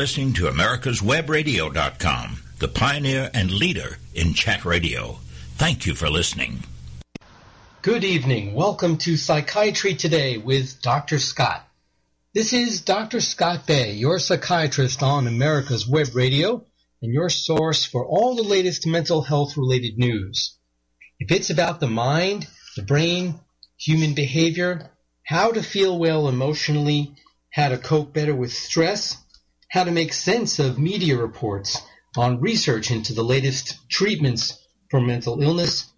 Listening 0.00 0.32
to 0.34 0.46
America's 0.46 1.00
America'sWebRadio.com, 1.00 2.38
the 2.60 2.68
pioneer 2.68 3.32
and 3.34 3.50
leader 3.50 3.98
in 4.14 4.32
chat 4.32 4.64
radio. 4.64 5.18
Thank 5.56 5.86
you 5.86 5.96
for 5.96 6.08
listening. 6.08 6.62
Good 7.82 8.04
evening. 8.04 8.54
Welcome 8.54 8.98
to 8.98 9.16
Psychiatry 9.16 9.96
Today 9.96 10.38
with 10.38 10.80
Dr. 10.82 11.18
Scott. 11.18 11.68
This 12.32 12.52
is 12.52 12.82
Dr. 12.82 13.20
Scott 13.20 13.66
Bay, 13.66 13.94
your 13.94 14.20
psychiatrist 14.20 15.02
on 15.02 15.26
America's 15.26 15.88
Web 15.88 16.14
Radio 16.14 16.64
and 17.02 17.12
your 17.12 17.28
source 17.28 17.84
for 17.84 18.06
all 18.06 18.36
the 18.36 18.44
latest 18.44 18.86
mental 18.86 19.22
health 19.22 19.56
related 19.56 19.98
news. 19.98 20.56
If 21.18 21.32
it's 21.32 21.50
about 21.50 21.80
the 21.80 21.88
mind, 21.88 22.46
the 22.76 22.84
brain, 22.84 23.40
human 23.76 24.14
behavior, 24.14 24.92
how 25.24 25.50
to 25.50 25.60
feel 25.60 25.98
well 25.98 26.28
emotionally, 26.28 27.16
how 27.50 27.70
to 27.70 27.78
cope 27.78 28.14
better 28.14 28.36
with 28.36 28.52
stress, 28.52 29.16
how 29.70 29.84
to 29.84 29.90
make 29.90 30.12
sense 30.12 30.58
of 30.58 30.78
media 30.78 31.16
reports 31.16 31.80
on 32.16 32.40
research 32.40 32.90
into 32.90 33.12
the 33.12 33.22
latest 33.22 33.88
treatments 33.88 34.58
for 34.90 35.00
mental 35.00 35.42
illness. 35.42 35.92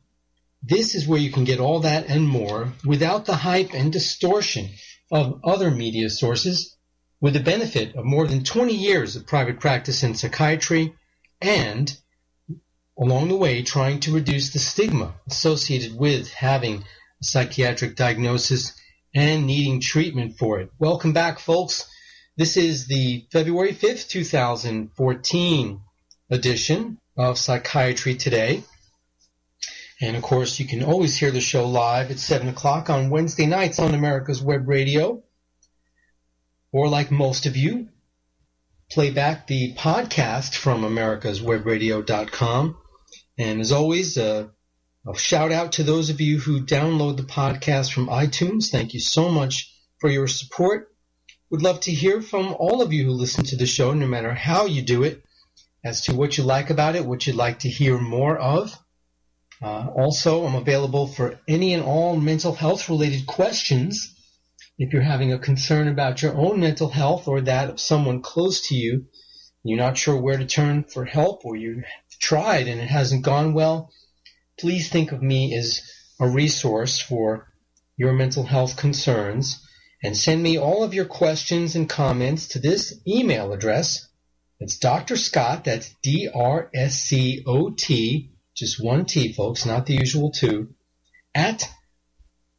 This 0.63 0.95
is 0.95 1.07
where 1.07 1.21
you 1.21 1.31
can 1.31 1.45
get 1.45 1.61
all 1.61 1.81
that 1.81 2.09
and 2.09 2.29
more 2.29 2.73
without 2.85 3.27
the 3.27 3.37
hype 3.37 3.73
and 3.73 3.93
distortion 3.93 4.71
of 5.11 5.41
other 5.45 5.71
media 5.71 6.11
sources, 6.11 6.77
with 7.21 7.35
the 7.35 7.41
benefit 7.41 7.95
of 7.95 8.05
more 8.05 8.27
than 8.27 8.45
20 8.45 8.75
years 8.75 9.17
of 9.17 9.27
private 9.27 9.61
practice 9.61 10.03
in 10.03 10.15
psychiatry 10.15 10.95
and 11.41 11.97
along 12.99 13.29
the 13.29 13.37
way 13.37 13.63
trying 13.63 14.01
to 14.01 14.13
reduce 14.13 14.53
the 14.53 14.59
stigma 14.59 15.15
associated 15.27 15.97
with 15.97 16.31
having 16.33 16.85
a 17.21 17.25
psychiatric 17.25 17.97
diagnosis 17.97 18.75
and 19.15 19.47
needing 19.47 19.81
treatment 19.81 20.37
for 20.37 20.61
it. 20.61 20.71
Welcome 20.79 21.13
back, 21.13 21.39
folks. 21.39 21.89
This 22.41 22.57
is 22.57 22.87
the 22.87 23.27
February 23.31 23.75
5th, 23.75 24.09
2014 24.09 25.81
edition 26.31 26.99
of 27.15 27.37
Psychiatry 27.37 28.15
Today. 28.15 28.65
And 30.01 30.17
of 30.17 30.23
course, 30.23 30.59
you 30.59 30.67
can 30.67 30.83
always 30.83 31.15
hear 31.15 31.31
the 31.31 31.43
show 31.43 31.69
live 31.69 32.11
at 32.11 32.19
7 32.19 32.49
o'clock 32.49 32.89
on 32.89 33.11
Wednesday 33.11 33.45
nights 33.45 33.79
on 33.79 33.93
America's 33.93 34.41
Web 34.41 34.67
Radio. 34.67 35.23
Or 36.73 36.89
like 36.89 37.11
most 37.11 37.45
of 37.45 37.59
you, 37.59 37.91
play 38.91 39.11
back 39.11 39.47
the 39.47 39.75
podcast 39.75 40.55
from 40.55 40.81
americaswebradio.com. 40.81 42.79
And 43.37 43.61
as 43.61 43.71
always, 43.71 44.17
uh, 44.17 44.49
a 45.07 45.19
shout 45.19 45.53
out 45.53 45.73
to 45.73 45.83
those 45.83 46.09
of 46.09 46.23
you 46.23 46.39
who 46.39 46.65
download 46.65 47.19
the 47.19 47.23
podcast 47.23 47.93
from 47.93 48.07
iTunes. 48.07 48.71
Thank 48.71 48.95
you 48.95 49.01
so 49.01 49.29
much 49.29 49.71
for 49.99 50.09
your 50.09 50.27
support. 50.27 50.90
Would 51.51 51.63
love 51.63 51.81
to 51.81 51.93
hear 51.93 52.23
from 52.23 52.55
all 52.61 52.81
of 52.81 52.93
you 52.93 53.05
who 53.05 53.11
listen 53.11 53.43
to 53.47 53.57
the 53.57 53.67
show, 53.67 53.93
no 53.93 54.07
matter 54.07 54.33
how 54.33 54.67
you 54.67 54.83
do 54.83 55.03
it, 55.03 55.25
as 55.85 56.03
to 56.03 56.15
what 56.15 56.39
you 56.39 56.45
like 56.45 56.71
about 56.71 56.95
it, 56.95 57.05
what 57.05 57.27
you'd 57.27 57.35
like 57.35 57.61
to 57.61 57.69
hear 57.69 57.99
more 57.99 58.39
of. 58.39 58.79
Uh, 59.61 59.89
also, 59.97 60.47
I'm 60.47 60.55
available 60.55 61.09
for 61.09 61.41
any 61.49 61.75
and 61.75 61.83
all 61.83 62.15
mental 62.17 62.55
health 62.55 62.89
related 62.89 63.27
questions. 63.27 64.15
If 64.79 64.93
you're 64.93 65.03
having 65.03 65.33
a 65.33 65.41
concern 65.41 65.89
about 65.89 66.23
your 66.23 66.37
own 66.37 66.61
mental 66.61 66.89
health 66.89 67.27
or 67.27 67.41
that 67.41 67.69
of 67.69 67.81
someone 67.81 68.23
close 68.23 68.69
to 68.69 68.77
you, 68.77 69.07
you're 69.65 69.77
not 69.77 69.99
sure 69.99 70.17
where 70.17 70.39
to 70.39 70.47
turn 70.47 70.85
for 70.85 71.05
help 71.05 71.45
or 71.45 71.57
you've 71.57 71.85
tried 72.21 72.69
and 72.69 72.81
it 72.81 72.89
hasn't 72.89 73.25
gone 73.25 73.55
well, 73.55 73.91
please 74.57 74.89
think 74.89 75.11
of 75.11 75.21
me 75.21 75.57
as 75.57 75.83
a 76.21 76.29
resource 76.29 77.01
for 77.01 77.49
your 77.97 78.13
mental 78.13 78.45
health 78.45 78.77
concerns 78.77 79.67
and 80.03 80.17
send 80.17 80.43
me 80.43 80.59
all 80.59 80.83
of 80.83 80.95
your 80.95 81.05
questions 81.05 81.77
and 81.77 81.89
comments 81.89 82.49
to 82.49 82.59
this 82.59 82.99
email 83.07 83.53
address. 83.53 84.09
It's 84.59 84.79
Dr. 84.79 85.17
Scott, 85.17 85.63
that's 85.65 85.95
D-R-S-C-O-T, 86.03 86.71
just 88.55 88.83
one 88.83 89.05
T, 89.07 89.33
folks, 89.33 89.65
not 89.65 89.87
the 89.87 89.95
usual 89.95 90.31
two, 90.31 90.75
at 91.35 91.67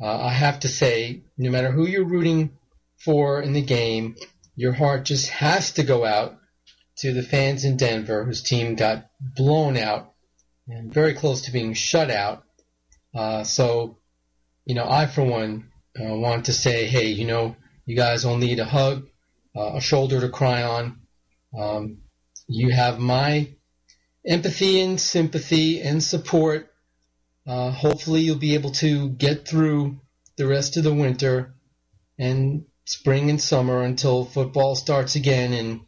uh, 0.00 0.24
I 0.24 0.30
have 0.30 0.60
to 0.60 0.68
say, 0.68 1.22
no 1.38 1.50
matter 1.50 1.70
who 1.70 1.86
you're 1.86 2.04
rooting 2.04 2.58
for 2.98 3.40
in 3.40 3.52
the 3.52 3.62
game, 3.62 4.16
your 4.56 4.72
heart 4.72 5.04
just 5.04 5.30
has 5.30 5.72
to 5.72 5.82
go 5.82 6.04
out 6.04 6.38
to 6.96 7.12
the 7.12 7.22
fans 7.22 7.64
in 7.64 7.76
Denver 7.76 8.24
whose 8.24 8.42
team 8.42 8.74
got 8.74 9.10
blown 9.20 9.76
out 9.76 10.12
and 10.68 10.92
very 10.92 11.14
close 11.14 11.42
to 11.42 11.52
being 11.52 11.74
shut 11.74 12.10
out. 12.10 12.44
Uh, 13.14 13.44
so, 13.44 13.98
you 14.64 14.74
know, 14.74 14.88
I 14.88 15.06
for 15.06 15.24
one 15.24 15.70
uh, 15.98 16.14
want 16.14 16.46
to 16.46 16.52
say, 16.52 16.86
hey, 16.86 17.08
you 17.08 17.26
know, 17.26 17.56
you 17.86 17.96
guys 17.96 18.24
all 18.24 18.36
need 18.36 18.58
a 18.58 18.64
hug, 18.64 19.06
uh, 19.56 19.72
a 19.74 19.80
shoulder 19.80 20.20
to 20.20 20.28
cry 20.28 20.62
on. 20.62 21.00
Um, 21.58 21.98
you 22.48 22.70
have 22.70 22.98
my 22.98 23.48
empathy 24.26 24.80
and 24.80 25.00
sympathy 25.00 25.80
and 25.80 26.02
support. 26.02 26.68
Uh, 27.46 27.70
hopefully, 27.70 28.22
you'll 28.22 28.36
be 28.36 28.54
able 28.54 28.70
to 28.72 29.10
get 29.10 29.46
through 29.46 30.00
the 30.36 30.46
rest 30.46 30.76
of 30.76 30.84
the 30.84 30.94
winter 30.94 31.54
and 32.18 32.64
spring 32.84 33.30
and 33.30 33.40
summer 33.40 33.82
until 33.82 34.24
football 34.24 34.74
starts 34.74 35.16
again. 35.16 35.52
And 35.52 35.80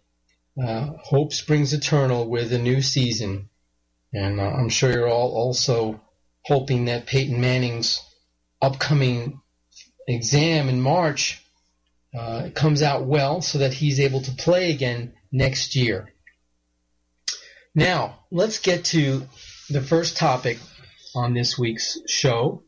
uh, 0.63 0.93
hope 1.03 1.33
springs 1.33 1.73
eternal 1.73 2.29
with 2.29 2.53
a 2.53 2.59
new 2.59 2.81
season. 2.81 3.49
And 4.13 4.41
uh, 4.41 4.45
I'm 4.45 4.69
sure 4.69 4.91
you're 4.91 5.09
all 5.09 5.33
also 5.35 6.01
hoping 6.45 6.85
that 6.85 7.07
Peyton 7.07 7.41
Manning's 7.41 8.01
upcoming 8.61 9.41
exam 10.07 10.69
in 10.69 10.81
March 10.81 11.43
uh, 12.17 12.51
comes 12.55 12.83
out 12.83 13.07
well 13.07 13.41
so 13.41 13.59
that 13.59 13.73
he's 13.73 13.99
able 13.99 14.21
to 14.23 14.31
play 14.33 14.71
again 14.71 15.15
next 15.33 15.75
year. 15.75 16.14
Now, 17.75 18.21
let's 18.31 18.61
get 18.61 18.85
to 18.87 19.27
the 19.69 19.81
first 19.81 20.17
topic 20.17 20.59
on 21.15 21.35
this 21.35 21.59
week's 21.59 21.99
show. 22.07 22.63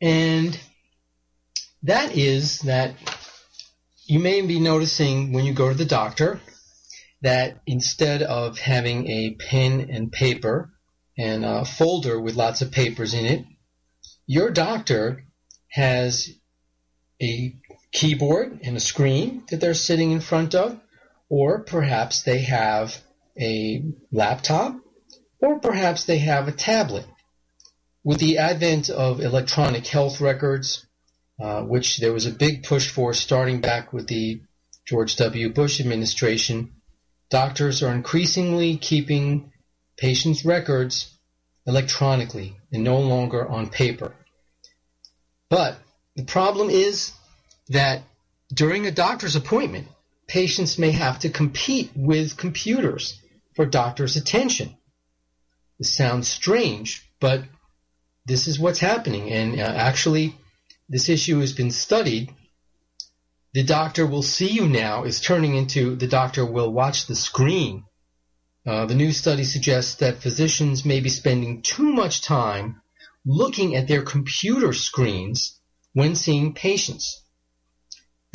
And 0.00 0.58
that 1.82 2.16
is 2.16 2.60
that 2.60 2.94
you 4.06 4.18
may 4.18 4.40
be 4.40 4.58
noticing 4.58 5.32
when 5.32 5.44
you 5.44 5.52
go 5.52 5.68
to 5.68 5.74
the 5.74 5.84
doctor 5.84 6.40
that 7.20 7.60
instead 7.66 8.22
of 8.22 8.58
having 8.58 9.06
a 9.06 9.34
pen 9.34 9.88
and 9.90 10.10
paper 10.10 10.70
and 11.18 11.44
a 11.44 11.64
folder 11.64 12.18
with 12.18 12.36
lots 12.36 12.62
of 12.62 12.72
papers 12.72 13.12
in 13.12 13.26
it, 13.26 13.44
your 14.26 14.50
doctor 14.50 15.24
has 15.68 16.30
a 17.20 17.54
keyboard 17.92 18.60
and 18.62 18.76
a 18.76 18.80
screen 18.80 19.44
that 19.50 19.60
they're 19.60 19.74
sitting 19.74 20.10
in 20.10 20.20
front 20.20 20.54
of, 20.54 20.78
or 21.28 21.64
perhaps 21.64 22.22
they 22.22 22.40
have 22.40 23.02
a 23.40 23.84
laptop, 24.12 24.76
or 25.40 25.58
perhaps 25.60 26.04
they 26.04 26.18
have 26.18 26.48
a 26.48 26.52
tablet. 26.52 27.06
With 28.04 28.18
the 28.18 28.38
advent 28.38 28.88
of 28.88 29.20
electronic 29.20 29.86
health 29.86 30.20
records, 30.20 30.86
uh, 31.40 31.62
which 31.62 31.98
there 31.98 32.12
was 32.12 32.26
a 32.26 32.30
big 32.30 32.62
push 32.62 32.88
for 32.88 33.12
starting 33.12 33.60
back 33.60 33.92
with 33.92 34.06
the 34.06 34.40
George 34.86 35.16
W. 35.16 35.52
Bush 35.52 35.80
administration, 35.80 36.72
doctors 37.28 37.82
are 37.82 37.92
increasingly 37.92 38.76
keeping 38.76 39.52
patients' 39.96 40.44
records 40.44 41.12
electronically 41.66 42.56
and 42.72 42.84
no 42.84 43.00
longer 43.00 43.46
on 43.46 43.68
paper. 43.68 44.14
But 45.48 45.78
the 46.14 46.24
problem 46.24 46.70
is 46.70 47.12
that 47.68 48.02
during 48.52 48.86
a 48.86 48.92
doctor's 48.92 49.36
appointment, 49.36 49.88
patients 50.26 50.78
may 50.78 50.92
have 50.92 51.18
to 51.20 51.28
compete 51.28 51.90
with 51.94 52.36
computers 52.36 53.20
for 53.56 53.66
doctors' 53.66 54.16
attention. 54.16 54.76
This 55.78 55.96
sounds 55.96 56.28
strange, 56.28 57.10
but 57.18 57.42
this 58.26 58.46
is 58.46 58.58
what's 58.58 58.78
happening. 58.78 59.30
And 59.30 59.58
uh, 59.58 59.64
actually, 59.64 60.36
this 60.88 61.08
issue 61.08 61.40
has 61.40 61.52
been 61.52 61.70
studied. 61.70 62.32
The 63.54 63.64
doctor 63.64 64.06
will 64.06 64.22
see 64.22 64.50
you 64.50 64.68
now 64.68 65.04
is 65.04 65.20
turning 65.20 65.56
into 65.56 65.96
the 65.96 66.06
doctor 66.06 66.44
will 66.44 66.72
watch 66.72 67.06
the 67.06 67.16
screen. 67.16 67.84
Uh, 68.66 68.84
the 68.84 68.94
new 68.94 69.12
study 69.12 69.44
suggests 69.44 69.96
that 69.96 70.20
physicians 70.22 70.84
may 70.84 71.00
be 71.00 71.08
spending 71.08 71.62
too 71.62 71.92
much 71.92 72.20
time 72.20 72.82
looking 73.24 73.74
at 73.74 73.88
their 73.88 74.02
computer 74.02 74.72
screens 74.72 75.58
when 75.92 76.14
seeing 76.14 76.52
patients. 76.52 77.22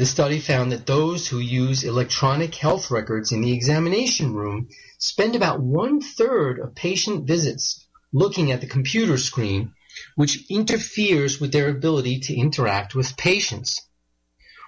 The 0.02 0.08
study 0.08 0.40
found 0.40 0.72
that 0.72 0.88
those 0.88 1.28
who 1.28 1.38
use 1.38 1.84
electronic 1.84 2.56
health 2.56 2.90
records 2.90 3.32
in 3.32 3.42
the 3.42 3.54
examination 3.54 4.34
room 4.34 4.70
spend 4.98 5.36
about 5.36 5.62
one 5.62 6.02
third 6.02 6.58
of 6.58 6.74
patient 6.74 7.28
visits 7.28 7.86
looking 8.12 8.52
at 8.52 8.62
the 8.62 8.66
computer 8.66 9.20
screen, 9.20 9.74
which 10.16 10.50
interferes 10.50 11.40
with 11.40 11.52
their 11.52 11.70
ability 11.70 12.20
to 12.22 12.36
interact 12.36 12.96
with 12.96 13.16
patients. 13.16 13.80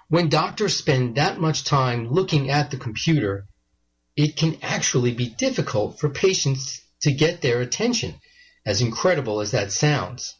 When 0.08 0.30
doctors 0.30 0.78
spend 0.78 1.16
that 1.16 1.42
much 1.42 1.64
time 1.64 2.10
looking 2.10 2.52
at 2.52 2.70
the 2.70 2.78
computer, 2.78 3.48
it 4.16 4.36
can 4.36 4.60
actually 4.62 5.16
be 5.16 5.30
difficult 5.30 6.00
for 6.00 6.10
patients 6.10 6.80
to 7.02 7.12
get 7.12 7.42
their 7.42 7.60
attention, 7.60 8.22
as 8.68 8.82
incredible 8.82 9.40
as 9.40 9.50
that 9.50 9.72
sounds. 9.72 10.36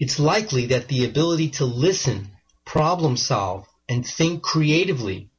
It's 0.00 0.18
likely 0.18 0.64
that 0.68 0.88
the 0.88 1.04
ability 1.04 1.50
to 1.58 1.66
listen 1.66 2.30
problem 2.68 3.16
solve, 3.16 3.66
and 3.88 4.06
think 4.06 4.42
creatively 4.42 5.30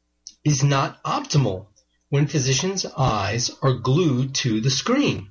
is 0.43 0.63
not 0.63 1.01
optimal 1.03 1.67
when 2.09 2.25
physicians' 2.25 2.87
eyes 2.97 3.51
are 3.61 3.75
glued 3.75 4.33
to 4.33 4.59
the 4.59 4.71
screen. 4.71 5.29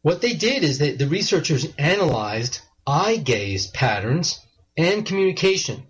What 0.00 0.20
they 0.20 0.32
did 0.32 0.64
is 0.64 0.78
that 0.78 0.98
the 0.98 1.06
researchers 1.06 1.68
analyzed 1.78 2.58
eye 2.84 3.16
gaze 3.16 3.68
patterns 3.68 4.40
and 4.76 5.06
communication 5.06 5.84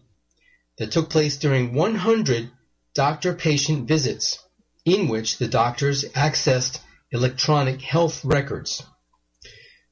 that 0.76 0.92
took 0.92 1.08
place 1.08 1.38
during 1.38 1.72
100 1.72 2.50
doctor-patient 2.94 3.88
visits 3.88 4.44
in 4.84 5.08
which 5.08 5.38
the 5.38 5.48
doctors 5.48 6.04
accessed 6.10 6.80
electronic 7.10 7.80
health 7.80 8.22
records. 8.26 8.82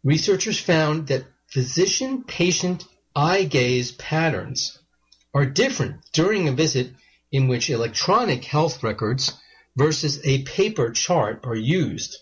Researchers 0.05 0.61
found 0.61 1.06
that 1.06 1.25
physician-patient 1.46 2.85
eye 3.17 3.44
gaze 3.44 3.93
patterns 3.93 4.76
are 5.32 5.47
different 5.47 5.97
during 6.12 6.49
a 6.49 6.53
visit 6.53 6.93
in 7.31 7.49
which 7.49 7.71
electronic 7.71 8.44
health 8.44 8.82
records 8.82 9.32
versus 9.77 10.21
a 10.25 10.43
paper 10.43 10.91
chart 10.91 11.41
are 11.44 11.56
used. 11.56 12.17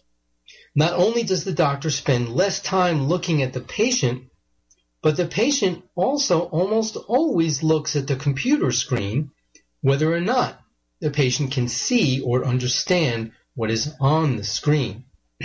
Not 0.75 0.93
only 0.93 1.23
does 1.23 1.45
the 1.45 1.53
doctor 1.53 1.91
spend 1.91 2.29
less 2.29 2.61
time 2.61 3.09
looking 3.09 3.43
at 3.43 3.53
the 3.53 3.61
patient, 3.61 4.25
but 5.03 5.17
the 5.17 5.27
patient 5.27 5.85
also 5.95 6.43
almost 6.43 6.97
always 6.97 7.63
looks 7.63 7.97
at 7.97 8.07
the 8.07 8.17
computer 8.17 8.73
screen 8.73 9.31
whether 9.81 10.13
or 10.13 10.21
not 10.21 10.61
the 11.01 11.11
patient 11.11 11.53
can 11.53 11.69
see 11.69 12.21
or 12.21 12.45
understand 12.45 13.33
what 13.55 13.71
is 13.71 13.93
on 14.01 14.37
the 14.37 14.45
screen. 14.45 15.05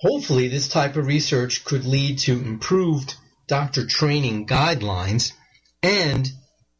Hopefully, 0.00 0.48
this 0.48 0.68
type 0.68 0.96
of 0.96 1.06
research 1.06 1.64
could 1.64 1.84
lead 1.84 2.18
to 2.18 2.32
improved 2.32 3.14
doctor 3.46 3.86
training 3.86 4.46
guidelines 4.46 5.32
and, 5.86 6.28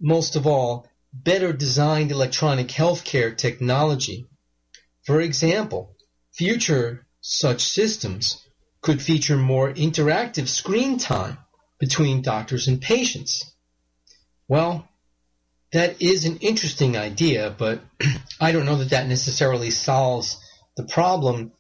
most 0.00 0.34
of 0.34 0.48
all, 0.48 0.88
better 1.12 1.52
designed 1.52 2.10
electronic 2.10 2.66
healthcare 2.66 3.36
technology. 3.36 4.26
For 5.04 5.20
example, 5.20 5.94
future 6.32 7.06
such 7.20 7.62
systems 7.62 8.44
could 8.80 9.00
feature 9.00 9.36
more 9.36 9.72
interactive 9.72 10.48
screen 10.48 10.98
time 10.98 11.38
between 11.78 12.22
doctors 12.22 12.66
and 12.66 12.82
patients. 12.82 13.52
Well, 14.48 14.88
that 15.72 16.02
is 16.02 16.24
an 16.24 16.38
interesting 16.38 16.96
idea, 16.96 17.54
but 17.56 17.82
I 18.40 18.50
don't 18.50 18.66
know 18.66 18.76
that 18.78 18.90
that 18.90 19.06
necessarily 19.06 19.70
solves 19.70 20.36
the 20.76 20.84
problem 20.84 21.52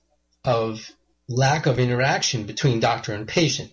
of 0.44 0.90
lack 1.28 1.66
of 1.66 1.78
interaction 1.78 2.44
between 2.44 2.80
doctor 2.80 3.14
and 3.14 3.28
patient 3.28 3.70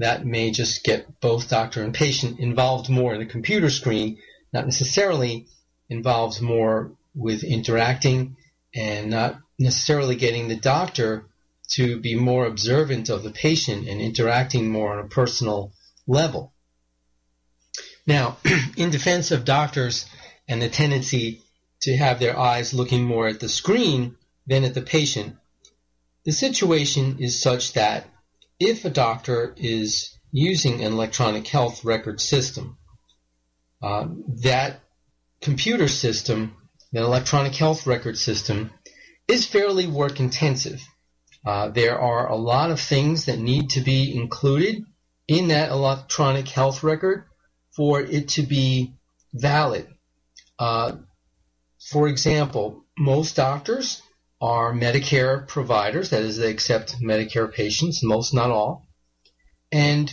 that 0.00 0.24
may 0.24 0.50
just 0.50 0.82
get 0.82 1.20
both 1.20 1.50
doctor 1.50 1.82
and 1.82 1.92
patient 1.92 2.40
involved 2.40 2.88
more 2.88 3.12
in 3.12 3.20
the 3.20 3.26
computer 3.26 3.68
screen, 3.68 4.18
not 4.50 4.64
necessarily 4.64 5.46
involved 5.90 6.40
more 6.40 6.92
with 7.14 7.44
interacting 7.44 8.36
and 8.74 9.10
not 9.10 9.38
necessarily 9.58 10.16
getting 10.16 10.48
the 10.48 10.56
doctor 10.56 11.26
to 11.68 12.00
be 12.00 12.14
more 12.14 12.46
observant 12.46 13.10
of 13.10 13.22
the 13.22 13.30
patient 13.30 13.86
and 13.86 14.00
interacting 14.00 14.70
more 14.70 14.90
on 14.90 15.04
a 15.04 15.08
personal 15.08 15.72
level. 16.06 16.54
Now, 18.06 18.38
in 18.78 18.90
defense 18.90 19.30
of 19.30 19.44
doctors 19.44 20.06
and 20.48 20.62
the 20.62 20.70
tendency 20.70 21.42
to 21.80 21.94
have 21.94 22.20
their 22.20 22.38
eyes 22.38 22.72
looking 22.72 23.04
more 23.04 23.28
at 23.28 23.38
the 23.38 23.50
screen 23.50 24.16
than 24.46 24.64
at 24.64 24.72
the 24.72 24.82
patient, 24.82 25.36
the 26.24 26.32
situation 26.32 27.18
is 27.20 27.40
such 27.40 27.74
that 27.74 28.06
if 28.60 28.84
a 28.84 28.90
doctor 28.90 29.54
is 29.56 30.16
using 30.30 30.84
an 30.84 30.92
electronic 30.92 31.46
health 31.48 31.84
record 31.84 32.20
system, 32.20 32.76
uh, 33.82 34.06
that 34.42 34.80
computer 35.40 35.88
system, 35.88 36.54
that 36.92 37.02
electronic 37.02 37.54
health 37.54 37.86
record 37.86 38.18
system, 38.18 38.70
is 39.26 39.46
fairly 39.46 39.86
work 39.86 40.20
intensive. 40.20 40.82
Uh, 41.44 41.70
there 41.70 41.98
are 41.98 42.28
a 42.28 42.36
lot 42.36 42.70
of 42.70 42.78
things 42.78 43.24
that 43.24 43.38
need 43.38 43.70
to 43.70 43.80
be 43.80 44.14
included 44.14 44.84
in 45.26 45.48
that 45.48 45.70
electronic 45.70 46.46
health 46.46 46.82
record 46.82 47.24
for 47.74 48.00
it 48.00 48.28
to 48.28 48.42
be 48.42 48.92
valid. 49.32 49.86
Uh, 50.58 50.96
for 51.78 52.08
example, 52.08 52.84
most 52.98 53.36
doctors 53.36 54.02
are 54.40 54.72
Medicare 54.72 55.46
providers, 55.46 56.10
that 56.10 56.22
is, 56.22 56.38
they 56.38 56.50
accept 56.50 57.00
Medicare 57.00 57.52
patients, 57.52 58.02
most, 58.02 58.32
not 58.32 58.50
all. 58.50 58.88
And 59.70 60.12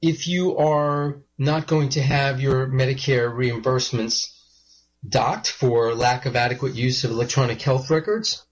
if 0.00 0.26
you 0.26 0.56
are 0.56 1.22
not 1.38 1.66
going 1.66 1.90
to 1.90 2.02
have 2.02 2.40
your 2.40 2.66
Medicare 2.66 3.30
reimbursements 3.30 4.26
docked 5.06 5.50
for 5.50 5.94
lack 5.94 6.26
of 6.26 6.36
adequate 6.36 6.74
use 6.74 7.04
of 7.04 7.10
electronic 7.10 7.60
health 7.60 7.90
records, 7.90 8.44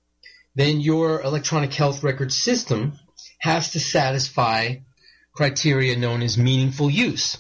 then 0.54 0.80
your 0.80 1.22
electronic 1.22 1.72
health 1.72 2.02
record 2.02 2.32
system 2.32 2.98
has 3.38 3.70
to 3.70 3.80
satisfy 3.80 4.76
criteria 5.32 5.96
known 5.96 6.22
as 6.22 6.36
meaningful 6.36 6.90
use. 6.90 7.38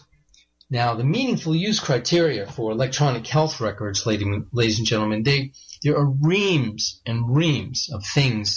Now, 0.70 0.94
the 0.94 1.04
meaningful 1.04 1.54
use 1.54 1.80
criteria 1.80 2.46
for 2.46 2.70
electronic 2.70 3.26
health 3.26 3.60
records, 3.60 4.06
ladies 4.06 4.78
and 4.78 4.86
gentlemen, 4.86 5.24
they, 5.24 5.52
there 5.82 5.96
are 5.96 6.08
reams 6.08 7.00
and 7.04 7.36
reams 7.36 7.90
of 7.92 8.04
things 8.06 8.56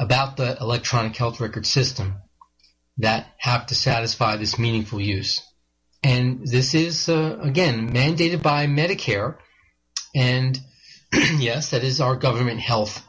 about 0.00 0.36
the 0.36 0.56
electronic 0.60 1.16
health 1.16 1.40
record 1.40 1.64
system 1.64 2.16
that 2.98 3.26
have 3.38 3.66
to 3.66 3.74
satisfy 3.76 4.36
this 4.36 4.58
meaningful 4.58 5.00
use. 5.00 5.40
And 6.02 6.44
this 6.44 6.74
is, 6.74 7.08
uh, 7.08 7.38
again, 7.40 7.92
mandated 7.92 8.42
by 8.42 8.66
Medicare. 8.66 9.36
And 10.16 10.58
yes, 11.12 11.70
that 11.70 11.84
is 11.84 12.00
our 12.00 12.16
government 12.16 12.58
health 12.58 13.00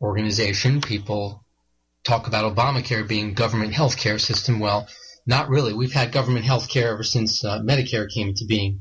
organization. 0.00 0.80
People 0.80 1.44
talk 2.02 2.26
about 2.26 2.56
Obamacare 2.56 3.06
being 3.06 3.34
government 3.34 3.74
health 3.74 3.98
care 3.98 4.18
system. 4.18 4.58
Well, 4.58 4.88
not 5.28 5.50
really. 5.50 5.74
We've 5.74 5.92
had 5.92 6.10
government 6.10 6.46
health 6.46 6.70
care 6.70 6.90
ever 6.90 7.02
since 7.02 7.44
uh, 7.44 7.60
Medicare 7.60 8.08
came 8.10 8.28
into 8.28 8.46
being. 8.46 8.80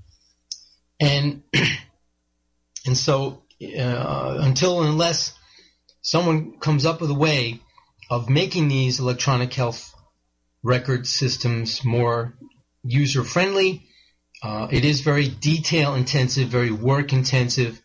And, 0.97 1.43
and 2.85 2.97
so, 2.97 3.43
uh, 3.61 4.37
until 4.39 4.79
and 4.79 4.89
unless 4.89 5.37
someone 6.01 6.57
comes 6.59 6.85
up 6.85 7.01
with 7.01 7.11
a 7.11 7.15
way 7.15 7.59
of 8.09 8.29
making 8.29 8.69
these 8.69 9.01
electronic 9.01 9.53
health 9.53 9.93
record 10.63 11.05
systems 11.05 11.83
more 11.83 12.33
user 12.81 13.25
friendly, 13.25 13.83
uh, 14.41 14.69
it 14.71 14.85
is 14.85 15.01
very 15.01 15.27
detail 15.27 15.95
intensive, 15.95 16.47
very 16.47 16.71
work 16.71 17.11
intensive, 17.11 17.81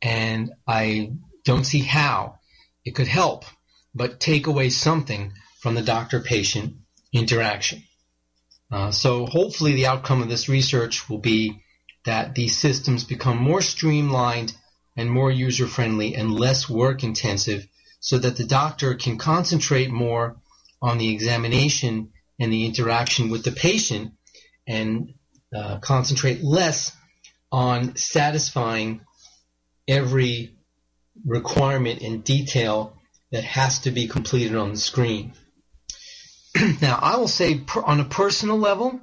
and 0.00 0.50
I 0.66 1.12
don't 1.44 1.64
see 1.64 1.80
how 1.80 2.38
it 2.86 2.92
could 2.92 3.08
help 3.08 3.44
but 3.94 4.18
take 4.18 4.46
away 4.46 4.70
something 4.70 5.34
from 5.60 5.74
the 5.74 5.82
doctor 5.82 6.20
patient 6.20 6.76
interaction. 7.12 7.82
Uh, 8.70 8.90
so 8.90 9.26
hopefully 9.26 9.74
the 9.74 9.86
outcome 9.86 10.22
of 10.22 10.28
this 10.28 10.48
research 10.48 11.08
will 11.08 11.18
be 11.18 11.62
that 12.04 12.34
these 12.34 12.56
systems 12.56 13.04
become 13.04 13.38
more 13.38 13.62
streamlined 13.62 14.54
and 14.96 15.10
more 15.10 15.30
user 15.30 15.66
friendly 15.66 16.14
and 16.14 16.32
less 16.32 16.68
work 16.68 17.04
intensive 17.04 17.66
so 18.00 18.18
that 18.18 18.36
the 18.36 18.44
doctor 18.44 18.94
can 18.94 19.18
concentrate 19.18 19.90
more 19.90 20.36
on 20.80 20.98
the 20.98 21.12
examination 21.12 22.12
and 22.38 22.52
the 22.52 22.66
interaction 22.66 23.30
with 23.30 23.44
the 23.44 23.52
patient 23.52 24.12
and 24.66 25.14
uh, 25.54 25.78
concentrate 25.78 26.42
less 26.42 26.94
on 27.50 27.96
satisfying 27.96 29.00
every 29.86 30.54
requirement 31.24 32.02
and 32.02 32.22
detail 32.22 32.96
that 33.32 33.44
has 33.44 33.80
to 33.80 33.90
be 33.90 34.06
completed 34.06 34.56
on 34.56 34.70
the 34.70 34.78
screen. 34.78 35.32
now, 36.82 36.98
I 37.00 37.16
will 37.16 37.28
say 37.28 37.58
per, 37.58 37.82
on 37.82 38.00
a 38.00 38.04
personal 38.04 38.58
level 38.58 39.00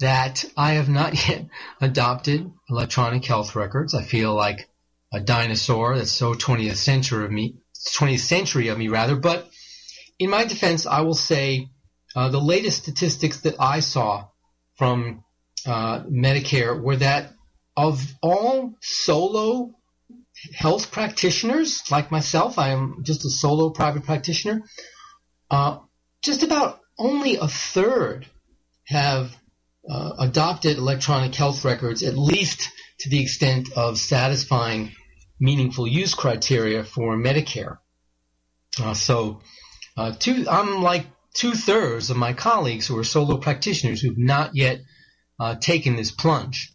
that 0.00 0.44
I 0.56 0.72
have 0.72 0.88
not 0.88 1.28
yet 1.28 1.46
adopted 1.80 2.50
electronic 2.68 3.24
health 3.24 3.54
records. 3.54 3.94
I 3.94 4.02
feel 4.02 4.34
like 4.34 4.68
a 5.12 5.20
dinosaur. 5.20 5.96
That's 5.96 6.10
so 6.10 6.34
20th 6.34 6.76
century 6.76 7.24
of 7.24 7.30
me, 7.30 7.56
20th 7.96 8.20
century 8.20 8.68
of 8.68 8.78
me 8.78 8.88
rather. 8.88 9.16
But 9.16 9.48
in 10.18 10.30
my 10.30 10.44
defense, 10.44 10.86
I 10.86 11.02
will 11.02 11.14
say 11.14 11.68
uh, 12.16 12.28
the 12.28 12.40
latest 12.40 12.82
statistics 12.82 13.40
that 13.40 13.56
I 13.60 13.80
saw 13.80 14.26
from 14.76 15.24
uh, 15.66 16.00
Medicare 16.04 16.80
were 16.80 16.96
that 16.96 17.32
of 17.76 18.02
all 18.22 18.74
solo 18.80 19.74
health 20.54 20.90
practitioners 20.90 21.82
like 21.90 22.10
myself, 22.10 22.58
I 22.58 22.70
am 22.70 23.02
just 23.02 23.24
a 23.24 23.30
solo 23.30 23.70
private 23.70 24.04
practitioner. 24.04 24.62
Uh, 25.50 25.78
just 26.22 26.42
about 26.42 26.80
only 26.98 27.36
a 27.36 27.48
third 27.48 28.26
have 28.84 29.36
uh, 29.88 30.12
adopted 30.20 30.78
electronic 30.78 31.34
health 31.34 31.64
records, 31.64 32.02
at 32.02 32.16
least 32.16 32.70
to 33.00 33.08
the 33.08 33.20
extent 33.20 33.72
of 33.76 33.98
satisfying 33.98 34.92
meaningful 35.40 35.86
use 35.86 36.14
criteria 36.14 36.84
for 36.84 37.16
Medicare. 37.16 37.78
Uh, 38.80 38.94
so, 38.94 39.40
uh, 39.96 40.12
two, 40.18 40.46
I'm 40.48 40.82
like 40.82 41.06
two 41.34 41.52
thirds 41.52 42.10
of 42.10 42.16
my 42.16 42.32
colleagues 42.32 42.86
who 42.86 42.96
are 42.98 43.04
solo 43.04 43.38
practitioners 43.38 44.00
who've 44.00 44.16
not 44.16 44.54
yet 44.54 44.80
uh, 45.40 45.56
taken 45.56 45.96
this 45.96 46.12
plunge. 46.12 46.72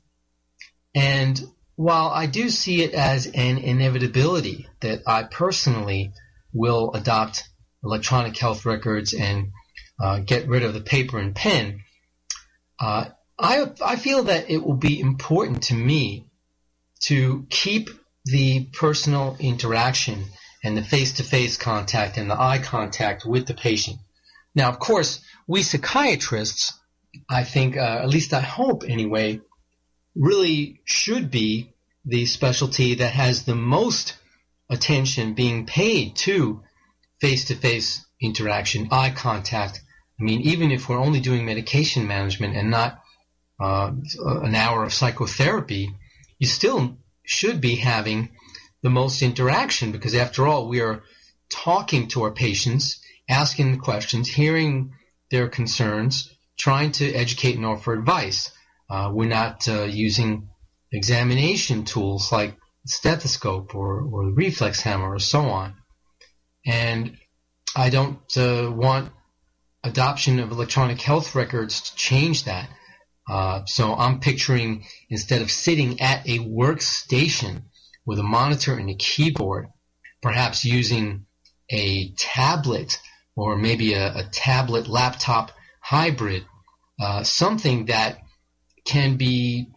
And 0.94 1.42
while 1.76 2.10
I 2.10 2.26
do 2.26 2.50
see 2.50 2.84
it 2.84 2.94
as 2.94 3.28
an 3.28 3.60
inevitability 3.60 4.68
that 4.82 5.04
I 5.08 5.24
personally 5.24 6.12
will 6.52 6.92
adopt 6.94 7.44
electronic 7.84 8.38
health 8.38 8.66
records 8.66 9.14
and 9.14 9.52
uh, 10.00 10.20
get 10.20 10.48
rid 10.48 10.64
of 10.64 10.74
the 10.74 10.82
paper 10.82 11.18
and 11.18 11.36
pen, 11.36 11.82
uh, 12.80 13.06
I, 13.40 13.72
I 13.84 13.96
feel 13.96 14.24
that 14.24 14.50
it 14.50 14.64
will 14.64 14.76
be 14.78 15.00
important 15.00 15.64
to 15.64 15.76
me 15.76 16.26
to 17.02 17.46
keep 17.50 17.90
the 18.26 18.66
personal 18.74 19.38
interaction 19.40 20.26
and 20.64 20.76
the 20.76 20.84
face-to-face 20.84 21.58
contact 21.58 22.18
and 22.18 22.30
the 22.30 22.40
eye 22.40 22.60
contact 22.60 23.26
with 23.26 23.46
the 23.48 23.54
patient. 23.54 23.98
Now, 24.56 24.70
of 24.70 24.80
course, 24.80 25.22
we 25.48 25.62
psychiatrists, 25.62 26.74
I 27.30 27.44
think, 27.44 27.78
uh, 27.78 28.00
at 28.02 28.10
least 28.10 28.34
I 28.34 28.42
hope 28.42 28.84
anyway, 28.84 29.42
really 30.16 30.82
should 30.84 31.30
be 31.30 31.74
the 32.06 32.26
specialty 32.26 32.96
that 32.96 33.14
has 33.14 33.44
the 33.44 33.56
most 33.56 34.18
attention 34.70 35.36
being 35.36 35.66
paid 35.66 36.16
to 36.16 36.64
face-to-face 37.22 38.06
interaction, 38.22 38.90
eye 38.92 39.12
contact. 39.12 39.82
I 40.20 40.24
mean, 40.24 40.42
even 40.42 40.72
if 40.72 40.90
we're 40.90 41.00
only 41.00 41.20
doing 41.20 41.46
medication 41.46 42.08
management 42.08 42.56
and 42.56 42.72
not 42.72 43.02
uh, 43.60 43.92
an 44.26 44.56
hour 44.56 44.84
of 44.84 44.94
psychotherapy, 44.94 45.92
you 46.40 46.48
still 46.48 46.98
should 47.24 47.62
be 47.62 47.76
having 47.76 48.30
the 48.84 48.90
most 48.90 49.22
interaction 49.22 49.92
because 49.92 50.16
after 50.16 50.48
all, 50.48 50.68
we 50.68 50.82
are 50.82 51.04
talking 51.50 52.08
to 52.10 52.24
our 52.24 52.32
patients, 52.32 53.00
asking 53.30 53.80
questions, 53.80 54.28
hearing 54.28 54.94
their 55.32 55.48
concerns, 55.48 56.32
trying 56.58 56.92
to 56.92 57.14
educate 57.14 57.56
and 57.56 57.66
offer 57.66 57.94
advice. 57.94 58.52
Uh, 58.90 59.12
we're 59.14 59.28
not 59.28 59.68
uh, 59.68 59.84
using 59.84 60.50
examination 60.92 61.84
tools 61.84 62.32
like 62.32 62.56
stethoscope 62.86 63.76
or, 63.76 64.02
or 64.02 64.32
reflex 64.32 64.82
hammer 64.82 65.14
or 65.14 65.20
so 65.20 65.42
on. 65.42 65.76
And 66.68 67.18
I 67.76 67.90
don't 67.90 68.20
uh, 68.38 68.70
want 68.72 69.12
adoption 69.84 70.40
of 70.40 70.52
electronic 70.52 71.02
health 71.02 71.34
records 71.34 71.82
to 71.82 71.96
change 71.96 72.44
that. 72.44 72.70
Uh, 73.30 73.66
so 73.66 73.94
I'm 73.94 74.20
picturing 74.20 74.86
instead 75.10 75.42
of 75.42 75.52
sitting 75.52 76.02
at 76.02 76.28
a 76.28 76.40
workstation 76.40 77.64
with 78.06 78.20
a 78.20 78.24
monitor 78.24 78.78
and 78.78 78.90
a 78.90 78.96
keyboard, 78.96 79.68
perhaps 80.22 80.66
using 80.66 81.26
a 81.70 82.12
tablet 82.12 83.00
or 83.36 83.58
maybe 83.58 83.94
a, 83.94 84.18
a 84.18 84.24
tablet 84.32 84.88
laptop 84.88 85.52
hybrid, 85.82 86.46
uh, 87.00 87.24
something 87.24 87.86
that 87.86 88.20
can 88.86 89.18
be 89.18 89.68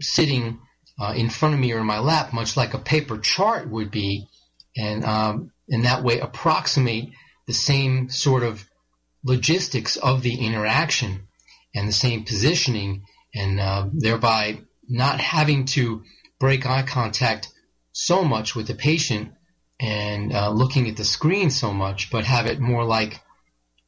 sitting 0.00 0.60
uh, 1.00 1.14
in 1.16 1.30
front 1.30 1.54
of 1.54 1.60
me 1.60 1.72
or 1.72 1.80
in 1.80 1.86
my 1.86 1.98
lap, 1.98 2.32
much 2.32 2.56
like 2.56 2.74
a 2.74 2.78
paper 2.78 3.18
chart 3.18 3.68
would 3.68 3.90
be, 3.90 4.28
and 4.76 5.04
um, 5.04 5.50
in 5.70 5.82
that 5.82 6.04
way 6.04 6.18
approximate 6.18 7.10
the 7.46 7.54
same 7.54 8.10
sort 8.10 8.42
of 8.42 8.68
logistics 9.24 9.96
of 9.96 10.22
the 10.22 10.44
interaction 10.44 11.28
and 11.74 11.88
the 11.88 11.92
same 11.92 12.24
positioning, 12.24 13.04
and 13.34 13.60
uh, 13.60 13.86
thereby 13.92 14.60
not 14.88 15.20
having 15.20 15.64
to 15.64 16.02
break 16.38 16.66
eye 16.66 16.82
contact 16.82 17.48
so 17.92 18.24
much 18.24 18.54
with 18.54 18.66
the 18.66 18.74
patient 18.74 19.32
and 19.78 20.32
uh, 20.32 20.50
looking 20.50 20.88
at 20.88 20.96
the 20.96 21.04
screen 21.04 21.50
so 21.50 21.72
much, 21.72 22.10
but 22.10 22.24
have 22.24 22.46
it 22.46 22.60
more 22.60 22.84
like 22.84 23.20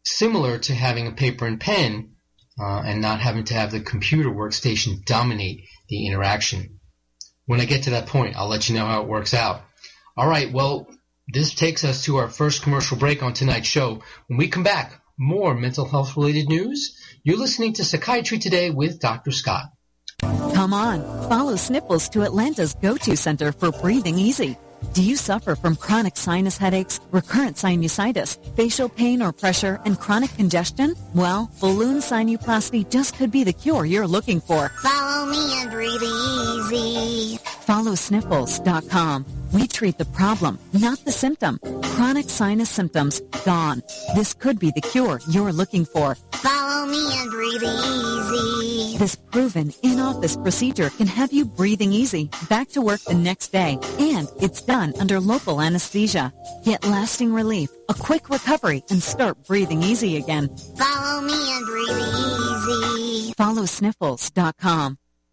similar 0.04 0.58
to 0.58 0.74
having 0.74 1.06
a 1.06 1.12
paper 1.12 1.46
and 1.46 1.60
pen 1.60 2.12
uh, 2.60 2.82
and 2.84 3.00
not 3.00 3.20
having 3.20 3.44
to 3.44 3.54
have 3.54 3.70
the 3.70 3.80
computer 3.80 4.30
workstation 4.30 5.04
dominate 5.04 5.64
the 5.88 6.06
interaction. 6.06 6.78
When 7.46 7.60
I 7.60 7.64
get 7.64 7.84
to 7.84 7.90
that 7.90 8.06
point, 8.06 8.36
I'll 8.36 8.48
let 8.48 8.68
you 8.68 8.74
know 8.74 8.86
how 8.86 9.02
it 9.02 9.08
works 9.08 9.34
out. 9.34 9.62
All 10.16 10.28
right, 10.28 10.52
well, 10.52 10.86
this 11.28 11.54
takes 11.54 11.84
us 11.84 12.04
to 12.04 12.16
our 12.16 12.28
first 12.28 12.62
commercial 12.62 12.96
break 12.96 13.22
on 13.22 13.32
tonight's 13.32 13.68
show. 13.68 14.02
When 14.26 14.38
we 14.38 14.48
come 14.48 14.62
back, 14.62 15.00
more 15.18 15.54
mental 15.54 15.86
health 15.86 16.16
related 16.16 16.48
news. 16.48 16.96
You're 17.22 17.38
listening 17.38 17.74
to 17.74 17.84
Psychiatry 17.84 18.38
Today 18.38 18.70
with 18.70 19.00
Dr. 19.00 19.30
Scott. 19.30 19.66
Come 20.20 20.72
on, 20.72 21.02
follow 21.28 21.56
Sniffles 21.56 22.08
to 22.10 22.22
Atlanta's 22.22 22.74
go-to 22.74 23.16
center 23.16 23.52
for 23.52 23.72
breathing 23.72 24.18
easy. 24.18 24.56
Do 24.94 25.02
you 25.02 25.16
suffer 25.16 25.54
from 25.56 25.76
chronic 25.76 26.16
sinus 26.16 26.58
headaches, 26.58 27.00
recurrent 27.12 27.56
sinusitis, 27.56 28.36
facial 28.56 28.88
pain 28.88 29.22
or 29.22 29.32
pressure, 29.32 29.80
and 29.84 29.98
chronic 29.98 30.34
congestion? 30.36 30.94
Well, 31.14 31.50
balloon 31.60 31.98
sinuplasty 31.98 32.90
just 32.90 33.16
could 33.16 33.30
be 33.30 33.44
the 33.44 33.52
cure 33.52 33.86
you're 33.86 34.06
looking 34.06 34.40
for. 34.40 34.68
Follow 34.68 35.26
me 35.26 35.62
and 35.62 35.70
breathe 35.70 36.02
easy. 36.02 37.38
Follow 37.62 37.94
sniffles.com. 37.94 39.24
We 39.52 39.68
treat 39.68 39.98
the 39.98 40.04
problem, 40.06 40.58
not 40.72 41.04
the 41.04 41.12
symptom. 41.12 41.58
Chronic 41.82 42.28
sinus 42.28 42.70
symptoms, 42.70 43.20
gone. 43.44 43.82
This 44.14 44.34
could 44.34 44.58
be 44.58 44.72
the 44.72 44.80
cure 44.80 45.20
you're 45.28 45.52
looking 45.52 45.84
for. 45.84 46.16
Follow 46.32 46.86
me 46.86 47.20
and 47.20 47.30
breathe 47.30 47.62
easy. 47.62 48.98
This 48.98 49.14
proven 49.14 49.72
in-office 49.82 50.36
procedure 50.36 50.90
can 50.90 51.06
have 51.06 51.32
you 51.32 51.44
breathing 51.44 51.92
easy, 51.92 52.30
back 52.48 52.68
to 52.70 52.82
work 52.82 53.00
the 53.02 53.14
next 53.14 53.52
day, 53.52 53.78
and 53.98 54.28
it's 54.40 54.62
done 54.62 54.94
under 54.98 55.20
local 55.20 55.60
anesthesia. 55.60 56.32
Get 56.64 56.84
lasting 56.84 57.32
relief, 57.32 57.70
a 57.88 57.94
quick 57.94 58.28
recovery, 58.30 58.82
and 58.90 59.02
start 59.02 59.46
breathing 59.46 59.82
easy 59.82 60.16
again. 60.16 60.48
Follow 60.78 61.20
me 61.20 61.34
and 61.34 61.66
breathe 61.66 61.98
easy. 61.98 63.32
Follow 63.34 63.66
sniffles.com. 63.66 64.98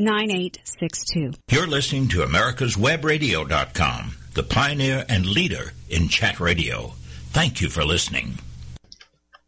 9862. 0.00 1.32
You're 1.50 1.66
listening 1.66 2.08
to 2.08 2.22
America's 2.22 2.74
americaswebradio.com, 2.74 4.16
the 4.32 4.42
pioneer 4.42 5.04
and 5.10 5.26
leader 5.26 5.72
in 5.90 6.08
chat 6.08 6.40
radio. 6.40 6.94
Thank 7.32 7.60
you 7.60 7.68
for 7.68 7.84
listening. 7.84 8.38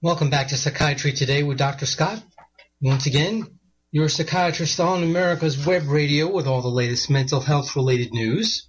Welcome 0.03 0.29
back 0.29 0.49
to 0.49 0.57
Psychiatry 0.57 1.13
Today 1.13 1.43
with 1.43 1.57
Dr. 1.57 1.87
Scott. 1.87 2.23
Once 2.83 3.07
again, 3.07 3.47
you're 3.93 4.07
a 4.07 4.11
psychiatrist 4.11 4.79
on 4.79 5.03
America's 5.03 5.67
Web 5.67 5.89
Radio 5.89 6.31
with 6.31 6.47
all 6.47 6.61
the 6.61 6.69
latest 6.69 7.09
mental 7.09 7.41
health 7.41 7.75
related 7.75 8.13
news. 8.13 8.69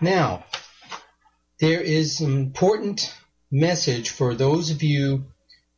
Now, 0.00 0.44
there 1.58 1.80
is 1.80 2.20
an 2.20 2.36
important 2.36 3.12
message 3.50 4.10
for 4.10 4.34
those 4.34 4.70
of 4.70 4.84
you 4.84 5.26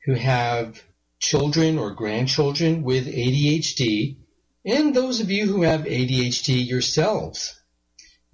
who 0.04 0.14
have 0.14 0.82
children 1.20 1.78
or 1.78 1.92
grandchildren 1.92 2.82
with 2.82 3.06
ADHD, 3.06 4.16
and 4.64 4.94
those 4.94 5.20
of 5.20 5.30
you 5.30 5.46
who 5.46 5.62
have 5.62 5.82
ADHD 5.82 6.66
yourselves. 6.66 7.56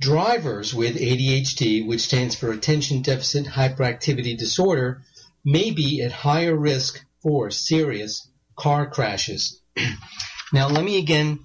Drivers 0.00 0.74
with 0.74 0.96
ADHD, 0.96 1.86
which 1.86 2.02
stands 2.02 2.34
for 2.34 2.50
Attention 2.50 3.02
Deficit 3.02 3.46
Hyperactivity 3.46 4.36
Disorder, 4.36 5.02
may 5.44 5.70
be 5.70 6.02
at 6.02 6.12
higher 6.12 6.54
risk 6.54 7.04
for 7.22 7.50
serious 7.50 8.28
car 8.56 8.90
crashes. 8.90 9.62
now, 10.52 10.68
let 10.68 10.84
me 10.84 10.98
again 10.98 11.38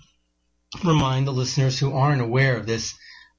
remind 0.83 1.27
the 1.27 1.31
listeners 1.31 1.79
who 1.79 1.93
aren't 1.93 2.21
aware 2.21 2.57
of 2.57 2.65
this, 2.65 2.93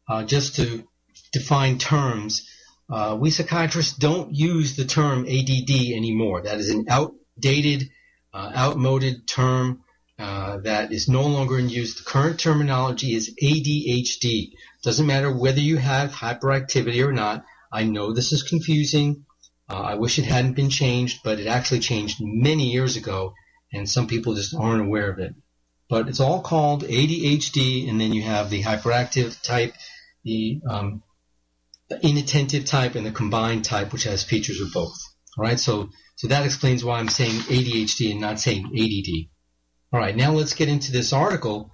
uh, 0.08 0.22
just 0.22 0.56
to 0.56 0.84
define 1.32 1.78
terms. 1.78 2.48
Uh, 2.88 3.16
we 3.18 3.30
psychiatrists 3.30 3.96
don't 3.96 4.34
use 4.34 4.76
the 4.76 4.84
term 4.84 5.26
ADD 5.26 5.70
anymore. 5.70 6.42
That 6.42 6.58
is 6.58 6.70
an 6.70 6.86
outdated, 6.88 7.90
uh, 8.32 8.52
outmoded 8.54 9.26
term 9.26 9.81
uh, 10.22 10.58
that 10.58 10.92
is 10.92 11.08
no 11.08 11.26
longer 11.26 11.58
in 11.58 11.68
use. 11.68 11.96
The 11.96 12.04
current 12.04 12.38
terminology 12.38 13.14
is 13.14 13.34
ADHD. 13.42 14.52
Doesn't 14.84 15.06
matter 15.06 15.36
whether 15.36 15.60
you 15.60 15.78
have 15.78 16.12
hyperactivity 16.12 17.04
or 17.04 17.12
not. 17.12 17.44
I 17.72 17.84
know 17.84 18.12
this 18.12 18.32
is 18.32 18.44
confusing. 18.44 19.24
Uh, 19.68 19.80
I 19.80 19.94
wish 19.96 20.18
it 20.18 20.24
hadn't 20.24 20.54
been 20.54 20.70
changed, 20.70 21.20
but 21.24 21.40
it 21.40 21.48
actually 21.48 21.80
changed 21.80 22.18
many 22.20 22.70
years 22.70 22.96
ago, 22.96 23.34
and 23.72 23.88
some 23.88 24.06
people 24.06 24.34
just 24.34 24.54
aren't 24.54 24.86
aware 24.86 25.10
of 25.10 25.18
it. 25.18 25.34
But 25.88 26.08
it's 26.08 26.20
all 26.20 26.40
called 26.40 26.84
ADHD, 26.84 27.88
and 27.88 28.00
then 28.00 28.12
you 28.12 28.22
have 28.22 28.48
the 28.48 28.62
hyperactive 28.62 29.42
type, 29.42 29.74
the, 30.22 30.60
um, 30.68 31.02
the 31.88 31.98
inattentive 32.06 32.64
type, 32.64 32.94
and 32.94 33.04
the 33.04 33.10
combined 33.10 33.64
type, 33.64 33.92
which 33.92 34.04
has 34.04 34.22
features 34.22 34.60
of 34.60 34.72
both. 34.72 34.96
All 35.36 35.44
right, 35.44 35.58
so 35.58 35.88
so 36.14 36.28
that 36.28 36.44
explains 36.44 36.84
why 36.84 36.98
I'm 36.98 37.08
saying 37.08 37.32
ADHD 37.32 38.12
and 38.12 38.20
not 38.20 38.38
saying 38.38 38.66
ADD. 38.66 39.31
All 39.92 40.00
right, 40.00 40.16
now 40.16 40.32
let's 40.32 40.54
get 40.54 40.70
into 40.70 40.90
this 40.90 41.12
article. 41.12 41.70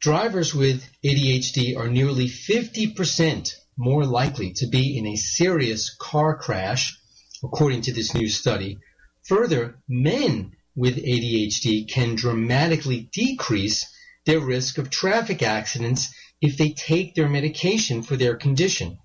Drivers 0.00 0.54
with 0.54 0.88
ADHD 1.04 1.76
are 1.76 1.88
nearly 1.88 2.26
50% 2.26 3.54
more 3.76 4.06
likely 4.06 4.54
to 4.54 4.66
be 4.66 4.96
in 4.96 5.06
a 5.06 5.16
serious 5.16 5.94
car 5.94 6.38
crash, 6.38 6.98
according 7.44 7.82
to 7.82 7.92
this 7.92 8.14
new 8.14 8.26
study. 8.26 8.78
Further, 9.26 9.82
men 9.86 10.52
with 10.74 10.96
ADHD 10.96 11.86
can 11.86 12.14
dramatically 12.14 13.10
decrease 13.12 13.86
their 14.24 14.40
risk 14.40 14.78
of 14.78 14.88
traffic 14.88 15.42
accidents 15.42 16.14
if 16.40 16.56
they 16.56 16.70
take 16.70 17.14
their 17.14 17.28
medication 17.28 18.02
for 18.02 18.16
their 18.16 18.36
condition. 18.36 18.98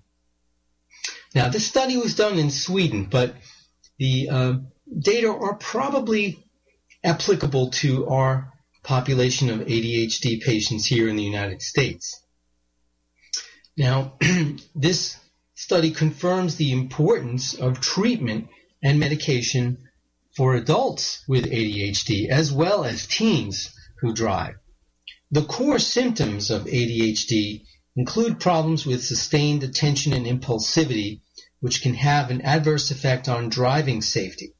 Now, 1.34 1.50
this 1.50 1.66
study 1.66 1.98
was 1.98 2.14
done 2.14 2.38
in 2.38 2.50
Sweden, 2.50 3.08
but 3.10 3.34
the 3.98 4.30
uh, 4.30 4.54
data 4.98 5.28
are 5.28 5.56
probably 5.56 6.42
applicable 7.04 7.68
to 7.70 8.06
our 8.08 8.53
population 8.84 9.50
of 9.50 9.60
ADHD 9.60 10.42
patients 10.42 10.86
here 10.86 11.08
in 11.08 11.16
the 11.16 11.24
United 11.24 11.62
States. 11.62 12.20
Now, 13.76 14.18
this 14.74 15.16
study 15.54 15.90
confirms 15.90 16.56
the 16.56 16.70
importance 16.70 17.54
of 17.54 17.80
treatment 17.80 18.48
and 18.82 19.00
medication 19.00 19.78
for 20.36 20.54
adults 20.54 21.24
with 21.26 21.46
ADHD 21.46 22.28
as 22.28 22.52
well 22.52 22.84
as 22.84 23.06
teens 23.06 23.70
who 24.00 24.12
drive. 24.12 24.54
The 25.30 25.44
core 25.44 25.78
symptoms 25.78 26.50
of 26.50 26.66
ADHD 26.66 27.64
include 27.96 28.38
problems 28.38 28.84
with 28.84 29.04
sustained 29.04 29.64
attention 29.64 30.12
and 30.12 30.26
impulsivity, 30.26 31.20
which 31.60 31.82
can 31.82 31.94
have 31.94 32.30
an 32.30 32.42
adverse 32.42 32.90
effect 32.90 33.28
on 33.28 33.48
driving 33.48 34.02
safety. 34.02 34.54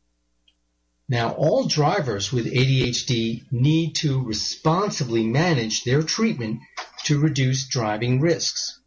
Now, 1.09 1.33
all 1.33 1.67
drivers 1.67 2.33
with 2.33 2.47
ADHD 2.47 3.45
need 3.53 3.95
to 3.97 4.23
responsibly 4.23 5.27
manage 5.27 5.85
their 5.85 6.03
treatment 6.03 6.61
to 7.05 7.19
reduce 7.19 7.69
driving 7.69 8.21
risks. 8.21 8.81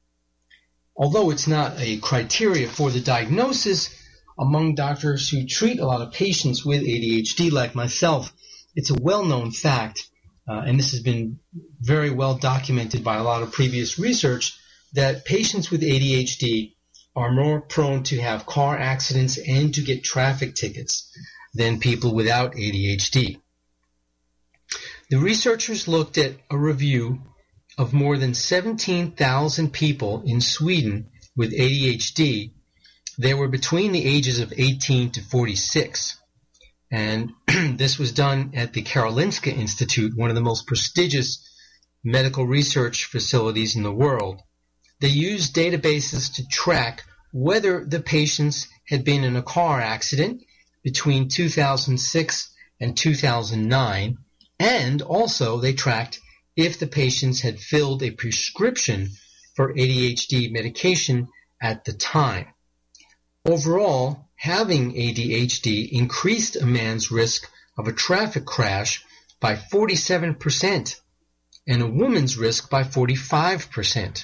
Although 0.96 1.30
it's 1.30 1.46
not 1.46 1.80
a 1.80 1.98
criteria 1.98 2.68
for 2.68 2.90
the 2.90 3.02
diagnosis, 3.02 3.94
among 4.40 4.74
doctors 4.74 5.30
who 5.30 5.46
treat 5.46 5.80
a 5.80 5.86
lot 5.86 6.02
of 6.02 6.12
patients 6.12 6.66
with 6.66 6.82
ADHD 6.82 7.52
like 7.52 7.76
myself, 7.76 8.34
it's 8.76 8.90
a 8.90 9.00
well-known 9.00 9.52
fact, 9.52 10.08
uh, 10.50 10.64
and 10.66 10.80
this 10.80 10.92
has 10.92 11.02
been 11.02 11.40
very 11.82 12.10
well 12.10 12.36
documented 12.36 13.04
by 13.04 13.18
a 13.18 13.24
lot 13.24 13.44
of 13.44 13.52
previous 13.52 14.00
research, 14.00 14.58
that 14.94 15.24
patients 15.24 15.70
with 15.70 15.82
ADHD 15.82 16.74
are 17.16 17.32
more 17.32 17.62
prone 17.62 18.02
to 18.04 18.20
have 18.20 18.48
car 18.48 18.76
accidents 18.76 19.38
and 19.38 19.76
to 19.76 19.82
get 19.82 20.04
traffic 20.04 20.56
tickets 20.56 21.12
than 21.58 21.80
people 21.80 22.14
without 22.14 22.54
ADHD. 22.54 23.40
The 25.10 25.18
researchers 25.18 25.88
looked 25.88 26.18
at 26.18 26.36
a 26.50 26.58
review 26.58 27.22
of 27.78 27.94
more 27.94 28.18
than 28.18 28.34
17,000 28.34 29.72
people 29.72 30.24
in 30.26 30.42
Sweden 30.42 31.10
with 31.36 31.54
ADHD. 31.54 32.52
They 33.18 33.34
were 33.34 33.48
between 33.48 33.92
the 33.92 34.06
ages 34.06 34.40
of 34.40 34.54
18 34.56 35.12
to 35.12 35.22
46. 35.22 36.18
And 36.92 37.32
this 37.48 37.98
was 37.98 38.12
done 38.12 38.52
at 38.56 38.74
the 38.74 38.82
Karolinska 38.82 39.56
Institute, 39.56 40.14
one 40.16 40.30
of 40.30 40.36
the 40.36 40.42
most 40.42 40.68
prestigious 40.68 41.44
medical 42.04 42.46
research 42.46 43.06
facilities 43.06 43.76
in 43.76 43.84
the 43.84 43.92
world. 43.92 44.42
They 45.00 45.10
used 45.10 45.56
databases 45.56 46.36
to 46.36 46.48
track 46.48 47.04
whether 47.32 47.86
the 47.86 48.00
patients 48.00 48.68
had 48.88 49.04
been 49.04 49.24
in 49.24 49.36
a 49.36 49.44
car 49.44 49.80
accident 49.80 50.42
between 50.88 51.28
2006 51.28 52.50
and 52.80 52.96
2009, 52.96 54.18
and 54.58 55.02
also 55.02 55.58
they 55.58 55.74
tracked 55.74 56.22
if 56.56 56.80
the 56.80 56.88
patients 56.88 57.42
had 57.42 57.60
filled 57.60 58.02
a 58.02 58.12
prescription 58.12 59.10
for 59.54 59.74
ADHD 59.74 60.50
medication 60.50 61.28
at 61.62 61.84
the 61.84 61.92
time. 61.92 62.46
Overall, 63.44 64.30
having 64.38 64.94
ADHD 64.94 65.92
increased 65.92 66.56
a 66.56 66.66
man's 66.66 67.12
risk 67.12 67.52
of 67.78 67.90
a 67.90 68.00
traffic 68.06 68.46
crash 68.46 69.04
by 69.42 69.56
47% 69.56 70.96
and 71.68 71.82
a 71.82 71.92
woman's 72.02 72.38
risk 72.38 72.70
by 72.70 72.84
45%. 72.84 74.24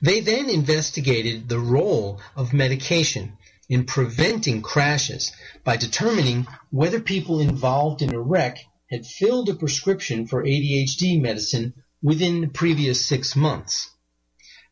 They 0.00 0.20
then 0.20 0.48
investigated 0.48 1.48
the 1.48 1.58
role 1.58 2.20
of 2.36 2.52
medication 2.52 3.36
in 3.70 3.86
preventing 3.86 4.60
crashes 4.60 5.30
by 5.62 5.76
determining 5.76 6.44
whether 6.70 6.98
people 6.98 7.38
involved 7.38 8.02
in 8.02 8.12
a 8.12 8.20
wreck 8.20 8.58
had 8.90 9.06
filled 9.06 9.48
a 9.48 9.54
prescription 9.54 10.26
for 10.26 10.42
ADHD 10.42 11.22
medicine 11.22 11.72
within 12.02 12.40
the 12.40 12.48
previous 12.48 13.06
six 13.06 13.36
months. 13.36 13.88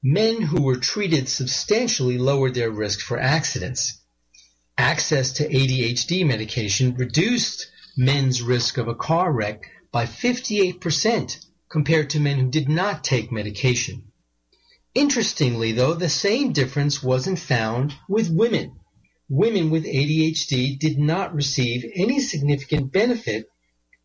Men 0.03 0.43
who 0.43 0.63
were 0.63 0.81
treated 0.81 1.29
substantially 1.29 2.19
lowered 2.19 2.55
their 2.55 2.73
risk 2.73 2.99
for 2.99 3.21
accidents. 3.21 4.01
Access 4.77 5.33
to 5.35 5.49
ADHD 5.49 6.27
medication 6.27 6.95
reduced 6.95 7.69
men's 7.97 8.43
risk 8.43 8.79
of 8.79 8.89
a 8.89 8.97
car 8.97 9.33
wreck 9.33 9.63
by 9.93 10.07
58% 10.07 11.47
compared 11.69 12.11
to 12.11 12.21
men 12.21 12.39
who 12.39 12.51
did 12.51 12.69
not 12.69 13.05
take 13.05 13.31
medication. 13.31 14.11
Interestingly, 14.93 15.71
though, 15.71 15.95
the 15.95 16.09
same 16.09 16.53
difference 16.53 17.01
wasn't 17.01 17.39
found 17.39 17.95
with 18.09 18.29
women 18.29 18.73
women 19.29 19.71
with 19.71 19.85
ADHD 19.85 20.79
did 20.79 20.99
not 20.99 21.35
receive 21.35 21.91
any 21.95 22.21
significant 22.21 22.93
benefit 22.93 23.47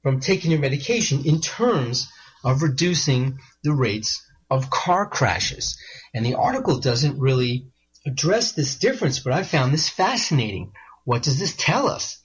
from 0.02 0.20
taking 0.20 0.52
their 0.52 0.60
medication 0.60 1.26
in 1.26 1.40
terms 1.40 2.10
of 2.44 2.62
reducing 2.62 3.40
the 3.64 3.74
rates 3.74 4.22
of 4.50 4.70
car 4.70 5.08
crashes. 5.08 5.78
And 6.14 6.26
the 6.26 6.36
article 6.36 6.80
doesn't 6.80 7.20
really 7.20 7.68
address 8.06 8.52
this 8.52 8.76
difference, 8.76 9.20
but 9.20 9.34
I 9.34 9.44
found 9.44 9.74
this 9.74 9.90
fascinating. 9.90 10.74
What 11.06 11.24
does 11.24 11.40
this 11.40 11.56
tell 11.58 11.88
us? 11.88 12.20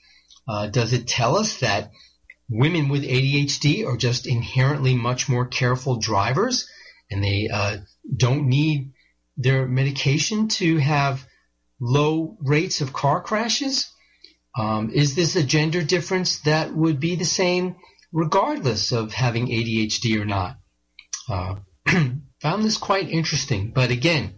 Uh, 0.46 0.66
does 0.66 0.92
it 0.92 1.06
tell 1.06 1.37
us 1.37 1.61
that 1.61 1.92
women 2.48 2.88
with 2.88 3.04
ADHD 3.04 3.87
are 3.87 3.96
just 3.96 4.26
inherently 4.26 4.94
much 4.94 5.28
more 5.28 5.46
careful 5.46 5.96
drivers 5.96 6.68
and 7.11 7.22
they 7.22 7.48
uh, 7.52 7.78
don't 8.14 8.48
need 8.48 8.92
their 9.37 9.66
medication 9.66 10.48
to 10.48 10.78
have 10.78 11.24
low 11.80 12.36
rates 12.40 12.80
of 12.80 12.92
car 12.92 13.20
crashes? 13.22 13.90
Um, 14.58 14.90
is 14.90 15.14
this 15.14 15.36
a 15.36 15.42
gender 15.42 15.82
difference 15.82 16.40
that 16.40 16.74
would 16.74 16.98
be 16.98 17.14
the 17.14 17.24
same 17.24 17.76
regardless 18.12 18.92
of 18.92 19.12
having 19.12 19.46
ADHD 19.46 20.20
or 20.20 20.24
not? 20.24 20.58
Uh, 21.28 21.56
found 22.40 22.64
this 22.64 22.78
quite 22.78 23.08
interesting, 23.08 23.70
but 23.70 23.90
again, 23.90 24.34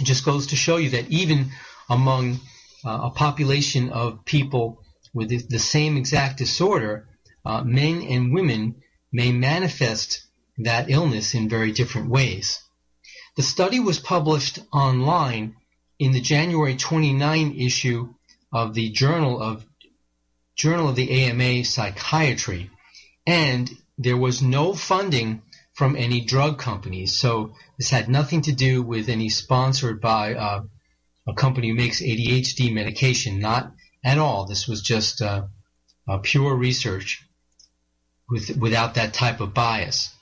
it 0.00 0.04
just 0.04 0.24
goes 0.24 0.48
to 0.48 0.56
show 0.56 0.76
you 0.76 0.90
that 0.90 1.10
even 1.10 1.50
among 1.90 2.40
uh, 2.84 3.00
a 3.04 3.10
population 3.10 3.90
of 3.90 4.24
people 4.24 4.82
with 5.12 5.48
the 5.48 5.58
same 5.58 5.96
exact 5.96 6.38
disorder, 6.38 7.08
uh, 7.44 7.62
men 7.64 8.02
and 8.02 8.32
women 8.32 8.76
may 9.12 9.32
manifest 9.32 10.22
that 10.58 10.90
illness 10.90 11.34
in 11.34 11.48
very 11.48 11.72
different 11.72 12.10
ways. 12.10 12.60
The 13.36 13.42
study 13.42 13.80
was 13.80 13.98
published 13.98 14.58
online 14.72 15.56
in 15.98 16.12
the 16.12 16.20
January 16.20 16.76
29 16.76 17.54
issue 17.58 18.14
of 18.52 18.74
the 18.74 18.90
Journal 18.90 19.42
of 19.42 19.64
Journal 20.54 20.88
of 20.88 20.96
the 20.96 21.24
AMA 21.24 21.64
Psychiatry, 21.64 22.70
and 23.26 23.70
there 23.96 24.16
was 24.16 24.42
no 24.42 24.74
funding 24.74 25.42
from 25.74 25.94
any 25.94 26.20
drug 26.20 26.58
companies. 26.58 27.16
So 27.16 27.54
this 27.78 27.90
had 27.90 28.08
nothing 28.08 28.42
to 28.42 28.52
do 28.52 28.82
with 28.82 29.08
any 29.08 29.28
sponsored 29.28 30.00
by 30.00 30.34
uh, 30.34 30.62
a 31.28 31.34
company 31.34 31.68
who 31.68 31.74
makes 31.74 32.02
ADHD 32.02 32.72
medication. 32.72 33.38
Not 33.38 33.72
at 34.02 34.18
all. 34.18 34.46
This 34.46 34.66
was 34.66 34.82
just 34.82 35.22
uh, 35.22 35.42
pure 36.22 36.56
research 36.56 37.24
with, 38.28 38.56
without 38.56 38.94
that 38.94 39.14
type 39.14 39.40
of 39.40 39.54
bias. 39.54 40.12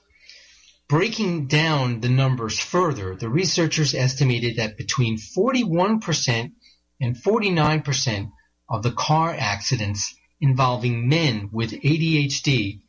Breaking 0.88 1.48
down 1.48 2.00
the 2.00 2.08
numbers 2.08 2.60
further, 2.60 3.16
the 3.16 3.28
researchers 3.28 3.92
estimated 3.92 4.56
that 4.56 4.76
between 4.76 5.18
41% 5.18 6.52
and 7.00 7.16
49% 7.16 8.30
of 8.68 8.82
the 8.84 8.92
car 8.92 9.34
accidents 9.36 10.14
involving 10.40 11.08
men 11.08 11.48
with 11.50 11.72
ADHD 11.72 12.82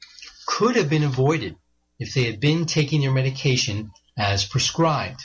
could 0.46 0.76
have 0.76 0.90
been 0.90 1.04
avoided 1.04 1.56
if 1.98 2.14
they 2.14 2.26
had 2.26 2.40
been 2.40 2.68
taking 2.68 3.02
their 3.02 3.12
medication 3.12 3.90
as 4.16 4.46
prescribed. 4.46 5.22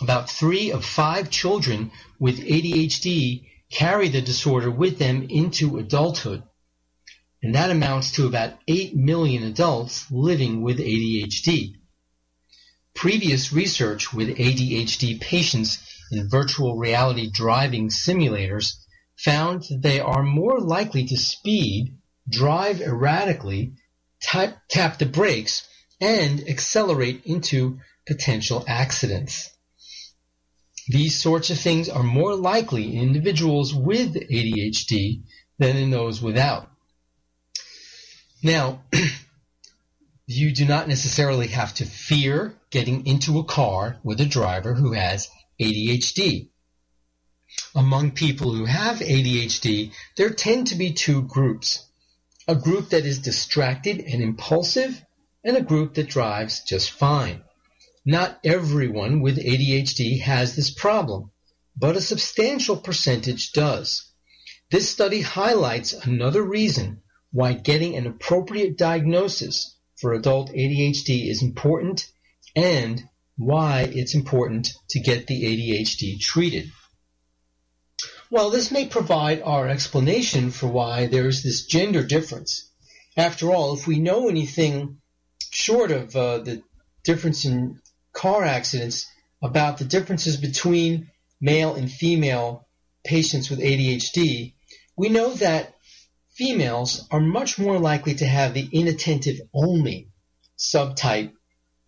About 0.00 0.28
three 0.28 0.72
of 0.72 0.84
five 0.84 1.30
children 1.30 1.92
with 2.18 2.40
ADHD 2.40 3.46
carry 3.70 4.08
the 4.08 4.22
disorder 4.22 4.72
with 4.72 4.98
them 4.98 5.22
into 5.30 5.78
adulthood 5.78 6.42
and 7.44 7.54
that 7.54 7.70
amounts 7.70 8.12
to 8.12 8.26
about 8.26 8.54
8 8.66 8.96
million 8.96 9.42
adults 9.42 10.10
living 10.10 10.62
with 10.62 10.78
ADHD. 10.78 11.74
Previous 12.94 13.52
research 13.52 14.14
with 14.14 14.38
ADHD 14.38 15.20
patients 15.20 15.86
in 16.10 16.26
virtual 16.30 16.78
reality 16.78 17.30
driving 17.30 17.90
simulators 17.90 18.76
found 19.18 19.62
that 19.64 19.82
they 19.82 20.00
are 20.00 20.22
more 20.22 20.58
likely 20.58 21.04
to 21.04 21.18
speed, 21.18 21.98
drive 22.26 22.80
erratically, 22.80 23.74
tap, 24.22 24.56
tap 24.70 24.98
the 24.98 25.04
brakes, 25.04 25.68
and 26.00 26.48
accelerate 26.48 27.26
into 27.26 27.78
potential 28.06 28.64
accidents. 28.66 29.50
These 30.88 31.20
sorts 31.20 31.50
of 31.50 31.60
things 31.60 31.90
are 31.90 32.02
more 32.02 32.34
likely 32.34 32.96
in 32.96 33.02
individuals 33.02 33.74
with 33.74 34.14
ADHD 34.14 35.24
than 35.58 35.76
in 35.76 35.90
those 35.90 36.22
without. 36.22 36.70
Now, 38.44 38.82
you 40.26 40.52
do 40.52 40.66
not 40.66 40.86
necessarily 40.86 41.46
have 41.48 41.72
to 41.76 41.86
fear 41.86 42.54
getting 42.68 43.06
into 43.06 43.38
a 43.38 43.44
car 43.44 43.96
with 44.04 44.20
a 44.20 44.26
driver 44.26 44.74
who 44.74 44.92
has 44.92 45.30
ADHD. 45.58 46.50
Among 47.74 48.10
people 48.10 48.52
who 48.52 48.66
have 48.66 48.98
ADHD, 48.98 49.92
there 50.18 50.28
tend 50.28 50.66
to 50.66 50.74
be 50.74 50.92
two 50.92 51.22
groups. 51.22 51.86
A 52.46 52.54
group 52.54 52.90
that 52.90 53.06
is 53.06 53.18
distracted 53.20 54.00
and 54.00 54.22
impulsive, 54.22 55.02
and 55.42 55.56
a 55.56 55.62
group 55.62 55.94
that 55.94 56.10
drives 56.10 56.60
just 56.64 56.90
fine. 56.90 57.40
Not 58.04 58.40
everyone 58.44 59.22
with 59.22 59.38
ADHD 59.38 60.20
has 60.20 60.54
this 60.54 60.70
problem, 60.70 61.30
but 61.74 61.96
a 61.96 62.02
substantial 62.02 62.76
percentage 62.76 63.52
does. 63.52 64.04
This 64.70 64.90
study 64.90 65.22
highlights 65.22 65.94
another 65.94 66.42
reason 66.42 67.00
why 67.34 67.52
getting 67.52 67.96
an 67.96 68.06
appropriate 68.06 68.78
diagnosis 68.78 69.76
for 69.96 70.12
adult 70.12 70.52
ADHD 70.52 71.28
is 71.28 71.42
important 71.42 72.06
and 72.54 73.02
why 73.36 73.90
it's 73.92 74.14
important 74.14 74.68
to 74.90 75.00
get 75.00 75.26
the 75.26 75.42
ADHD 75.42 76.20
treated. 76.20 76.70
Well, 78.30 78.50
this 78.50 78.70
may 78.70 78.86
provide 78.86 79.42
our 79.42 79.66
explanation 79.66 80.52
for 80.52 80.68
why 80.68 81.08
there 81.08 81.26
is 81.26 81.42
this 81.42 81.66
gender 81.66 82.04
difference. 82.04 82.70
After 83.16 83.50
all, 83.52 83.74
if 83.74 83.84
we 83.84 83.98
know 83.98 84.28
anything 84.28 84.98
short 85.50 85.90
of 85.90 86.14
uh, 86.14 86.38
the 86.38 86.62
difference 87.02 87.44
in 87.44 87.80
car 88.12 88.44
accidents 88.44 89.06
about 89.42 89.78
the 89.78 89.84
differences 89.84 90.36
between 90.36 91.10
male 91.40 91.74
and 91.74 91.90
female 91.90 92.68
patients 93.04 93.50
with 93.50 93.58
ADHD, 93.58 94.54
we 94.96 95.08
know 95.08 95.34
that 95.34 95.73
females 96.34 97.06
are 97.10 97.20
much 97.20 97.58
more 97.58 97.78
likely 97.78 98.14
to 98.14 98.26
have 98.26 98.54
the 98.54 98.68
inattentive 98.72 99.40
only 99.54 100.08
subtype 100.58 101.32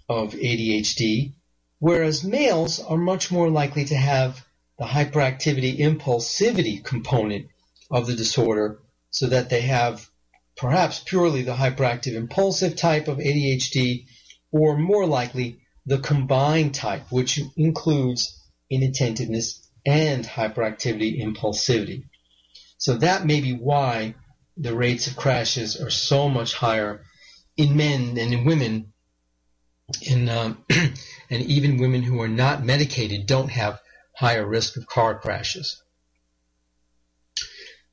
of 0.08 0.34
ADHD, 0.34 1.34
whereas 1.80 2.22
males 2.22 2.78
are 2.80 2.96
much 2.96 3.30
more 3.30 3.50
likely 3.50 3.84
to 3.84 3.96
have 3.96 4.44
the 4.78 4.84
hyperactivity 4.84 5.78
impulsivity 5.78 6.84
component 6.84 7.46
of 7.90 8.06
the 8.06 8.14
disorder 8.14 8.80
so 9.10 9.26
that 9.26 9.50
they 9.50 9.62
have 9.62 10.08
perhaps 10.56 11.02
purely 11.04 11.42
the 11.42 11.54
hyperactive 11.54 12.14
impulsive 12.14 12.76
type 12.76 13.08
of 13.08 13.18
ADHD 13.18 14.06
or 14.52 14.78
more 14.78 15.06
likely 15.06 15.58
the 15.86 15.98
combined 15.98 16.74
type, 16.74 17.10
which 17.10 17.40
includes 17.56 18.40
inattentiveness 18.70 19.68
and 19.84 20.24
hyperactivity 20.24 21.22
impulsivity. 21.22 22.04
So 22.78 22.98
that 22.98 23.24
may 23.24 23.40
be 23.40 23.52
why 23.52 24.14
the 24.56 24.74
rates 24.74 25.06
of 25.06 25.16
crashes 25.16 25.80
are 25.80 25.90
so 25.90 26.28
much 26.28 26.54
higher 26.54 27.02
in 27.56 27.76
men 27.76 28.14
than 28.14 28.32
in 28.32 28.44
women. 28.44 28.92
Um, 30.10 30.64
and 31.30 31.42
even 31.42 31.78
women 31.78 32.02
who 32.02 32.20
are 32.20 32.28
not 32.28 32.64
medicated 32.64 33.26
don't 33.26 33.50
have 33.50 33.80
higher 34.16 34.46
risk 34.46 34.76
of 34.76 34.86
car 34.86 35.18
crashes. 35.18 35.82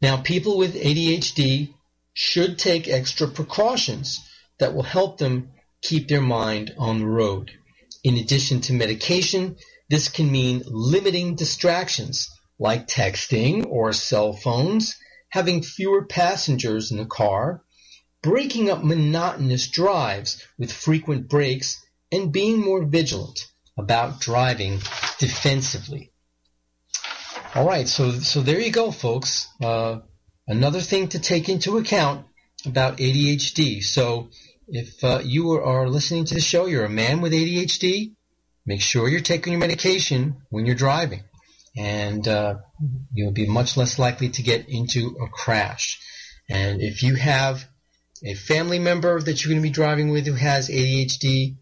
Now, 0.01 0.17
people 0.17 0.57
with 0.57 0.75
ADHD 0.75 1.73
should 2.13 2.57
take 2.57 2.87
extra 2.87 3.27
precautions 3.27 4.19
that 4.59 4.73
will 4.73 4.83
help 4.83 5.17
them 5.17 5.51
keep 5.81 6.07
their 6.07 6.21
mind 6.21 6.73
on 6.77 6.99
the 6.99 7.05
road. 7.05 7.51
In 8.03 8.17
addition 8.17 8.61
to 8.61 8.73
medication, 8.73 9.57
this 9.89 10.09
can 10.09 10.31
mean 10.31 10.63
limiting 10.65 11.35
distractions 11.35 12.29
like 12.57 12.87
texting 12.87 13.65
or 13.67 13.93
cell 13.93 14.33
phones 14.33 14.95
having 15.33 15.63
fewer 15.63 16.05
passengers 16.05 16.91
in 16.91 16.97
the 16.97 17.05
car, 17.07 17.63
breaking 18.21 18.69
up 18.69 18.83
monotonous 18.83 19.67
drives 19.67 20.45
with 20.59 20.71
frequent 20.71 21.27
breaks, 21.27 21.83
and 22.11 22.31
being 22.31 22.61
more 22.61 22.85
vigilant 22.85 23.39
about 23.75 24.21
driving 24.21 24.73
defensively. 25.17 26.11
All 27.55 27.65
right, 27.65 27.87
so 27.87 28.11
so 28.11 28.41
there 28.41 28.59
you 28.59 28.71
go, 28.71 28.91
folks. 28.91 29.47
Uh, 29.59 30.01
another 30.47 30.81
thing 30.81 31.07
to 31.09 31.19
take 31.19 31.49
into 31.49 31.79
account 31.79 32.27
about 32.67 32.97
ADHD. 32.97 33.83
So 33.83 34.29
if 34.67 35.03
uh, 35.03 35.21
you 35.23 35.49
are 35.53 35.89
listening 35.89 36.25
to 36.25 36.35
the 36.35 36.41
show, 36.41 36.67
you're 36.67 36.85
a 36.85 36.99
man 37.03 37.21
with 37.21 37.33
ADHD, 37.33 38.13
make 38.67 38.81
sure 38.81 39.09
you're 39.09 39.21
taking 39.21 39.53
your 39.53 39.59
medication 39.59 40.43
when 40.51 40.67
you're 40.67 40.75
driving 40.75 41.23
and 41.75 42.27
uh, 42.27 42.55
you'll 43.13 43.31
be 43.31 43.47
much 43.47 43.77
less 43.77 43.97
likely 43.97 44.29
to 44.29 44.43
get 44.43 44.69
into 44.69 45.17
a 45.21 45.27
crash. 45.27 45.99
And 46.49 46.81
if 46.81 47.03
you 47.03 47.15
have 47.15 47.65
a 48.23 48.35
family 48.35 48.79
member 48.79 49.19
that 49.19 49.43
you're 49.43 49.51
going 49.51 49.61
to 49.61 49.67
be 49.67 49.73
driving 49.73 50.09
with 50.09 50.25
who 50.27 50.33
has 50.33 50.69
ADHD, 50.69 51.57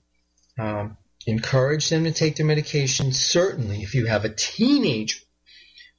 um, 0.59 0.97
encourage 1.25 1.89
them 1.89 2.03
to 2.03 2.11
take 2.11 2.35
their 2.35 2.45
medication. 2.45 3.13
Certainly, 3.13 3.83
if 3.83 3.95
you 3.95 4.05
have 4.07 4.25
a 4.25 4.29
teenager, 4.29 5.17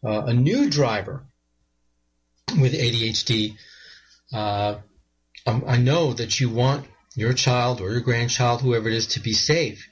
uh, 0.05 0.25
a 0.27 0.35
new 0.35 0.69
driver 0.69 1.27
with 2.61 2.75
ADHD, 2.75 3.57
uh, 4.33 4.77
um, 5.47 5.65
I 5.67 5.79
know 5.79 6.13
that 6.13 6.39
you 6.39 6.51
want 6.51 6.87
your 7.17 7.33
child 7.33 7.81
or 7.81 7.91
your 7.91 8.01
grandchild, 8.01 8.63
whoever 8.63 8.89
it 8.89 8.95
is, 8.95 9.07
to 9.09 9.21
be 9.21 9.33
safe. 9.33 9.89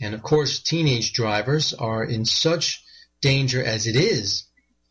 And 0.00 0.14
of 0.14 0.22
course, 0.22 0.60
teenage 0.60 1.12
drivers 1.12 1.72
are 1.72 2.04
in 2.04 2.24
such 2.24 2.83
danger 3.24 3.64
as 3.64 3.86
it 3.86 3.96
is, 3.96 4.44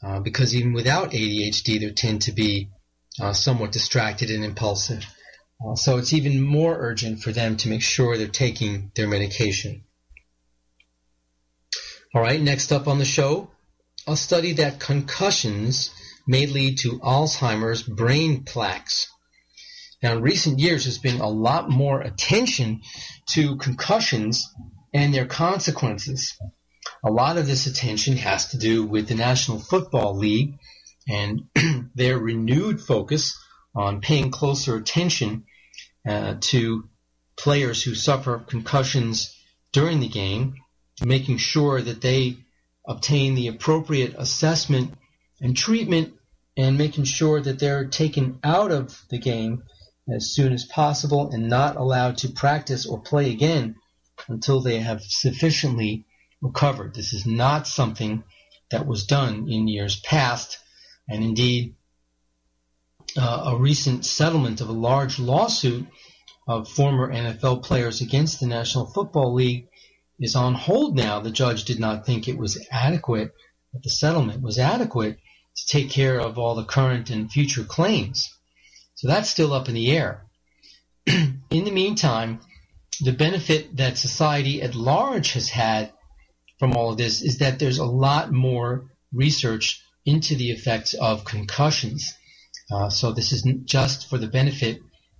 uh, 0.04 0.19
because 0.19 0.56
even 0.56 0.74
without 0.74 1.12
ADHD, 1.12 1.80
they 1.80 1.91
tend 1.91 2.24
to 2.24 2.32
be 2.32 2.69
uh, 3.22 3.32
somewhat 3.32 3.72
distracted 3.72 4.32
and 4.32 4.43
impulsive. 4.43 5.06
Uh, 5.63 5.76
so 5.76 5.98
it's 5.98 6.13
even 6.13 6.41
more 6.41 6.76
urgent 6.76 7.22
for 7.22 7.32
them 7.32 7.56
to 7.58 7.69
make 7.69 7.84
sure 7.84 8.17
they're 8.17 8.28
taking 8.28 8.91
their 8.96 9.08
medication. 9.08 9.84
All 12.15 12.22
right, 12.24 12.41
next 12.41 12.72
up 12.72 12.88
on 12.88 12.98
the 12.98 13.06
show, 13.06 13.52
a 14.08 14.17
study 14.17 14.54
that 14.54 14.80
concussions 14.80 15.91
may 16.28 16.48
lead 16.48 16.80
to 16.80 17.00
Alzheimer's 17.00 17.84
brain 17.84 18.43
plaques. 18.46 19.08
Now, 20.02 20.13
in 20.13 20.22
recent 20.22 20.60
years, 20.60 20.84
there's 20.84 20.98
been 20.98 21.22
a 21.22 21.30
lot 21.30 21.69
more 21.69 22.02
attention 22.02 22.82
to 23.34 23.58
concussions 23.58 24.50
and 24.91 25.13
their 25.13 25.28
consequences. 25.28 26.36
A 27.06 27.12
lot 27.12 27.38
of 27.38 27.46
this 27.46 27.68
attention 27.68 28.16
has 28.18 28.50
to 28.50 28.58
do 28.58 28.86
with 28.86 29.10
the 29.10 29.16
National 29.16 29.60
Football 29.60 30.16
League 30.18 30.58
and 31.08 31.50
their 31.96 32.18
renewed 32.18 32.80
focus 32.80 33.38
on 33.76 34.00
paying 34.00 34.32
closer 34.32 34.78
attention 34.78 35.44
uh, 36.08 36.36
to 36.39 36.88
players 37.36 37.84
who 37.84 37.94
suffer 37.94 38.39
concussions 38.39 39.36
during 39.74 40.00
the 40.00 40.08
game, 40.08 40.56
making 41.04 41.38
sure 41.38 41.82
that 41.82 42.00
they 42.00 42.38
obtain 42.88 43.36
the 43.36 43.48
appropriate 43.48 44.16
assessment 44.18 44.94
and 45.42 45.58
treatment 45.58 46.13
and 46.56 46.78
making 46.78 47.04
sure 47.04 47.42
that 47.42 47.60
they're 47.60 47.88
taken 47.88 48.39
out 48.44 48.72
of 48.72 49.02
the 49.10 49.18
game 49.18 49.63
as 50.13 50.34
soon 50.34 50.54
as 50.54 50.66
possible 50.66 51.32
and 51.32 51.50
not 51.50 51.76
allowed 51.76 52.18
to 52.18 52.30
practice 52.30 52.86
or 52.86 53.02
play 53.02 53.32
again 53.32 53.76
until 54.30 54.62
they 54.62 54.80
have 54.80 55.02
sufficiently 55.02 56.06
recovered. 56.44 56.94
This 56.94 57.14
is 57.14 57.26
not 57.26 57.68
something 57.68 58.24
that 58.70 58.86
was 58.86 59.06
done 59.06 59.48
in 59.50 59.68
years 59.68 60.00
past, 60.00 60.60
and 61.08 61.24
indeed, 61.24 61.76
uh, 63.18 63.54
a 63.54 63.58
recent 63.58 64.06
settlement 64.06 64.60
of 64.60 64.70
a 64.70 64.74
large 64.74 65.20
lawsuit 65.20 65.88
of 66.48 66.68
former 66.68 67.12
NFL 67.12 67.64
players 67.64 68.02
against 68.02 68.40
the 68.40 68.48
National 68.48 68.86
Football 68.86 69.34
League 69.34 69.68
is 70.20 70.36
on 70.36 70.54
hold 70.54 70.96
now. 70.96 71.20
The 71.20 71.32
judge 71.32 71.64
did 71.64 71.80
not 71.80 72.06
think 72.06 72.28
it 72.28 72.38
was 72.38 72.66
adequate, 72.70 73.34
that 73.72 73.84
the 73.84 73.90
settlement 73.90 74.42
was 74.42 74.60
adequate 74.60 75.20
to 75.56 75.68
take 75.68 75.90
care 75.90 76.20
of 76.20 76.38
all 76.38 76.56
the 76.56 76.66
current 76.66 77.10
and 77.10 77.32
future 77.32 77.64
claims. 77.64 78.30
So 78.96 79.08
that's 79.08 79.30
still 79.30 79.54
up 79.54 79.70
in 79.70 79.76
the 79.76 79.92
air. 79.96 80.26
in 81.06 81.42
the 81.50 81.72
meantime, 81.72 82.40
the 83.02 83.14
benefit 83.14 83.78
that 83.78 83.98
society 83.98 84.62
at 84.62 84.76
large 84.76 85.34
has 85.34 85.50
had 85.50 85.92
from 86.63 86.78
all 86.78 86.91
of 86.91 86.97
this 86.97 87.21
is 87.21 87.39
that 87.39 87.60
there's 87.60 87.80
a 87.80 87.84
lot 87.84 88.32
more 88.32 88.86
research 89.12 89.84
into 90.06 90.34
the 90.34 90.52
effects 90.52 90.93
of 90.93 91.26
concussions. 91.26 92.13
Uh, 92.71 92.89
so 92.89 93.12
this 93.12 93.34
isn't 93.34 93.65
just 93.65 94.10
for 94.10 94.17
the 94.17 94.30
benefit 94.30 94.80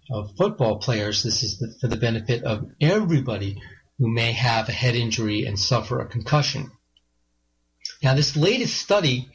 of 0.10 0.38
football 0.38 0.78
players. 0.78 1.22
This 1.22 1.44
is 1.44 1.60
the, 1.60 1.76
for 1.82 1.90
the 1.90 1.98
benefit 1.98 2.46
of 2.46 2.72
everybody 2.80 3.62
who 4.00 4.10
may 4.10 4.32
have 4.32 4.70
a 4.70 4.72
head 4.72 4.96
injury 4.96 5.44
and 5.44 5.60
suffer 5.60 6.00
a 6.00 6.08
concussion. 6.08 6.72
Now, 8.02 8.14
this 8.14 8.38
latest 8.38 8.78
study 8.78 9.28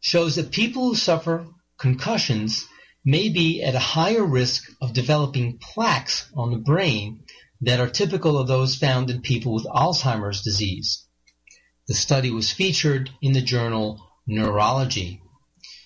shows 0.00 0.36
that 0.36 0.50
people 0.50 0.88
who 0.88 0.94
suffer 0.96 1.46
concussions 1.78 2.66
may 3.06 3.30
be 3.30 3.62
at 3.62 3.74
a 3.74 3.78
higher 3.78 4.22
risk 4.22 4.64
of 4.82 4.92
developing 4.92 5.56
plaques 5.62 6.30
on 6.36 6.50
the 6.50 6.58
brain 6.58 7.20
that 7.62 7.80
are 7.80 7.88
typical 7.88 8.36
of 8.36 8.48
those 8.48 8.76
found 8.76 9.08
in 9.08 9.22
people 9.22 9.54
with 9.54 9.64
Alzheimer's 9.64 10.42
disease. 10.42 11.04
The 11.88 11.94
study 11.94 12.30
was 12.30 12.50
featured 12.50 13.10
in 13.22 13.32
the 13.32 13.40
journal 13.40 14.00
Neurology. 14.26 15.22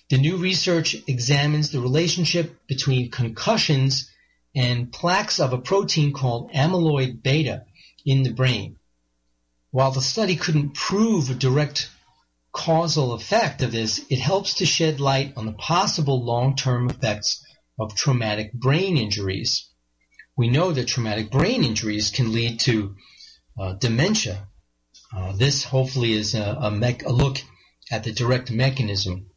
The 0.09 0.17
new 0.17 0.37
research 0.37 0.95
examines 1.07 1.69
the 1.69 1.79
relationship 1.79 2.67
between 2.67 3.11
concussions 3.11 4.09
and 4.55 4.91
plaques 4.91 5.39
of 5.39 5.53
a 5.53 5.59
protein 5.59 6.11
called 6.11 6.51
amyloid 6.53 7.21
beta 7.21 7.65
in 8.05 8.23
the 8.23 8.33
brain. 8.33 8.77
While 9.69 9.91
the 9.91 10.01
study 10.01 10.35
couldn't 10.35 10.73
prove 10.73 11.29
a 11.29 11.35
direct 11.35 11.89
causal 12.51 13.13
effect 13.13 13.61
of 13.61 13.71
this, 13.71 14.01
it 14.09 14.19
helps 14.19 14.55
to 14.55 14.65
shed 14.65 14.99
light 14.99 15.33
on 15.37 15.45
the 15.45 15.53
possible 15.53 16.25
long-term 16.25 16.89
effects 16.89 17.45
of 17.79 17.95
traumatic 17.95 18.53
brain 18.53 18.97
injuries. 18.97 19.69
We 20.35 20.49
know 20.49 20.71
that 20.71 20.87
traumatic 20.87 21.31
brain 21.31 21.63
injuries 21.63 22.09
can 22.09 22.31
lead 22.31 22.59
to 22.61 22.95
uh, 23.59 23.73
dementia. 23.73 24.47
Uh, 25.15 25.33
this 25.33 25.63
hopefully 25.63 26.13
is 26.13 26.35
a, 26.35 26.41
a, 26.41 26.97
a, 27.05 27.11
look 27.11 27.37
at 27.91 28.03
the 28.03 28.11
direct 28.13 28.49
mechanism. 28.49 29.29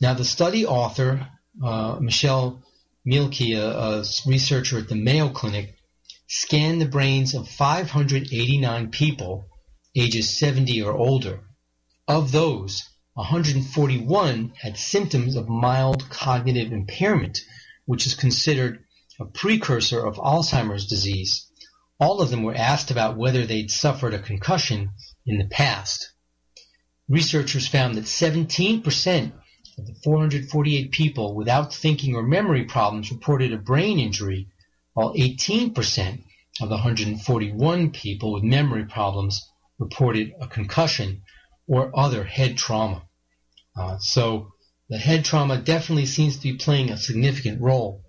Now, 0.00 0.12
the 0.12 0.24
study 0.24 0.66
author, 0.66 1.26
uh, 1.62 1.98
Michelle 2.00 2.62
Mielke, 3.04 3.54
a, 3.54 3.62
a 3.62 4.04
researcher 4.26 4.78
at 4.78 4.88
the 4.88 4.94
Mayo 4.94 5.30
Clinic, 5.30 5.76
scanned 6.26 6.80
the 6.80 6.88
brains 6.88 7.34
of 7.34 7.48
589 7.48 8.90
people 8.90 9.46
ages 9.96 10.38
70 10.38 10.82
or 10.82 10.92
older. 10.92 11.40
Of 12.06 12.32
those, 12.32 12.82
141 13.14 14.52
had 14.60 14.76
symptoms 14.76 15.36
of 15.36 15.48
mild 15.48 16.10
cognitive 16.10 16.72
impairment, 16.72 17.40
which 17.86 18.06
is 18.06 18.14
considered 18.14 18.84
a 19.20 19.24
precursor 19.24 20.04
of 20.04 20.16
Alzheimer's 20.16 20.86
disease. 20.86 21.46
All 22.00 22.20
of 22.20 22.30
them 22.30 22.42
were 22.42 22.54
asked 22.54 22.90
about 22.90 23.16
whether 23.16 23.46
they'd 23.46 23.70
suffered 23.70 24.14
a 24.14 24.18
concussion 24.18 24.90
in 25.26 25.38
the 25.38 25.46
past. 25.46 26.12
Researchers 27.08 27.68
found 27.68 27.94
that 27.94 28.04
17% 28.04 29.32
of 29.78 29.86
the 29.86 29.94
448 30.02 30.90
people 30.90 31.34
without 31.34 31.74
thinking 31.74 32.14
or 32.14 32.22
memory 32.22 32.64
problems 32.64 33.10
reported 33.10 33.52
a 33.52 33.58
brain 33.58 33.98
injury, 33.98 34.48
while 34.94 35.14
18% 35.14 36.22
of 36.60 36.68
the 36.68 36.76
141 36.76 37.90
people 37.90 38.32
with 38.32 38.42
memory 38.42 38.86
problems 38.86 39.48
reported 39.78 40.32
a 40.40 40.46
concussion 40.46 41.22
or 41.66 41.96
other 41.98 42.24
head 42.24 42.56
trauma. 42.56 43.02
Uh, 43.76 43.98
so 43.98 44.52
the 44.88 44.98
head 44.98 45.24
trauma 45.24 45.58
definitely 45.58 46.06
seems 46.06 46.36
to 46.36 46.42
be 46.52 46.56
playing 46.56 46.90
a 46.90 46.96
significant 46.96 47.60
role. 47.60 48.02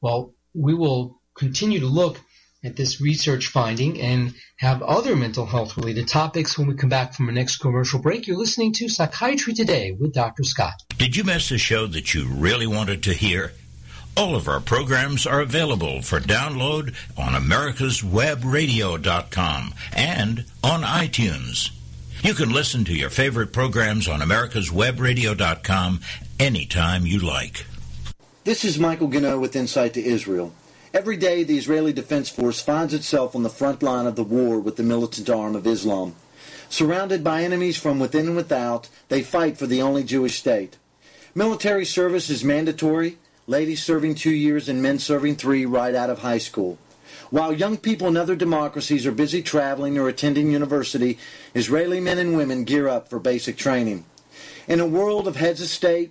Well, 0.00 0.34
we 0.54 0.74
will 0.74 1.20
continue 1.34 1.80
to 1.80 1.86
look 1.86 2.20
at 2.62 2.76
this 2.76 3.00
research 3.00 3.46
finding 3.46 3.98
and 4.00 4.34
have 4.58 4.82
other 4.82 5.16
mental 5.16 5.46
health 5.46 5.76
related 5.76 6.06
topics 6.08 6.58
when 6.58 6.68
we 6.68 6.74
come 6.74 6.90
back 6.90 7.14
from 7.14 7.26
our 7.26 7.32
next 7.32 7.56
commercial 7.56 8.00
break. 8.00 8.26
You're 8.26 8.36
listening 8.36 8.72
to 8.74 8.86
Psychiatry 8.88 9.54
Today 9.54 9.96
with 9.98 10.12
Dr. 10.12 10.44
Scott. 10.44 10.74
Did 10.98 11.16
you 11.16 11.24
miss 11.24 11.50
a 11.50 11.56
show 11.58 11.86
that 11.86 12.12
you 12.12 12.28
really 12.28 12.66
wanted 12.66 13.02
to 13.04 13.14
hear? 13.14 13.52
All 14.16 14.34
of 14.36 14.48
our 14.48 14.60
programs 14.60 15.26
are 15.26 15.40
available 15.40 16.02
for 16.02 16.20
download 16.20 16.94
on 17.16 17.32
americaswebradio.com 17.32 19.74
and 19.94 20.44
on 20.62 20.82
iTunes. 20.82 21.70
You 22.22 22.34
can 22.34 22.50
listen 22.50 22.84
to 22.84 22.92
your 22.92 23.08
favorite 23.08 23.54
programs 23.54 24.06
on 24.06 24.20
americaswebradio.com 24.20 26.00
anytime 26.38 27.06
you 27.06 27.20
like. 27.20 27.64
This 28.44 28.62
is 28.64 28.78
Michael 28.78 29.08
Gano 29.08 29.38
with 29.38 29.56
Insight 29.56 29.94
to 29.94 30.04
Israel. 30.04 30.52
Every 30.92 31.16
day, 31.16 31.44
the 31.44 31.56
Israeli 31.56 31.92
Defense 31.92 32.28
Force 32.30 32.60
finds 32.60 32.92
itself 32.92 33.36
on 33.36 33.44
the 33.44 33.48
front 33.48 33.80
line 33.80 34.06
of 34.06 34.16
the 34.16 34.24
war 34.24 34.58
with 34.58 34.74
the 34.74 34.82
militant 34.82 35.30
arm 35.30 35.54
of 35.54 35.64
Islam. 35.64 36.16
Surrounded 36.68 37.22
by 37.22 37.44
enemies 37.44 37.78
from 37.78 38.00
within 38.00 38.26
and 38.26 38.34
without, 38.34 38.88
they 39.08 39.22
fight 39.22 39.56
for 39.56 39.68
the 39.68 39.80
only 39.80 40.02
Jewish 40.02 40.40
state. 40.40 40.78
Military 41.32 41.84
service 41.84 42.28
is 42.28 42.42
mandatory, 42.42 43.18
ladies 43.46 43.80
serving 43.80 44.16
two 44.16 44.32
years 44.32 44.68
and 44.68 44.82
men 44.82 44.98
serving 44.98 45.36
three 45.36 45.64
right 45.64 45.94
out 45.94 46.10
of 46.10 46.18
high 46.18 46.38
school. 46.38 46.76
While 47.30 47.52
young 47.52 47.76
people 47.76 48.08
in 48.08 48.16
other 48.16 48.34
democracies 48.34 49.06
are 49.06 49.12
busy 49.12 49.42
traveling 49.42 49.96
or 49.96 50.08
attending 50.08 50.50
university, 50.50 51.18
Israeli 51.54 52.00
men 52.00 52.18
and 52.18 52.36
women 52.36 52.64
gear 52.64 52.88
up 52.88 53.08
for 53.08 53.20
basic 53.20 53.56
training. 53.56 54.06
In 54.66 54.80
a 54.80 54.86
world 54.86 55.28
of 55.28 55.36
heads 55.36 55.60
of 55.60 55.68
state, 55.68 56.10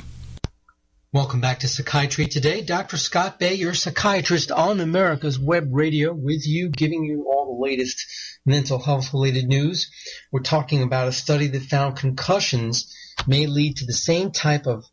Welcome 1.11 1.41
back 1.41 1.59
to 1.59 1.67
Psychiatry 1.67 2.27
Today. 2.27 2.61
Dr. 2.61 2.95
Scott 2.95 3.37
Bay, 3.37 3.55
your 3.55 3.73
psychiatrist 3.73 4.49
on 4.49 4.79
America's 4.79 5.37
Web 5.37 5.67
Radio, 5.71 6.13
with 6.13 6.47
you, 6.47 6.69
giving 6.69 7.03
you 7.03 7.29
all 7.29 7.57
the 7.57 7.61
latest 7.61 8.05
mental 8.45 8.79
health 8.79 9.13
related 9.13 9.45
news. 9.45 9.91
We're 10.31 10.41
talking 10.41 10.83
about 10.83 11.07
a 11.07 11.13
study 11.13 11.47
that 11.47 11.63
found 11.63 11.97
concussions 11.97 12.93
may 13.27 13.47
lead 13.47 13.77
to 13.77 13.85
the 13.85 13.93
same 13.93 14.31
type 14.31 14.67
of 14.67 14.85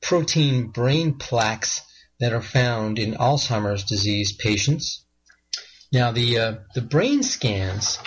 protein 0.00 0.68
brain 0.68 1.14
plaques 1.14 1.82
that 2.20 2.32
are 2.32 2.42
found 2.42 2.98
in 2.98 3.14
Alzheimer's 3.14 3.84
disease 3.84 4.32
patients. 4.32 5.04
Now, 5.92 6.12
the, 6.12 6.38
uh, 6.38 6.54
the 6.74 6.82
brain 6.82 7.22
scans 7.22 7.98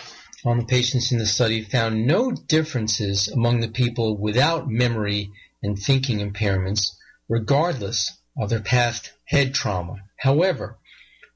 on 0.45 0.59
the 0.59 0.65
patients 0.65 1.11
in 1.11 1.17
the 1.17 1.25
study 1.25 1.63
found 1.63 2.05
no 2.05 2.31
differences 2.31 3.27
among 3.27 3.59
the 3.59 3.67
people 3.67 4.17
without 4.17 4.69
memory 4.69 5.31
and 5.61 5.77
thinking 5.77 6.19
impairments, 6.19 6.91
regardless 7.27 8.11
of 8.37 8.49
their 8.49 8.61
past 8.61 9.11
head 9.25 9.53
trauma. 9.53 9.97
However, 10.17 10.77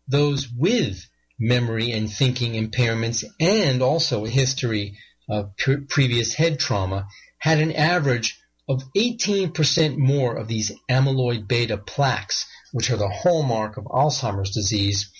those 0.07 0.47
with 0.49 1.08
memory 1.39 1.91
and 1.91 2.11
thinking 2.11 2.53
impairments 2.53 3.23
and 3.39 3.81
also 3.81 4.25
a 4.25 4.29
history 4.29 4.97
of 5.29 5.55
pre- 5.57 5.85
previous 5.85 6.33
head 6.33 6.59
trauma 6.59 7.07
had 7.37 7.59
an 7.59 7.71
average 7.71 8.39
of 8.67 8.83
18% 8.95 9.97
more 9.97 10.35
of 10.35 10.47
these 10.47 10.71
amyloid 10.89 11.47
beta 11.47 11.77
plaques, 11.77 12.45
which 12.71 12.91
are 12.91 12.97
the 12.97 13.09
hallmark 13.09 13.77
of 13.77 13.85
Alzheimer's 13.85 14.51
disease, 14.51 15.11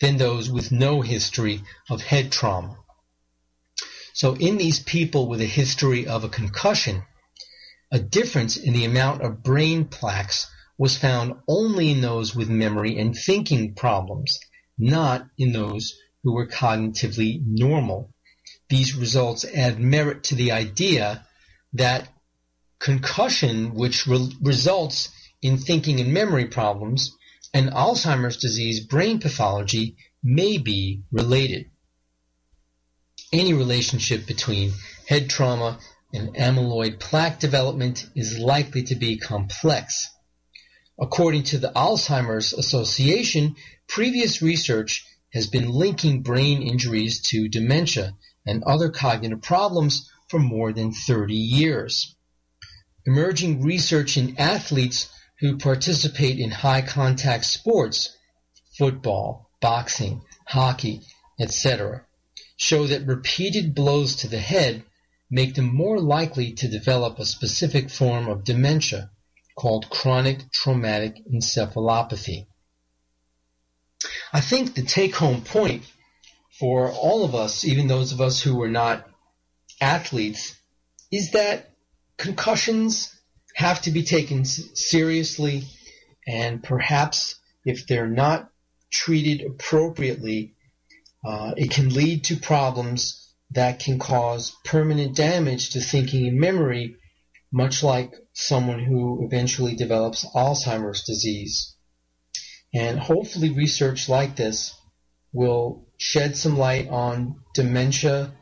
than 0.00 0.16
those 0.16 0.50
with 0.50 0.72
no 0.72 1.00
history 1.00 1.62
of 1.88 2.02
head 2.02 2.32
trauma. 2.32 2.76
So 4.12 4.34
in 4.34 4.58
these 4.58 4.80
people 4.80 5.28
with 5.28 5.40
a 5.40 5.46
history 5.46 6.06
of 6.06 6.24
a 6.24 6.28
concussion, 6.28 7.04
a 7.92 7.98
difference 7.98 8.56
in 8.56 8.72
the 8.72 8.84
amount 8.84 9.22
of 9.22 9.42
brain 9.42 9.86
plaques 9.86 10.46
was 10.78 10.96
found 10.96 11.34
only 11.48 11.90
in 11.90 12.00
those 12.00 12.34
with 12.34 12.48
memory 12.48 12.98
and 12.98 13.14
thinking 13.14 13.74
problems, 13.74 14.38
not 14.80 15.26
in 15.38 15.52
those 15.52 15.94
who 16.22 16.32
were 16.34 16.46
cognitively 16.46 17.40
normal. 17.44 18.12
These 18.68 18.96
results 18.96 19.44
add 19.44 19.78
merit 19.78 20.24
to 20.24 20.34
the 20.34 20.52
idea 20.52 21.26
that 21.74 22.08
concussion, 22.78 23.74
which 23.74 24.06
re- 24.06 24.36
results 24.40 25.10
in 25.42 25.58
thinking 25.58 26.00
and 26.00 26.12
memory 26.12 26.46
problems, 26.46 27.16
and 27.52 27.70
Alzheimer's 27.70 28.36
disease 28.36 28.80
brain 28.80 29.18
pathology 29.18 29.96
may 30.22 30.58
be 30.58 31.02
related. 31.10 31.70
Any 33.32 33.54
relationship 33.54 34.26
between 34.26 34.72
head 35.06 35.30
trauma 35.30 35.78
and 36.12 36.34
amyloid 36.34 36.98
plaque 36.98 37.38
development 37.38 38.06
is 38.14 38.38
likely 38.38 38.82
to 38.84 38.94
be 38.96 39.18
complex. 39.18 40.08
According 41.00 41.44
to 41.44 41.58
the 41.58 41.72
Alzheimer's 41.74 42.52
Association, 42.52 43.56
previous 43.90 44.40
research 44.40 45.04
has 45.32 45.48
been 45.48 45.68
linking 45.68 46.22
brain 46.22 46.62
injuries 46.62 47.20
to 47.20 47.48
dementia 47.48 48.16
and 48.46 48.62
other 48.62 48.88
cognitive 48.88 49.42
problems 49.42 50.08
for 50.28 50.38
more 50.38 50.72
than 50.72 50.92
30 50.92 51.34
years. 51.34 52.14
Emerging 53.04 53.62
research 53.62 54.16
in 54.16 54.38
athletes 54.38 55.08
who 55.40 55.58
participate 55.58 56.38
in 56.38 56.52
high 56.52 56.82
contact 56.82 57.44
sports, 57.44 58.16
football, 58.78 59.50
boxing, 59.60 60.22
hockey, 60.46 61.00
etc., 61.40 62.06
show 62.56 62.86
that 62.86 63.06
repeated 63.06 63.74
blows 63.74 64.14
to 64.14 64.28
the 64.28 64.38
head 64.38 64.84
make 65.30 65.56
them 65.56 65.74
more 65.74 65.98
likely 65.98 66.52
to 66.52 66.68
develop 66.68 67.18
a 67.18 67.24
specific 67.24 67.90
form 67.90 68.28
of 68.28 68.44
dementia 68.44 69.10
called 69.56 69.90
chronic 69.90 70.52
traumatic 70.52 71.16
encephalopathy. 71.32 72.46
I 74.32 74.40
think 74.40 74.74
the 74.74 74.82
take 74.82 75.16
home 75.16 75.42
point 75.42 75.84
for 76.58 76.90
all 76.90 77.24
of 77.24 77.34
us, 77.34 77.64
even 77.64 77.86
those 77.86 78.12
of 78.12 78.20
us 78.20 78.40
who 78.40 78.62
are 78.62 78.70
not 78.70 79.08
athletes, 79.80 80.54
is 81.10 81.32
that 81.32 81.72
concussions 82.16 83.14
have 83.54 83.82
to 83.82 83.90
be 83.90 84.02
taken 84.04 84.44
seriously 84.44 85.64
and 86.26 86.62
perhaps 86.62 87.36
if 87.64 87.86
they're 87.86 88.06
not 88.06 88.50
treated 88.90 89.46
appropriately, 89.46 90.54
uh, 91.24 91.52
it 91.56 91.70
can 91.70 91.88
lead 91.88 92.24
to 92.24 92.36
problems 92.36 93.34
that 93.50 93.80
can 93.80 93.98
cause 93.98 94.54
permanent 94.64 95.16
damage 95.16 95.70
to 95.70 95.80
thinking 95.80 96.28
and 96.28 96.38
memory, 96.38 96.96
much 97.52 97.82
like 97.82 98.14
someone 98.32 98.78
who 98.78 99.24
eventually 99.24 99.74
develops 99.74 100.24
Alzheimer's 100.34 101.02
disease. 101.02 101.74
And 102.72 102.98
hopefully 102.98 103.50
research 103.50 104.08
like 104.08 104.36
this 104.36 104.74
will 105.32 105.88
shed 105.96 106.36
some 106.36 106.56
light 106.56 106.88
on 106.88 107.40
dementia, 107.54 108.32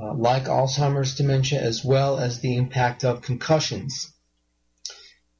uh, 0.00 0.14
like 0.14 0.44
Alzheimer's 0.44 1.14
dementia, 1.14 1.60
as 1.60 1.84
well 1.84 2.18
as 2.18 2.40
the 2.40 2.56
impact 2.56 3.04
of 3.04 3.22
concussions. 3.22 4.12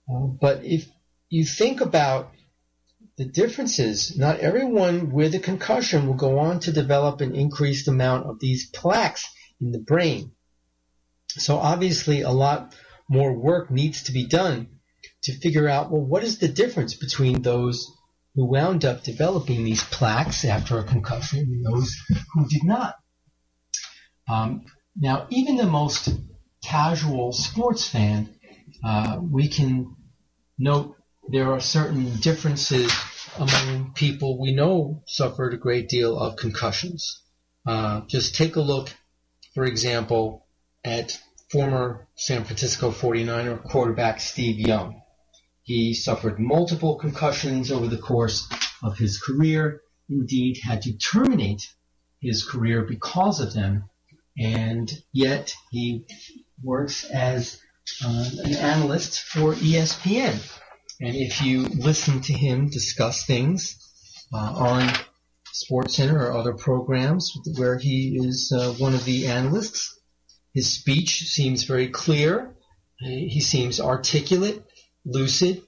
Uh, 0.09 0.27
but 0.40 0.64
if 0.64 0.87
you 1.29 1.44
think 1.44 1.81
about 1.81 2.33
the 3.16 3.25
differences, 3.25 4.16
not 4.16 4.40
everyone 4.40 5.11
with 5.11 5.35
a 5.35 5.38
concussion 5.38 6.07
will 6.07 6.14
go 6.14 6.38
on 6.38 6.61
to 6.61 6.72
develop 6.72 7.20
an 7.20 7.35
increased 7.35 7.88
amount 7.88 8.27
of 8.27 8.38
these 8.38 8.68
plaques 8.70 9.27
in 9.61 9.72
the 9.72 9.79
brain. 9.79 10.33
So 11.29 11.57
obviously 11.57 12.20
a 12.20 12.31
lot 12.31 12.75
more 13.09 13.33
work 13.33 13.70
needs 13.70 14.05
to 14.05 14.12
be 14.12 14.27
done 14.27 14.68
to 15.22 15.33
figure 15.33 15.68
out, 15.68 15.90
well, 15.90 16.05
what 16.05 16.25
is 16.25 16.38
the 16.38 16.49
difference 16.49 16.94
between 16.94 17.42
those 17.42 17.90
who 18.37 18.44
wound 18.44 18.85
up 18.85 19.03
developing 19.03 19.64
these 19.64 19.83
plaques 19.83 20.44
after 20.44 20.79
a 20.79 20.85
concussion 20.85 21.40
and 21.40 21.64
those 21.64 21.96
who 22.35 22.46
did 22.46 22.62
not. 22.62 22.96
Um, 24.29 24.66
now, 24.94 25.27
even 25.31 25.57
the 25.57 25.66
most 25.66 26.11
casual 26.62 27.33
sports 27.33 27.88
fan, 27.88 28.29
uh, 28.85 29.18
we 29.22 29.49
can 29.49 29.96
note 30.59 30.96
there 31.29 31.53
are 31.53 31.61
certain 31.61 32.14
differences 32.16 32.92
among 33.38 33.92
people 33.94 34.38
we 34.38 34.53
know 34.53 35.03
suffered 35.07 35.55
a 35.55 35.59
great 35.59 35.88
deal 35.88 36.18
of 36.18 36.37
concussions. 36.37 37.22
Uh, 37.66 38.03
just 38.07 38.35
take 38.35 38.57
a 38.57 38.61
look, 38.61 38.90
for 39.55 39.64
example, 39.64 40.46
at 40.85 41.18
former 41.51 42.07
San 42.16 42.44
Francisco 42.44 42.90
49er 42.90 43.62
quarterback 43.62 44.20
Steve 44.20 44.59
Young. 44.59 45.01
He 45.66 45.94
suffered 45.94 46.38
multiple 46.38 46.94
concussions 46.94 47.72
over 47.72 47.88
the 47.88 47.98
course 47.98 48.48
of 48.85 48.98
his 48.98 49.20
career, 49.20 49.83
indeed 50.09 50.61
had 50.62 50.83
to 50.83 50.96
terminate 50.96 51.74
his 52.20 52.44
career 52.44 52.83
because 52.83 53.40
of 53.40 53.52
them, 53.52 53.90
and 54.38 54.88
yet 55.12 55.52
he 55.72 56.07
works 56.62 57.02
as 57.05 57.61
uh, 58.05 58.31
an 58.44 58.55
analyst 58.55 59.18
for 59.18 59.55
ESPN. 59.55 60.38
And 61.00 61.16
if 61.16 61.42
you 61.42 61.62
listen 61.64 62.20
to 62.22 62.33
him 62.33 62.70
discuss 62.70 63.26
things 63.26 63.76
uh, 64.33 64.37
on 64.37 64.92
SportsCenter 65.52 66.14
or 66.14 66.33
other 66.33 66.55
programs 66.55 67.33
where 67.57 67.76
he 67.76 68.20
is 68.22 68.52
uh, 68.52 68.72
one 68.74 68.94
of 68.94 69.05
the 69.05 69.26
analysts, 69.26 69.98
his 70.55 70.72
speech 70.72 71.24
seems 71.24 71.64
very 71.64 71.88
clear. 71.88 72.55
He 72.98 73.40
seems 73.40 73.81
articulate, 73.81 74.65
lucid. 75.07 75.62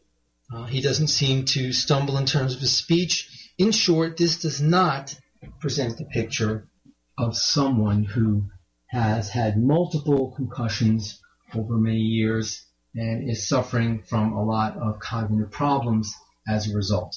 Uh, 0.52 0.64
he 0.64 0.80
doesn't 0.80 1.08
seem 1.08 1.44
to 1.44 1.72
stumble 1.72 2.18
in 2.18 2.26
terms 2.26 2.54
of 2.54 2.60
his 2.60 2.76
speech. 2.76 3.50
In 3.56 3.72
short, 3.72 4.16
this 4.16 4.40
does 4.40 4.60
not 4.60 5.14
present 5.60 5.96
the 5.96 6.04
picture 6.04 6.68
of 7.16 7.36
someone 7.36 8.04
who 8.04 8.44
has 8.88 9.30
had 9.30 9.58
multiple 9.58 10.32
concussions 10.36 11.20
over 11.54 11.76
many 11.76 11.98
years 11.98 12.64
and 12.94 13.28
is 13.28 13.48
suffering 13.48 14.02
from 14.02 14.32
a 14.32 14.44
lot 14.44 14.76
of 14.76 14.98
cognitive 14.98 15.50
problems 15.50 16.14
as 16.48 16.70
a 16.70 16.74
result. 16.74 17.16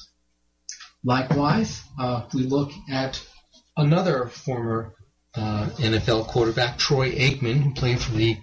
Likewise, 1.03 1.81
uh, 1.99 2.23
we 2.33 2.43
look 2.43 2.71
at 2.89 3.21
another 3.77 4.27
former 4.27 4.93
uh, 5.33 5.69
NFL 5.77 6.27
quarterback, 6.27 6.77
Troy 6.77 7.11
Aikman, 7.11 7.61
who 7.61 7.73
played 7.73 7.99
for 7.99 8.11
the 8.11 8.37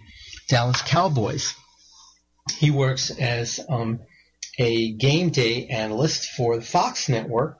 Dallas 0.49 0.81
Cowboys. 0.83 1.55
He 2.57 2.71
works 2.71 3.11
as 3.11 3.61
um, 3.69 4.01
a 4.59 4.93
game 4.93 5.31
day 5.31 5.67
analyst 5.67 6.31
for 6.31 6.57
the 6.57 6.65
Fox 6.65 7.09
network. 7.09 7.59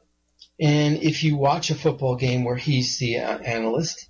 And 0.61 1.03
if 1.03 1.23
you 1.23 1.37
watch 1.37 1.71
a 1.71 1.75
football 1.75 2.17
game 2.17 2.45
where 2.45 2.57
he's 2.57 2.99
the 2.99 3.19
uh, 3.19 3.39
analyst, 3.39 4.09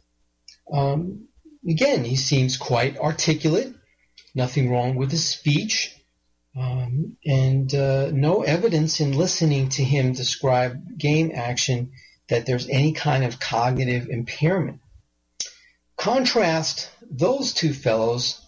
um, 0.72 1.28
again, 1.68 2.04
he 2.04 2.16
seems 2.16 2.56
quite 2.56 2.98
articulate 2.98 3.74
nothing 4.34 4.70
wrong 4.70 4.94
with 4.94 5.10
his 5.10 5.28
speech, 5.28 5.94
um, 6.56 7.16
and 7.26 7.74
uh, 7.74 8.10
no 8.12 8.42
evidence 8.42 9.00
in 9.00 9.12
listening 9.12 9.68
to 9.68 9.84
him 9.84 10.12
describe 10.12 10.98
game 10.98 11.32
action 11.34 11.92
that 12.28 12.46
there's 12.46 12.68
any 12.68 12.92
kind 12.92 13.24
of 13.24 13.40
cognitive 13.40 14.08
impairment. 14.08 14.80
Contrast 15.96 16.90
those 17.10 17.52
two 17.52 17.74
fellows 17.74 18.40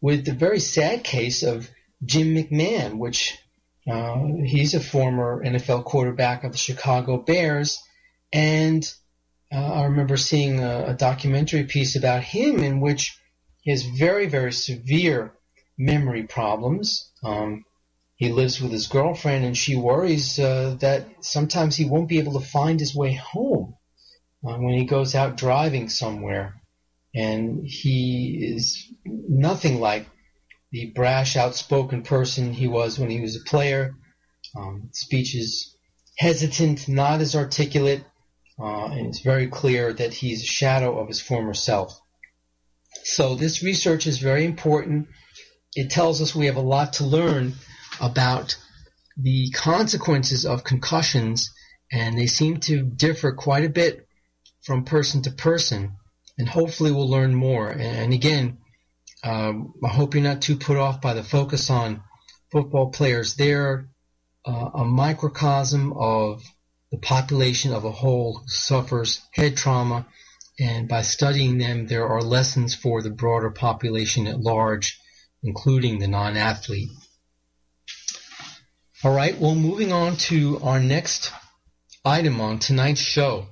with 0.00 0.24
the 0.24 0.32
very 0.32 0.60
sad 0.60 1.04
case 1.04 1.42
of 1.42 1.70
Jim 2.04 2.34
McMahon, 2.34 2.98
which 2.98 3.38
uh, 3.90 4.24
he's 4.44 4.74
a 4.74 4.80
former 4.80 5.44
NFL 5.44 5.84
quarterback 5.84 6.44
of 6.44 6.52
the 6.52 6.58
Chicago 6.58 7.18
Bears, 7.18 7.82
and 8.32 8.90
uh, 9.52 9.56
I 9.56 9.84
remember 9.84 10.16
seeing 10.16 10.60
a, 10.60 10.86
a 10.88 10.94
documentary 10.94 11.64
piece 11.64 11.96
about 11.96 12.22
him 12.22 12.60
in 12.60 12.80
which 12.80 13.18
he 13.62 13.70
has 13.70 13.82
very, 13.82 14.26
very 14.26 14.52
severe 14.52 15.32
memory 15.76 16.22
problems. 16.22 17.10
Um, 17.22 17.64
he 18.16 18.30
lives 18.30 18.60
with 18.60 18.70
his 18.70 18.86
girlfriend, 18.86 19.44
and 19.44 19.56
she 19.56 19.76
worries 19.76 20.38
uh, 20.38 20.76
that 20.80 21.08
sometimes 21.20 21.76
he 21.76 21.86
won't 21.86 22.08
be 22.08 22.18
able 22.18 22.38
to 22.38 22.46
find 22.46 22.78
his 22.78 22.94
way 22.94 23.14
home 23.14 23.74
uh, 24.46 24.56
when 24.56 24.74
he 24.74 24.84
goes 24.84 25.14
out 25.14 25.36
driving 25.36 25.88
somewhere. 25.88 26.59
And 27.14 27.66
he 27.66 28.38
is 28.52 28.86
nothing 29.04 29.80
like 29.80 30.06
the 30.72 30.92
brash, 30.94 31.36
outspoken 31.36 32.02
person 32.02 32.52
he 32.52 32.68
was 32.68 32.98
when 32.98 33.10
he 33.10 33.20
was 33.20 33.36
a 33.36 33.48
player. 33.48 33.94
Um, 34.56 34.90
speech 34.92 35.34
is 35.34 35.76
hesitant, 36.18 36.88
not 36.88 37.20
as 37.20 37.34
articulate, 37.34 38.04
uh, 38.58 38.86
and 38.86 39.06
it's 39.06 39.20
very 39.20 39.48
clear 39.48 39.92
that 39.92 40.12
he's 40.12 40.42
a 40.42 40.46
shadow 40.46 40.98
of 41.00 41.08
his 41.08 41.20
former 41.20 41.54
self. 41.54 41.98
So 43.04 43.34
this 43.34 43.62
research 43.62 44.06
is 44.06 44.18
very 44.18 44.44
important. 44.44 45.08
It 45.74 45.90
tells 45.90 46.20
us 46.20 46.34
we 46.34 46.46
have 46.46 46.56
a 46.56 46.60
lot 46.60 46.94
to 46.94 47.04
learn 47.04 47.54
about 48.00 48.56
the 49.16 49.50
consequences 49.50 50.44
of 50.44 50.64
concussions, 50.64 51.50
and 51.92 52.18
they 52.18 52.26
seem 52.26 52.58
to 52.60 52.82
differ 52.82 53.32
quite 53.32 53.64
a 53.64 53.70
bit 53.70 54.06
from 54.62 54.84
person 54.84 55.22
to 55.22 55.30
person. 55.30 55.96
And 56.40 56.48
hopefully, 56.48 56.90
we'll 56.90 57.10
learn 57.10 57.34
more. 57.34 57.68
And 57.68 58.14
again, 58.14 58.60
um, 59.22 59.74
I 59.84 59.88
hope 59.88 60.14
you're 60.14 60.22
not 60.22 60.40
too 60.40 60.56
put 60.56 60.78
off 60.78 61.02
by 61.02 61.12
the 61.12 61.22
focus 61.22 61.68
on 61.68 62.02
football 62.50 62.88
players. 62.88 63.34
They're 63.34 63.90
uh, 64.46 64.70
a 64.72 64.84
microcosm 64.86 65.92
of 65.92 66.42
the 66.90 66.96
population 66.96 67.74
of 67.74 67.84
a 67.84 67.90
whole 67.92 68.38
who 68.38 68.48
suffers 68.48 69.20
head 69.34 69.58
trauma, 69.58 70.06
and 70.58 70.88
by 70.88 71.02
studying 71.02 71.58
them, 71.58 71.88
there 71.88 72.08
are 72.08 72.22
lessons 72.22 72.74
for 72.74 73.02
the 73.02 73.10
broader 73.10 73.50
population 73.50 74.26
at 74.26 74.40
large, 74.40 74.98
including 75.42 75.98
the 75.98 76.08
non 76.08 76.38
athlete. 76.38 76.88
All 79.04 79.14
right, 79.14 79.38
well, 79.38 79.54
moving 79.54 79.92
on 79.92 80.16
to 80.28 80.58
our 80.62 80.80
next 80.80 81.34
item 82.02 82.40
on 82.40 82.60
tonight's 82.60 83.02
show. 83.02 83.48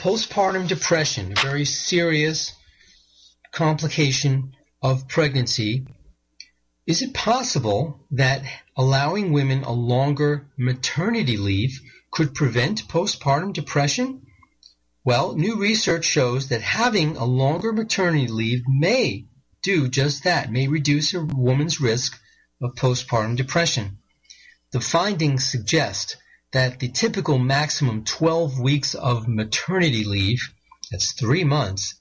Postpartum 0.00 0.66
depression, 0.66 1.32
a 1.32 1.40
very 1.42 1.66
serious 1.66 2.52
complication 3.52 4.56
of 4.82 5.06
pregnancy. 5.08 5.86
Is 6.86 7.02
it 7.02 7.12
possible 7.12 8.06
that 8.12 8.42
allowing 8.78 9.30
women 9.30 9.62
a 9.62 9.72
longer 9.72 10.48
maternity 10.56 11.36
leave 11.36 11.82
could 12.10 12.34
prevent 12.34 12.88
postpartum 12.88 13.52
depression? 13.52 14.22
Well, 15.04 15.34
new 15.36 15.56
research 15.56 16.06
shows 16.06 16.48
that 16.48 16.62
having 16.62 17.18
a 17.18 17.26
longer 17.26 17.70
maternity 17.70 18.28
leave 18.28 18.62
may 18.66 19.26
do 19.62 19.86
just 19.86 20.24
that, 20.24 20.50
may 20.50 20.66
reduce 20.66 21.12
a 21.12 21.20
woman's 21.20 21.78
risk 21.78 22.18
of 22.62 22.74
postpartum 22.74 23.36
depression. 23.36 23.98
The 24.72 24.80
findings 24.80 25.46
suggest 25.46 26.16
that 26.52 26.80
the 26.80 26.88
typical 26.88 27.38
maximum 27.38 28.04
12 28.04 28.58
weeks 28.58 28.94
of 28.94 29.28
maternity 29.28 30.04
leave, 30.04 30.40
that's 30.90 31.12
three 31.12 31.44
months, 31.44 31.94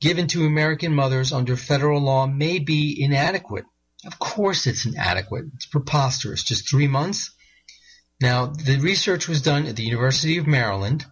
given 0.00 0.26
to 0.28 0.46
American 0.46 0.94
mothers 0.94 1.32
under 1.32 1.56
federal 1.56 2.00
law 2.00 2.26
may 2.26 2.58
be 2.58 2.96
inadequate. 3.02 3.64
Of 4.04 4.18
course 4.18 4.66
it's 4.66 4.86
inadequate. 4.86 5.46
It's 5.54 5.66
preposterous. 5.66 6.44
Just 6.44 6.68
three 6.68 6.86
months? 6.86 7.32
Now, 8.20 8.46
the 8.46 8.78
research 8.78 9.28
was 9.28 9.42
done 9.42 9.66
at 9.66 9.76
the 9.76 9.82
University 9.84 10.38
of 10.38 10.46
Maryland. 10.46 11.04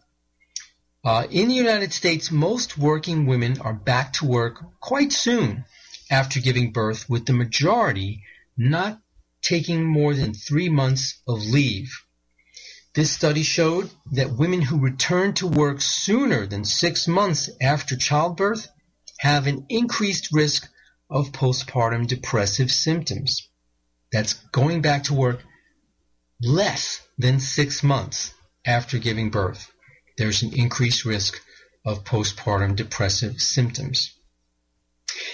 Uh, 1.05 1.26
in 1.30 1.49
the 1.49 1.55
United 1.55 1.92
States, 1.92 2.30
most 2.30 2.78
working 2.78 3.26
women 3.26 3.61
are 3.61 3.74
back 3.74 4.14
to 4.14 4.26
work 4.26 4.64
quite 4.80 5.12
soon 5.12 5.64
after 6.11 6.40
giving 6.40 6.72
birth, 6.72 7.09
with 7.11 7.26
the 7.26 7.32
majority 7.32 8.22
not 8.57 9.01
taking 9.42 9.84
more 9.84 10.14
than 10.14 10.32
three 10.32 10.68
months 10.68 11.20
of 11.26 11.45
leave. 11.45 11.92
This 12.95 13.11
study 13.11 13.42
showed 13.42 13.90
that 14.12 14.36
women 14.38 14.62
who 14.62 14.78
return 14.78 15.34
to 15.34 15.49
work 15.49 15.80
sooner 15.80 16.47
than 16.47 16.64
six 16.64 17.09
months 17.09 17.51
after 17.61 17.97
childbirth 17.97 18.68
have 19.18 19.49
an 19.49 19.66
increased 19.68 20.28
risk 20.32 20.68
of 21.11 21.32
postpartum 21.32 22.07
depressive 22.07 22.70
symptoms. 22.70 23.49
That's 24.12 24.34
going 24.53 24.80
back 24.80 25.05
to 25.05 25.14
work 25.14 25.42
less 26.40 27.01
than 27.18 27.40
six 27.40 27.82
months 27.82 28.32
after 28.64 28.99
giving 28.99 29.30
birth. 29.30 29.72
There's 30.16 30.42
an 30.42 30.55
increased 30.55 31.05
risk 31.05 31.40
of 31.84 32.05
postpartum 32.05 32.76
depressive 32.76 33.40
symptoms. 33.40 34.12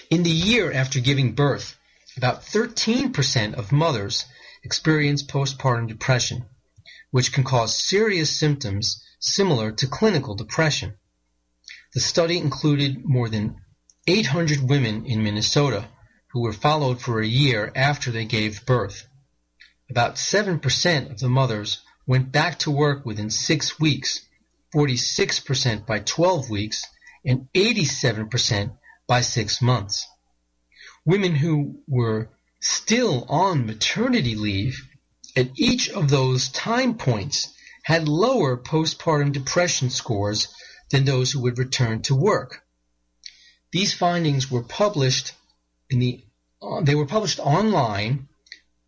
In 0.09 0.23
the 0.23 0.31
year 0.31 0.73
after 0.73 0.99
giving 0.99 1.35
birth, 1.35 1.77
about 2.17 2.43
13% 2.43 3.55
of 3.55 3.71
mothers 3.71 4.25
experience 4.65 5.23
postpartum 5.23 5.89
depression, 5.89 6.47
which 7.11 7.33
can 7.33 7.45
cause 7.45 7.77
serious 7.77 8.31
symptoms 8.31 9.03
similar 9.19 9.73
to 9.73 9.87
clinical 9.87 10.35
depression. 10.35 10.95
The 11.95 12.01
study 12.01 12.39
included 12.39 13.05
more 13.05 13.29
than 13.29 13.57
800 14.07 14.69
women 14.69 15.07
in 15.07 15.23
Minnesota 15.23 15.89
who 16.33 16.41
were 16.41 16.53
followed 16.53 17.01
for 17.01 17.21
a 17.21 17.27
year 17.27 17.73
after 17.75 18.11
they 18.11 18.25
gave 18.25 18.65
birth. 18.65 19.07
About 19.91 20.15
7% 20.15 21.11
of 21.11 21.19
the 21.19 21.29
mothers 21.29 21.83
went 22.07 22.31
back 22.31 22.61
to 22.61 22.71
work 22.71 23.05
within 23.05 23.31
six 23.31 23.81
weeks, 23.81 24.21
46% 24.75 25.85
by 25.87 25.99
12 25.99 26.49
weeks, 26.49 26.85
and 27.25 27.49
87% 27.55 28.77
by 29.07 29.21
six 29.21 29.61
months. 29.61 30.07
Women 31.05 31.35
who 31.35 31.83
were 31.89 32.31
still 32.61 33.25
on 33.29 33.67
maternity 33.67 34.37
leave 34.37 34.87
at 35.37 35.51
each 35.57 35.89
of 35.91 36.11
those 36.11 36.49
time 36.49 36.97
points 36.97 37.53
had 37.85 38.09
lower 38.09 38.57
postpartum 38.57 39.33
depression 39.33 39.91
scores 39.91 40.49
than 40.91 41.05
those 41.05 41.33
who 41.33 41.41
would 41.41 41.59
return 41.59 42.03
to 42.03 42.15
work. 42.15 42.63
These 43.73 43.95
findings 43.95 44.51
were 44.51 44.63
published 44.63 45.33
in 45.89 45.99
the 46.01 46.25
uh, 46.63 46.83
they 46.83 46.95
were 46.95 47.07
published 47.07 47.39
online 47.39 48.29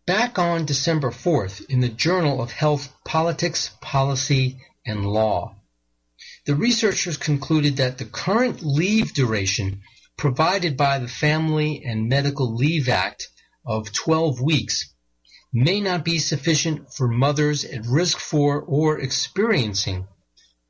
back 0.05 0.37
on 0.37 0.65
December 0.65 1.09
4th 1.09 1.65
in 1.69 1.79
the 1.79 1.89
Journal 1.89 2.41
of 2.41 2.51
Health 2.51 2.93
Politics, 3.03 3.71
Policy, 3.81 4.59
and 4.85 5.05
Law. 5.05 5.55
The 6.45 6.55
researchers 6.55 7.17
concluded 7.17 7.77
that 7.77 7.97
the 7.97 8.05
current 8.05 8.61
leave 8.61 9.13
duration 9.13 9.81
provided 10.17 10.77
by 10.77 10.99
the 10.99 11.07
Family 11.07 11.83
and 11.83 12.09
Medical 12.09 12.53
Leave 12.53 12.89
Act 12.89 13.29
of 13.65 13.91
12 13.91 14.41
weeks 14.41 14.92
may 15.53 15.79
not 15.79 16.03
be 16.03 16.17
sufficient 16.17 16.91
for 16.91 17.07
mothers 17.07 17.63
at 17.63 17.85
risk 17.85 18.17
for 18.17 18.59
or 18.61 18.99
experiencing 18.99 20.07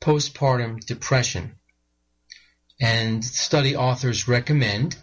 postpartum 0.00 0.84
depression. 0.84 1.56
And 2.80 3.24
study 3.24 3.74
authors 3.74 4.28
recommend 4.28 4.96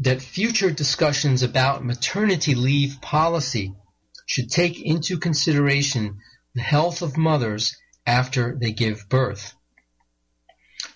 that 0.00 0.20
future 0.20 0.70
discussions 0.70 1.42
about 1.42 1.84
maternity 1.84 2.54
leave 2.54 3.00
policy 3.00 3.72
should 4.26 4.50
take 4.50 4.82
into 4.82 5.18
consideration 5.18 6.18
the 6.54 6.60
health 6.60 7.00
of 7.00 7.16
mothers 7.16 7.76
after 8.06 8.58
they 8.60 8.72
give 8.72 9.08
birth. 9.08 9.54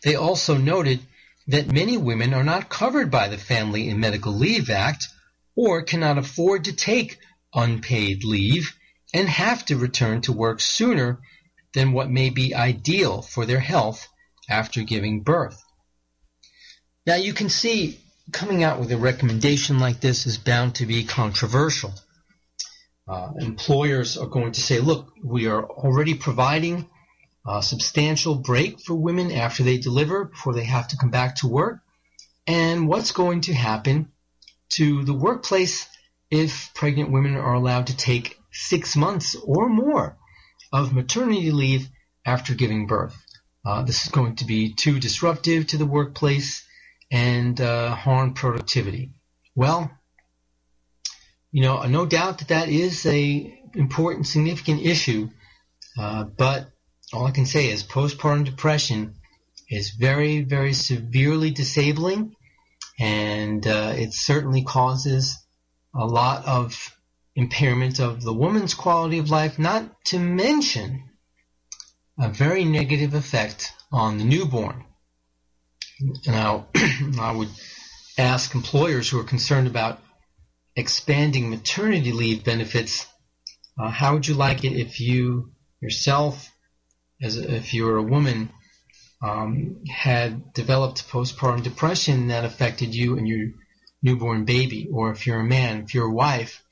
They 0.03 0.17
also 0.17 0.59
noted 0.59 1.01
that 1.47 1.73
many 1.73 1.97
women 1.97 2.35
are 2.35 2.45
not 2.45 2.69
covered 2.69 3.11
by 3.11 3.29
the 3.29 3.39
Family 3.39 3.89
and 3.89 3.99
Medical 3.99 4.33
Leave 4.33 4.69
Act 4.69 5.09
or 5.57 5.83
cannot 5.83 6.19
afford 6.19 6.65
to 6.65 6.73
take 6.73 7.19
unpaid 7.55 8.25
leave 8.25 8.77
and 9.13 9.29
have 9.29 9.65
to 9.67 9.77
return 9.77 10.21
to 10.23 10.33
work 10.33 10.61
sooner 10.61 11.21
than 11.75 11.93
what 11.93 12.11
may 12.11 12.31
be 12.31 12.55
ideal 12.55 13.23
for 13.23 13.47
their 13.47 13.61
health 13.61 14.07
after 14.49 14.83
giving 14.83 15.23
birth. 15.23 15.63
Now 17.07 17.17
you 17.17 17.33
can 17.33 17.49
see 17.49 17.99
coming 18.33 18.63
out 18.63 18.79
with 18.79 18.93
a 18.93 18.97
recommendation 18.97 19.79
like 19.79 20.01
this 20.01 20.27
is 20.27 20.39
bound 20.39 20.77
to 20.77 20.87
be 20.87 21.05
controversial. 21.05 21.93
Uh, 23.09 23.33
employers 23.41 24.17
are 24.17 24.29
going 24.29 24.53
to 24.53 24.61
say, 24.61 24.79
look, 24.79 25.13
we 25.25 25.47
are 25.49 25.65
already 25.65 26.15
providing 26.15 26.89
a 27.47 27.63
substantial 27.63 28.37
break 28.37 28.81
for 28.81 28.95
women 28.95 29.33
after 29.33 29.63
they 29.63 29.79
deliver 29.79 30.27
before 30.27 30.55
they 30.55 30.65
have 30.65 30.87
to 30.89 30.97
come 30.97 31.11
back 31.11 31.37
to 31.37 31.49
work. 31.49 31.81
And 32.47 32.87
what's 32.87 33.13
going 33.13 33.43
to 33.43 33.55
happen 33.55 34.13
to 34.71 35.03
the 35.05 35.15
workplace 35.15 35.89
if 36.31 36.73
pregnant 36.75 37.11
women 37.11 37.37
are 37.37 37.55
allowed 37.55 37.89
to 37.89 37.97
take 37.97 38.39
six 38.53 38.97
months 38.97 39.37
or 39.45 39.69
more 39.69 40.17
of 40.73 40.93
maternity 40.93 41.51
leave 41.51 41.89
after 42.25 42.55
giving 42.55 42.87
birth? 42.87 43.17
Uh, 43.65 43.83
this 43.83 44.05
is 44.05 44.11
going 44.11 44.37
to 44.37 44.47
be 44.47 44.73
too 44.73 44.99
disruptive 44.99 45.67
to 45.67 45.77
the 45.77 45.87
workplace 45.87 46.65
and 47.11 47.61
uh, 47.61 47.95
harm 47.95 48.35
productivity. 48.35 49.11
Well, 49.55 49.91
you 51.53 51.63
know, 51.63 51.83
no 51.83 52.07
doubt 52.07 52.39
that 52.39 52.49
that 52.49 52.69
is 52.69 53.05
a 53.07 53.59
important, 53.75 54.27
significant 54.27 54.83
issue, 54.83 55.29
uh, 55.99 56.25
but 56.25 56.71
all 57.13 57.27
I 57.27 57.33
can 57.33 57.47
say 57.47 57.71
is 57.71 57.83
postpartum 57.83 58.45
depression 58.45 59.17
is 59.69 59.91
very, 59.91 60.43
very 60.43 60.73
severely 60.73 61.51
disabling, 61.51 62.35
and 62.99 63.67
uh, 63.67 63.93
it 63.97 64.13
certainly 64.13 64.63
causes 64.63 65.39
a 65.95 66.07
lot 66.07 66.45
of 66.47 66.97
impairment 67.35 68.01
of 68.01 68.23
the 68.23 68.33
woman's 68.33 68.75
quality 68.75 69.19
of 69.19 69.31
life, 69.31 69.59
not 69.59 70.05
to 70.07 70.19
mention 70.19 71.11
a 72.19 72.29
very 72.29 72.65
negative 72.65 73.15
effect 73.15 73.73
on 73.93 74.19
the 74.19 74.25
newborn. 74.25 74.85
Now, 76.27 76.67
I 77.21 77.33
would 77.33 77.49
ask 78.19 78.55
employers 78.55 79.09
who 79.09 79.19
are 79.21 79.25
concerned 79.25 79.67
about 79.67 80.01
expanding 80.77 81.51
maternity 81.51 82.13
leave 82.13 82.45
benefits, 82.45 83.07
uh, 83.79 83.91
how 83.91 84.15
would 84.15 84.27
you 84.27 84.35
like 84.35 84.65
it 84.65 84.73
if 84.73 85.01
you 85.01 85.53
yourself, 85.81 86.51
as 87.23 87.37
a, 87.39 87.55
if 87.55 87.75
you 87.75 87.85
were 87.85 87.97
a 87.97 88.03
woman, 88.03 88.51
um, 89.23 89.83
had 89.89 90.53
developed 90.53 91.09
postpartum 91.09 91.63
depression 91.63 92.29
that 92.29 92.45
affected 92.45 92.95
you 92.95 93.19
and 93.19 93.29
your 93.29 93.49
newborn 94.03 94.45
baby, 94.45 94.89
or 94.93 95.11
if 95.11 95.27
you're 95.27 95.41
a 95.41 95.45
man, 95.45 95.83
if 95.83 95.95
your 95.95 96.11
wife 96.11 96.63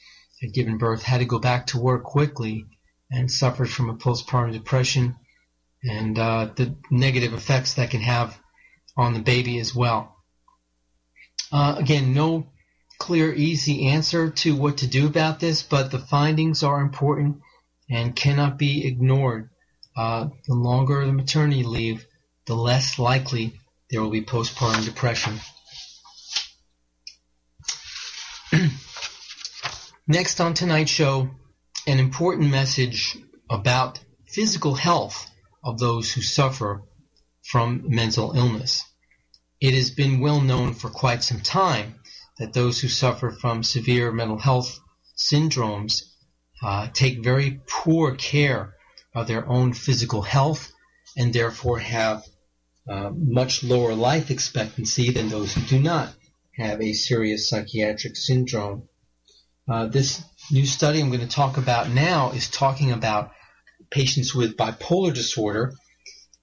had 0.40 0.52
given 0.52 0.78
birth, 0.78 1.02
had 1.02 1.18
to 1.18 1.24
go 1.24 1.38
back 1.38 1.66
to 1.66 1.78
work 1.78 2.04
quickly 2.04 2.66
and 3.10 3.30
suffered 3.30 3.70
from 3.70 3.90
a 3.90 3.96
postpartum 3.96 4.52
depression 4.52 5.16
and 5.82 6.18
uh, 6.18 6.48
the 6.56 6.74
negative 6.90 7.32
effects 7.32 7.74
that 7.74 7.90
can 7.90 8.00
have 8.00 8.38
on 8.96 9.14
the 9.14 9.20
baby 9.20 9.58
as 9.58 9.74
well. 9.74 10.16
Uh, 11.50 11.76
again, 11.78 12.12
no 12.14 12.50
clear, 12.98 13.32
easy 13.32 13.86
answer 13.86 14.30
to 14.30 14.56
what 14.56 14.78
to 14.78 14.86
do 14.86 15.06
about 15.06 15.40
this, 15.40 15.62
but 15.62 15.90
the 15.90 15.98
findings 15.98 16.62
are 16.62 16.80
important 16.80 17.40
and 17.88 18.14
cannot 18.14 18.58
be 18.58 18.86
ignored. 18.86 19.48
Uh, 19.96 20.28
the 20.46 20.54
longer 20.54 21.04
the 21.06 21.12
maternity 21.12 21.62
leave, 21.62 22.06
the 22.46 22.54
less 22.54 22.98
likely 22.98 23.58
there 23.90 24.02
will 24.02 24.10
be 24.10 24.22
postpartum 24.22 24.84
depression. 24.84 25.38
Next 30.06 30.40
on 30.40 30.54
tonight's 30.54 30.90
show, 30.90 31.28
an 31.86 31.98
important 31.98 32.50
message 32.50 33.16
about 33.50 34.00
physical 34.26 34.74
health 34.74 35.30
of 35.62 35.78
those 35.78 36.12
who 36.12 36.22
suffer 36.22 36.82
from 37.44 37.82
mental 37.88 38.32
illness. 38.32 38.84
It 39.60 39.74
has 39.74 39.90
been 39.90 40.20
well 40.20 40.40
known 40.40 40.72
for 40.74 40.88
quite 40.88 41.22
some 41.22 41.40
time 41.40 41.96
that 42.38 42.54
those 42.54 42.80
who 42.80 42.88
suffer 42.88 43.30
from 43.30 43.62
severe 43.62 44.12
mental 44.12 44.38
health 44.38 44.78
syndromes 45.16 46.02
uh, 46.62 46.88
take 46.92 47.22
very 47.22 47.60
poor 47.68 48.14
care 48.14 48.74
of 49.14 49.26
their 49.26 49.46
own 49.46 49.72
physical 49.72 50.22
health 50.22 50.72
and 51.16 51.32
therefore 51.32 51.80
have 51.80 52.22
uh, 52.88 53.10
much 53.14 53.62
lower 53.62 53.94
life 53.94 54.30
expectancy 54.30 55.10
than 55.10 55.28
those 55.28 55.52
who 55.52 55.60
do 55.62 55.78
not 55.78 56.14
have 56.58 56.82
a 56.82 56.92
serious 56.92 57.48
psychiatric 57.48 58.16
syndrome. 58.16 58.88
Uh, 59.70 59.86
this 59.86 60.22
new 60.50 60.66
study 60.66 61.00
I'm 61.00 61.08
going 61.08 61.20
to 61.20 61.28
talk 61.28 61.56
about 61.56 61.88
now 61.88 62.32
is 62.32 62.50
talking 62.50 62.90
about 62.90 63.30
patients 63.90 64.34
with 64.34 64.56
bipolar 64.56 65.14
disorder 65.14 65.72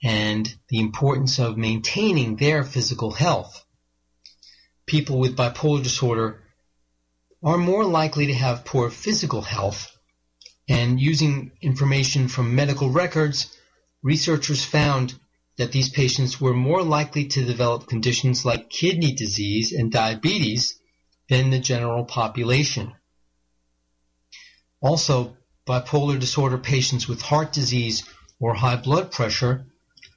and 0.03 0.47
the 0.69 0.79
importance 0.79 1.39
of 1.39 1.57
maintaining 1.57 2.37
their 2.37 2.63
physical 2.63 3.11
health. 3.11 3.65
People 4.85 5.19
with 5.19 5.35
bipolar 5.35 5.83
disorder 5.83 6.41
are 7.43 7.57
more 7.57 7.83
likely 7.83 8.27
to 8.27 8.33
have 8.33 8.65
poor 8.65 8.89
physical 8.89 9.41
health, 9.41 9.91
and 10.69 10.99
using 10.99 11.51
information 11.61 12.27
from 12.27 12.55
medical 12.55 12.89
records, 12.89 13.55
researchers 14.01 14.63
found 14.63 15.13
that 15.57 15.71
these 15.71 15.89
patients 15.89 16.41
were 16.41 16.53
more 16.53 16.83
likely 16.83 17.25
to 17.27 17.45
develop 17.45 17.87
conditions 17.87 18.45
like 18.45 18.69
kidney 18.69 19.13
disease 19.13 19.71
and 19.71 19.91
diabetes 19.91 20.77
than 21.29 21.49
the 21.49 21.59
general 21.59 22.05
population. 22.05 22.93
Also, 24.81 25.37
bipolar 25.67 26.19
disorder 26.19 26.57
patients 26.57 27.07
with 27.07 27.21
heart 27.21 27.53
disease 27.53 28.03
or 28.39 28.53
high 28.53 28.75
blood 28.75 29.11
pressure 29.11 29.65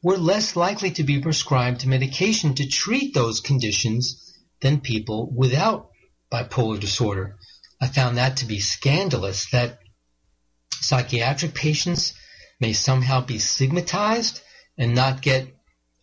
were 0.03 0.19
less 0.19 0.57
likely 0.57 0.91
to 0.91 1.03
be 1.05 1.21
prescribed 1.21 1.87
medication 1.87 2.55
to 2.55 2.69
treat 2.69 3.15
those 3.15 3.41
conditions 3.41 4.35
than 4.61 4.81
people 4.81 5.31
without 5.35 5.91
bipolar 6.33 6.79
disorder. 6.79 7.37
I 7.81 7.87
found 7.87 8.19
that 8.19 8.39
to 8.39 8.47
be 8.47 8.59
scandalous 8.59 9.51
that 9.51 9.79
psychiatric 10.73 11.55
patients 11.55 12.13
may 12.61 12.73
somehow 12.73 13.21
be 13.21 13.39
stigmatized 13.39 14.43
and 14.79 14.95
not 14.95 15.21
get 15.21 15.49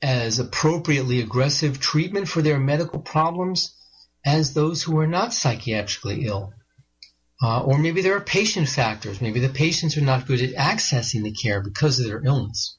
as 0.01 0.37
appropriately 0.37 1.21
aggressive 1.21 1.79
treatment 1.79 2.27
for 2.27 2.41
their 2.41 2.59
medical 2.59 2.99
problems 2.99 3.73
as 4.25 4.53
those 4.53 4.83
who 4.83 4.99
are 4.99 5.07
not 5.07 5.29
psychiatrically 5.29 6.25
ill. 6.25 6.53
Uh, 7.41 7.61
or 7.63 7.77
maybe 7.77 8.01
there 8.01 8.15
are 8.15 8.21
patient 8.21 8.67
factors. 8.67 9.21
Maybe 9.21 9.39
the 9.39 9.49
patients 9.49 9.97
are 9.97 10.01
not 10.01 10.25
good 10.25 10.41
at 10.41 10.55
accessing 10.55 11.23
the 11.23 11.33
care 11.33 11.61
because 11.61 11.99
of 11.99 12.05
their 12.05 12.23
illness. 12.23 12.77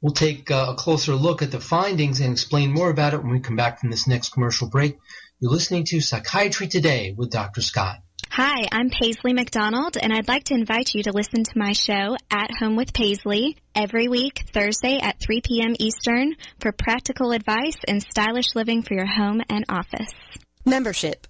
We'll 0.00 0.12
take 0.12 0.50
uh, 0.50 0.66
a 0.70 0.74
closer 0.74 1.14
look 1.14 1.42
at 1.42 1.50
the 1.50 1.60
findings 1.60 2.20
and 2.20 2.32
explain 2.32 2.72
more 2.72 2.88
about 2.88 3.14
it 3.14 3.22
when 3.22 3.32
we 3.32 3.40
come 3.40 3.56
back 3.56 3.80
from 3.80 3.90
this 3.90 4.06
next 4.06 4.30
commercial 4.30 4.68
break. 4.68 4.98
You're 5.40 5.50
listening 5.50 5.84
to 5.86 6.00
Psychiatry 6.00 6.68
Today 6.68 7.14
with 7.16 7.30
Dr. 7.30 7.60
Scott. 7.60 7.98
Hi, 8.32 8.68
I'm 8.70 8.90
Paisley 8.90 9.32
McDonald, 9.32 9.96
and 10.00 10.12
I'd 10.12 10.28
like 10.28 10.44
to 10.44 10.54
invite 10.54 10.94
you 10.94 11.02
to 11.02 11.12
listen 11.12 11.42
to 11.42 11.58
my 11.58 11.72
show, 11.72 12.16
At 12.30 12.52
Home 12.60 12.76
with 12.76 12.94
Paisley, 12.94 13.56
every 13.74 14.06
week, 14.06 14.44
Thursday 14.54 15.00
at 15.02 15.18
3 15.18 15.40
p.m. 15.40 15.74
Eastern, 15.80 16.36
for 16.60 16.70
practical 16.70 17.32
advice 17.32 17.76
and 17.88 18.00
stylish 18.00 18.54
living 18.54 18.82
for 18.82 18.94
your 18.94 19.04
home 19.06 19.42
and 19.50 19.64
office. 19.68 20.12
Membership. 20.64 21.26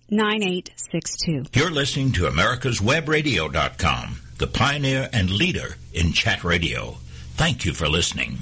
9862. 0.11 1.57
You're 1.57 1.71
listening 1.71 2.11
to 2.11 2.27
America's 2.27 2.81
America'sWebRadio.com, 2.81 4.19
the 4.39 4.47
pioneer 4.47 5.09
and 5.13 5.29
leader 5.29 5.77
in 5.93 6.11
chat 6.11 6.43
radio. 6.43 6.97
Thank 7.35 7.63
you 7.63 7.73
for 7.73 7.87
listening. 7.87 8.39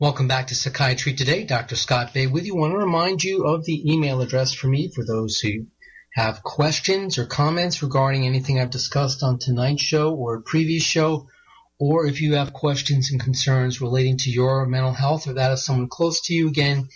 Welcome 0.00 0.26
back 0.26 0.46
to 0.46 0.54
Psychiatry 0.54 1.12
Today. 1.12 1.44
Dr. 1.44 1.76
Scott 1.76 2.14
Bay 2.14 2.28
with 2.28 2.46
you. 2.46 2.56
I 2.56 2.60
want 2.60 2.72
to 2.72 2.78
remind 2.78 3.22
you 3.22 3.44
of 3.44 3.66
the 3.66 3.92
email 3.92 4.22
address 4.22 4.54
for 4.54 4.68
me 4.68 4.88
for 4.88 5.04
those 5.04 5.38
who 5.38 5.66
have 6.14 6.42
questions 6.42 7.18
or 7.18 7.26
comments 7.26 7.82
regarding 7.82 8.24
anything 8.24 8.58
I've 8.58 8.70
discussed 8.70 9.22
on 9.22 9.38
tonight's 9.38 9.82
show 9.82 10.14
or 10.14 10.36
a 10.36 10.40
previous 10.40 10.82
show, 10.82 11.28
or 11.78 12.06
if 12.06 12.22
you 12.22 12.36
have 12.36 12.54
questions 12.54 13.10
and 13.10 13.20
concerns 13.20 13.82
relating 13.82 14.16
to 14.18 14.30
your 14.30 14.64
mental 14.64 14.94
health 14.94 15.26
or 15.28 15.34
that 15.34 15.52
of 15.52 15.58
someone 15.58 15.88
close 15.88 16.22
to 16.22 16.32
you. 16.32 16.48
Again, 16.48 16.88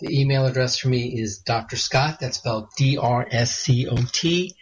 the 0.00 0.20
email 0.20 0.46
address 0.46 0.78
for 0.78 0.88
me 0.88 1.20
is 1.20 1.38
Dr. 1.38 1.76
Scott, 1.76 2.18
that's 2.20 2.38
spelled 2.38 2.68
D-R-S-C-O-T, 2.76 4.54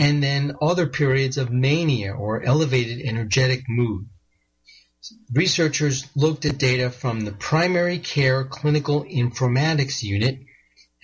and 0.00 0.22
then 0.22 0.56
other 0.62 0.86
periods 0.86 1.36
of 1.36 1.52
mania 1.52 2.10
or 2.14 2.42
elevated 2.42 3.02
energetic 3.02 3.64
mood. 3.68 4.08
Researchers 5.34 6.06
looked 6.16 6.46
at 6.46 6.56
data 6.56 6.88
from 6.88 7.20
the 7.20 7.32
Primary 7.32 7.98
Care 7.98 8.44
Clinical 8.44 9.04
Informatics 9.04 10.02
Unit 10.02 10.38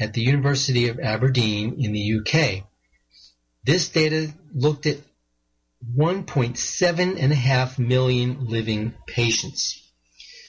at 0.01 0.15
the 0.15 0.23
University 0.23 0.89
of 0.89 0.99
Aberdeen 0.99 1.77
in 1.79 1.93
the 1.93 2.21
UK. 2.21 2.65
This 3.65 3.91
data 3.91 4.33
looked 4.55 4.87
at 4.87 4.97
1.7 5.95 7.79
million 7.79 8.47
living 8.47 8.95
patients. 9.07 9.93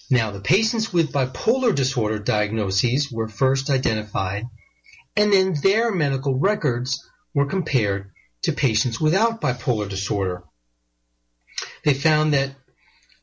Now, 0.09 0.31
the 0.31 0.39
patients 0.39 0.93
with 0.93 1.11
bipolar 1.11 1.75
disorder 1.75 2.19
diagnoses 2.19 3.11
were 3.11 3.27
first 3.27 3.69
identified, 3.69 4.45
and 5.17 5.33
then 5.33 5.53
their 5.61 5.91
medical 5.91 6.39
records 6.39 7.05
were 7.33 7.45
compared 7.45 8.11
to 8.43 8.53
patients 8.53 9.01
without 9.01 9.41
bipolar 9.41 9.89
disorder. 9.89 10.43
They 11.83 11.93
found 11.93 12.33
that 12.33 12.55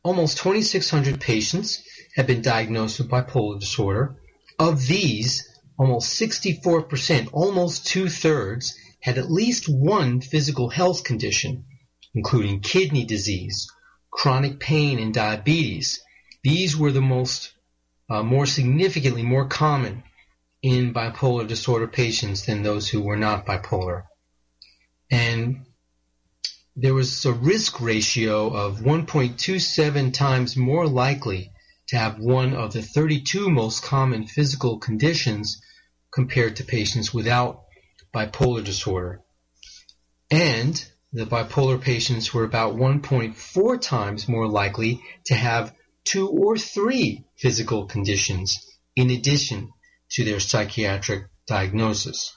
almost 0.02 0.38
2,600 0.38 1.20
patients 1.20 1.82
had 2.14 2.26
been 2.26 2.42
diagnosed 2.42 2.98
with 2.98 3.10
bipolar 3.10 3.58
disorder. 3.58 4.16
Of 4.58 4.86
these, 4.86 5.48
almost 5.78 6.20
64%, 6.20 7.28
almost 7.32 7.86
two 7.86 8.08
thirds, 8.08 8.76
had 9.00 9.18
at 9.18 9.30
least 9.30 9.68
one 9.68 10.20
physical 10.20 10.68
health 10.68 11.04
condition, 11.04 11.64
including 12.14 12.60
kidney 12.60 13.04
disease, 13.04 13.68
chronic 14.10 14.60
pain, 14.60 14.98
and 14.98 15.12
diabetes. 15.12 16.00
These 16.42 16.76
were 16.76 16.92
the 16.92 17.00
most, 17.00 17.52
uh, 18.08 18.22
more 18.22 18.46
significantly 18.46 19.22
more 19.22 19.48
common 19.48 20.04
in 20.62 20.94
bipolar 20.94 21.46
disorder 21.46 21.86
patients 21.88 22.46
than 22.46 22.62
those 22.62 22.88
who 22.88 23.02
were 23.02 23.16
not 23.16 23.46
bipolar 23.46 24.04
and 25.14 25.64
there 26.74 26.92
was 26.92 27.24
a 27.24 27.32
risk 27.32 27.80
ratio 27.80 28.48
of 28.48 28.80
1.27 28.80 30.12
times 30.12 30.56
more 30.56 30.88
likely 30.88 31.52
to 31.86 31.96
have 31.96 32.18
one 32.18 32.52
of 32.52 32.72
the 32.72 32.82
32 32.82 33.48
most 33.48 33.84
common 33.84 34.26
physical 34.26 34.78
conditions 34.78 35.62
compared 36.10 36.56
to 36.56 36.64
patients 36.64 37.14
without 37.14 37.62
bipolar 38.12 38.64
disorder. 38.64 39.20
And 40.32 40.84
the 41.12 41.26
bipolar 41.26 41.80
patients 41.80 42.34
were 42.34 42.42
about 42.42 42.74
1.4 42.74 43.80
times 43.80 44.28
more 44.28 44.48
likely 44.48 45.00
to 45.26 45.34
have 45.36 45.72
two 46.02 46.28
or 46.28 46.58
three 46.58 47.24
physical 47.36 47.86
conditions 47.86 48.66
in 48.96 49.10
addition 49.10 49.70
to 50.10 50.24
their 50.24 50.40
psychiatric 50.40 51.26
diagnosis. 51.46 52.34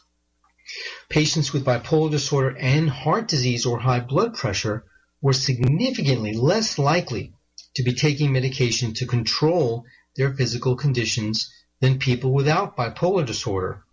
Patients 1.09 1.53
with 1.53 1.65
bipolar 1.65 2.11
disorder 2.11 2.55
and 2.57 2.89
heart 2.89 3.27
disease 3.27 3.65
or 3.65 3.79
high 3.79 4.01
blood 4.01 4.35
pressure 4.35 4.85
were 5.21 5.33
significantly 5.33 6.33
less 6.33 6.77
likely 6.77 7.33
to 7.75 7.83
be 7.83 7.93
taking 7.93 8.31
medication 8.31 8.93
to 8.95 9.05
control 9.05 9.85
their 10.15 10.33
physical 10.33 10.75
conditions 10.75 11.49
than 11.79 11.99
people 11.99 12.33
without 12.33 12.75
bipolar 12.75 13.25
disorder. 13.25 13.83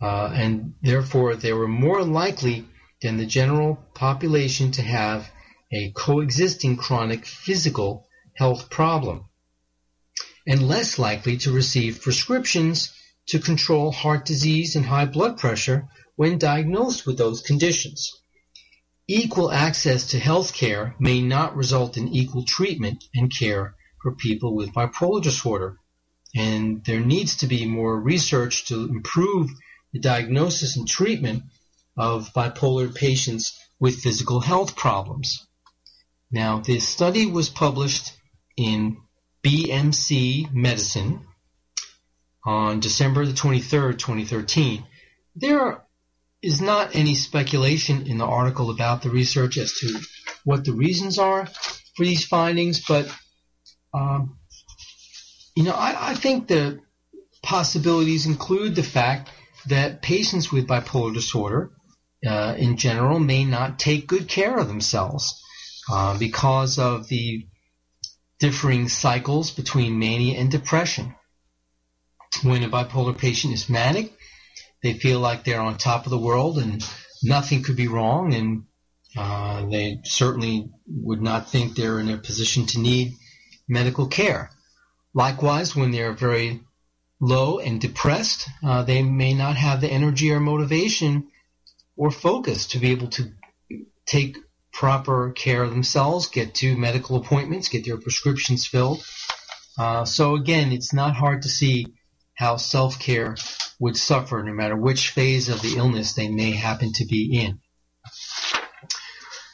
Uh, 0.00 0.30
and 0.34 0.74
therefore, 0.82 1.36
they 1.36 1.52
were 1.52 1.68
more 1.68 2.02
likely 2.02 2.66
than 3.02 3.16
the 3.16 3.26
general 3.26 3.76
population 3.94 4.72
to 4.72 4.82
have 4.82 5.30
a 5.72 5.90
coexisting 5.92 6.76
chronic 6.76 7.24
physical 7.24 8.06
health 8.34 8.70
problem, 8.70 9.24
and 10.46 10.66
less 10.66 10.98
likely 10.98 11.36
to 11.38 11.52
receive 11.52 12.02
prescriptions 12.02 12.92
to 13.26 13.38
control 13.38 13.90
heart 13.90 14.24
disease 14.24 14.76
and 14.76 14.86
high 14.86 15.06
blood 15.06 15.38
pressure 15.38 15.88
when 16.16 16.38
diagnosed 16.38 17.06
with 17.06 17.18
those 17.18 17.42
conditions. 17.42 18.12
Equal 19.08 19.52
access 19.52 20.08
to 20.08 20.18
health 20.18 20.52
care 20.52 20.96
may 20.98 21.20
not 21.20 21.56
result 21.56 21.96
in 21.96 22.08
equal 22.08 22.44
treatment 22.44 23.04
and 23.14 23.32
care 23.32 23.74
for 24.02 24.14
people 24.14 24.54
with 24.54 24.72
bipolar 24.72 25.22
disorder. 25.22 25.78
And 26.34 26.84
there 26.84 27.00
needs 27.00 27.36
to 27.36 27.46
be 27.46 27.66
more 27.66 28.00
research 28.00 28.66
to 28.66 28.84
improve 28.88 29.50
the 29.92 30.00
diagnosis 30.00 30.76
and 30.76 30.88
treatment 30.88 31.44
of 31.96 32.32
bipolar 32.34 32.94
patients 32.94 33.58
with 33.78 34.00
physical 34.00 34.40
health 34.40 34.76
problems. 34.76 35.46
Now, 36.30 36.60
this 36.60 36.86
study 36.86 37.26
was 37.26 37.48
published 37.48 38.12
in 38.56 38.98
BMC 39.44 40.52
Medicine, 40.52 41.26
on 42.46 42.78
December 42.78 43.26
the 43.26 43.32
23rd, 43.32 43.98
2013. 43.98 44.84
There 45.34 45.82
is 46.40 46.60
not 46.60 46.94
any 46.94 47.16
speculation 47.16 48.06
in 48.06 48.18
the 48.18 48.24
article 48.24 48.70
about 48.70 49.02
the 49.02 49.10
research 49.10 49.58
as 49.58 49.74
to 49.78 49.98
what 50.44 50.64
the 50.64 50.72
reasons 50.72 51.18
are 51.18 51.46
for 51.96 52.04
these 52.04 52.24
findings, 52.24 52.86
but 52.86 53.12
um, 53.92 54.38
you 55.56 55.64
know, 55.64 55.72
I, 55.72 56.10
I 56.10 56.14
think 56.14 56.46
the 56.46 56.80
possibilities 57.42 58.26
include 58.26 58.76
the 58.76 58.82
fact 58.84 59.28
that 59.66 60.02
patients 60.02 60.52
with 60.52 60.68
bipolar 60.68 61.12
disorder, 61.12 61.72
uh, 62.24 62.54
in 62.56 62.76
general, 62.76 63.18
may 63.18 63.44
not 63.44 63.78
take 63.80 64.06
good 64.06 64.28
care 64.28 64.56
of 64.56 64.68
themselves 64.68 65.42
uh, 65.90 66.16
because 66.18 66.78
of 66.78 67.08
the 67.08 67.48
differing 68.38 68.88
cycles 68.88 69.50
between 69.50 69.98
mania 69.98 70.38
and 70.38 70.50
depression 70.50 71.15
when 72.42 72.62
a 72.62 72.68
bipolar 72.68 73.16
patient 73.16 73.54
is 73.54 73.68
manic, 73.68 74.12
they 74.82 74.94
feel 74.94 75.20
like 75.20 75.44
they're 75.44 75.60
on 75.60 75.78
top 75.78 76.06
of 76.06 76.10
the 76.10 76.18
world 76.18 76.58
and 76.58 76.84
nothing 77.22 77.62
could 77.62 77.76
be 77.76 77.88
wrong, 77.88 78.34
and 78.34 78.64
uh, 79.16 79.66
they 79.66 80.00
certainly 80.04 80.70
would 80.86 81.22
not 81.22 81.50
think 81.50 81.74
they're 81.74 82.00
in 82.00 82.10
a 82.10 82.18
position 82.18 82.66
to 82.66 82.80
need 82.80 83.12
medical 83.68 84.06
care. 84.06 84.50
Likewise, 85.14 85.74
when 85.74 85.90
they're 85.90 86.12
very 86.12 86.60
low 87.20 87.58
and 87.58 87.80
depressed, 87.80 88.48
uh, 88.62 88.82
they 88.82 89.02
may 89.02 89.32
not 89.32 89.56
have 89.56 89.80
the 89.80 89.88
energy 89.88 90.30
or 90.30 90.40
motivation 90.40 91.28
or 91.96 92.10
focus 92.10 92.66
to 92.68 92.78
be 92.78 92.90
able 92.90 93.08
to 93.08 93.32
take 94.04 94.36
proper 94.72 95.32
care 95.32 95.62
of 95.62 95.70
themselves, 95.70 96.28
get 96.28 96.54
to 96.54 96.76
medical 96.76 97.16
appointments, 97.16 97.70
get 97.70 97.86
their 97.86 97.96
prescriptions 97.96 98.66
filled. 98.66 99.02
Uh, 99.78 100.04
so 100.04 100.36
again, 100.36 100.72
it's 100.72 100.92
not 100.92 101.16
hard 101.16 101.42
to 101.42 101.48
see 101.48 101.86
how 102.36 102.56
self-care 102.56 103.36
would 103.80 103.96
suffer 103.96 104.42
no 104.42 104.52
matter 104.52 104.76
which 104.76 105.10
phase 105.10 105.48
of 105.48 105.60
the 105.62 105.76
illness 105.76 106.12
they 106.12 106.28
may 106.28 106.52
happen 106.52 106.92
to 106.92 107.04
be 107.06 107.38
in. 107.40 107.60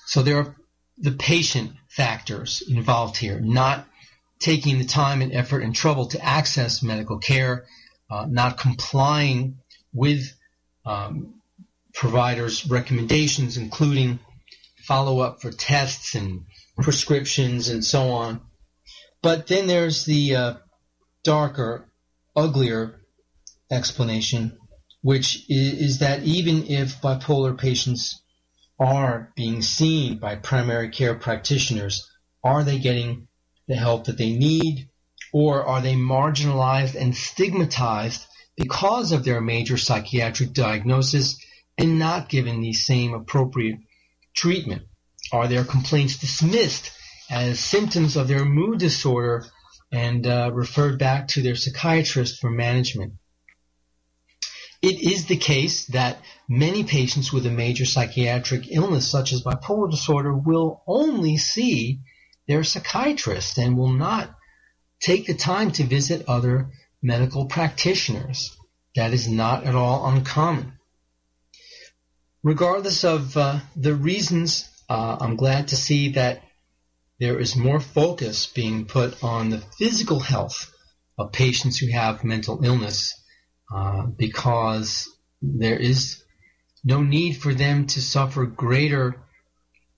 So 0.06 0.22
there 0.22 0.36
are 0.38 0.56
the 0.98 1.12
patient 1.12 1.72
factors 1.88 2.62
involved 2.68 3.16
here, 3.16 3.40
not 3.40 3.86
taking 4.40 4.78
the 4.78 4.84
time 4.84 5.22
and 5.22 5.32
effort 5.32 5.62
and 5.62 5.74
trouble 5.74 6.06
to 6.08 6.24
access 6.24 6.82
medical 6.82 7.18
care, 7.18 7.64
uh, 8.10 8.26
not 8.28 8.58
complying 8.58 9.58
with 9.94 10.32
um, 10.84 11.40
providers' 11.94 12.68
recommendations, 12.68 13.56
including 13.56 14.18
follow-up 14.84 15.40
for 15.40 15.52
tests 15.52 16.14
and 16.14 16.44
prescriptions 16.82 17.68
and 17.68 17.84
so 17.84 18.10
on. 18.10 18.40
But 19.22 19.46
then 19.46 19.68
there's 19.68 20.04
the 20.04 20.34
uh, 20.34 20.54
darker 21.22 21.88
uglier 22.34 23.00
explanation, 23.70 24.58
which 25.02 25.44
is 25.48 25.98
that 25.98 26.22
even 26.22 26.66
if 26.66 27.00
bipolar 27.00 27.58
patients 27.58 28.22
are 28.78 29.32
being 29.36 29.62
seen 29.62 30.18
by 30.18 30.36
primary 30.36 30.90
care 30.90 31.14
practitioners, 31.14 32.08
are 32.42 32.64
they 32.64 32.78
getting 32.78 33.28
the 33.68 33.76
help 33.76 34.04
that 34.04 34.18
they 34.18 34.32
need, 34.32 34.88
or 35.32 35.64
are 35.64 35.80
they 35.80 35.94
marginalized 35.94 36.94
and 36.94 37.16
stigmatized 37.16 38.26
because 38.56 39.12
of 39.12 39.24
their 39.24 39.40
major 39.40 39.76
psychiatric 39.76 40.52
diagnosis 40.52 41.36
and 41.78 41.98
not 41.98 42.28
given 42.28 42.60
the 42.60 42.72
same 42.72 43.14
appropriate 43.14 43.78
treatment? 44.34 44.82
Are 45.32 45.48
their 45.48 45.64
complaints 45.64 46.18
dismissed 46.18 46.90
as 47.30 47.58
symptoms 47.58 48.16
of 48.16 48.28
their 48.28 48.44
mood 48.44 48.78
disorder 48.78 49.46
and 49.92 50.26
uh, 50.26 50.50
referred 50.52 50.98
back 50.98 51.28
to 51.28 51.42
their 51.42 51.54
psychiatrist 51.54 52.40
for 52.40 52.50
management. 52.50 53.12
It 54.80 55.00
is 55.00 55.26
the 55.26 55.36
case 55.36 55.86
that 55.88 56.18
many 56.48 56.82
patients 56.82 57.32
with 57.32 57.46
a 57.46 57.50
major 57.50 57.84
psychiatric 57.84 58.66
illness, 58.68 59.08
such 59.08 59.32
as 59.32 59.42
bipolar 59.42 59.90
disorder, 59.90 60.34
will 60.34 60.82
only 60.88 61.36
see 61.36 62.00
their 62.48 62.64
psychiatrist 62.64 63.58
and 63.58 63.76
will 63.76 63.92
not 63.92 64.34
take 64.98 65.26
the 65.26 65.34
time 65.34 65.70
to 65.72 65.84
visit 65.84 66.24
other 66.26 66.70
medical 67.00 67.46
practitioners. 67.46 68.56
That 68.96 69.12
is 69.12 69.28
not 69.28 69.64
at 69.64 69.74
all 69.74 70.08
uncommon. 70.08 70.72
Regardless 72.42 73.04
of 73.04 73.36
uh, 73.36 73.60
the 73.76 73.94
reasons, 73.94 74.68
uh, 74.88 75.16
I'm 75.20 75.36
glad 75.36 75.68
to 75.68 75.76
see 75.76 76.10
that 76.10 76.42
there 77.22 77.38
is 77.38 77.54
more 77.54 77.78
focus 77.78 78.48
being 78.48 78.84
put 78.84 79.22
on 79.22 79.48
the 79.48 79.62
physical 79.78 80.18
health 80.18 80.74
of 81.16 81.30
patients 81.30 81.78
who 81.78 81.86
have 81.86 82.24
mental 82.24 82.64
illness 82.64 83.14
uh, 83.72 84.06
because 84.06 85.08
there 85.40 85.78
is 85.78 86.20
no 86.82 87.00
need 87.00 87.34
for 87.34 87.54
them 87.54 87.86
to 87.86 88.02
suffer 88.02 88.44
greater 88.44 89.14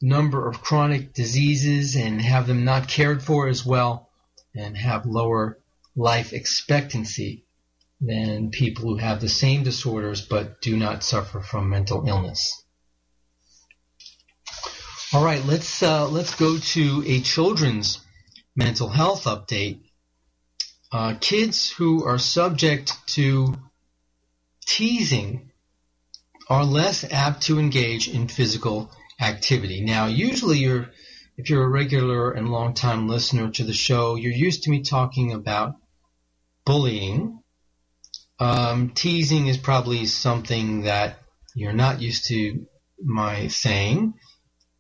number 0.03 0.47
of 0.47 0.61
chronic 0.61 1.15
diseases 1.15 1.97
and 1.97 2.21
have 2.21 2.47
them 2.47 2.63
not 2.63 2.89
cared 2.89 3.23
for 3.23 3.49
as 3.49 3.65
well 3.65 4.11
and 4.55 4.77
have 4.77 5.07
lower 5.07 5.59
life 5.97 6.35
expectancy 6.35 7.47
than 8.03 8.51
people 8.51 8.85
who 8.85 8.97
have 8.99 9.23
the 9.23 9.31
same 9.31 9.63
disorders 9.63 10.21
but 10.21 10.61
do 10.61 10.77
not 10.77 11.03
suffer 11.03 11.41
from 11.41 11.71
mental 11.71 12.07
illness. 12.07 12.64
All 15.15 15.25
right, 15.25 15.45
let's 15.47 15.81
uh, 15.81 16.09
let's 16.09 16.35
go 16.35 16.59
to 16.59 17.05
a 17.07 17.21
children's 17.21 18.01
mental 18.57 18.89
health 18.89 19.27
update 19.27 19.79
uh, 20.91 21.15
kids 21.21 21.71
who 21.71 22.05
are 22.05 22.19
subject 22.19 22.93
to 23.11 23.55
teasing 24.67 25.53
are 26.51 26.65
less 26.65 27.05
apt 27.13 27.43
to 27.43 27.61
engage 27.61 28.09
in 28.09 28.27
physical 28.27 28.91
activity. 29.21 29.83
Now, 29.83 30.07
usually 30.07 30.59
you're, 30.59 30.91
if 31.37 31.49
you're 31.49 31.63
a 31.63 31.69
regular 31.69 32.33
and 32.33 32.51
long-time 32.51 33.07
listener 33.07 33.53
to 33.53 33.63
the 33.63 33.73
show, 33.73 34.17
you're 34.17 34.33
used 34.33 34.65
to 34.65 34.71
me 34.71 34.83
talking 34.83 35.33
about 35.33 35.77
bullying. 36.67 37.39
Um, 38.41 38.91
teasing 38.91 39.47
is 39.47 39.59
probably 39.59 40.07
something 40.07 40.83
that 40.83 41.21
you're 41.55 41.73
not 41.73 42.03
used 42.03 42.27
to 42.31 42.67
my 43.01 43.47
saying. 43.47 44.15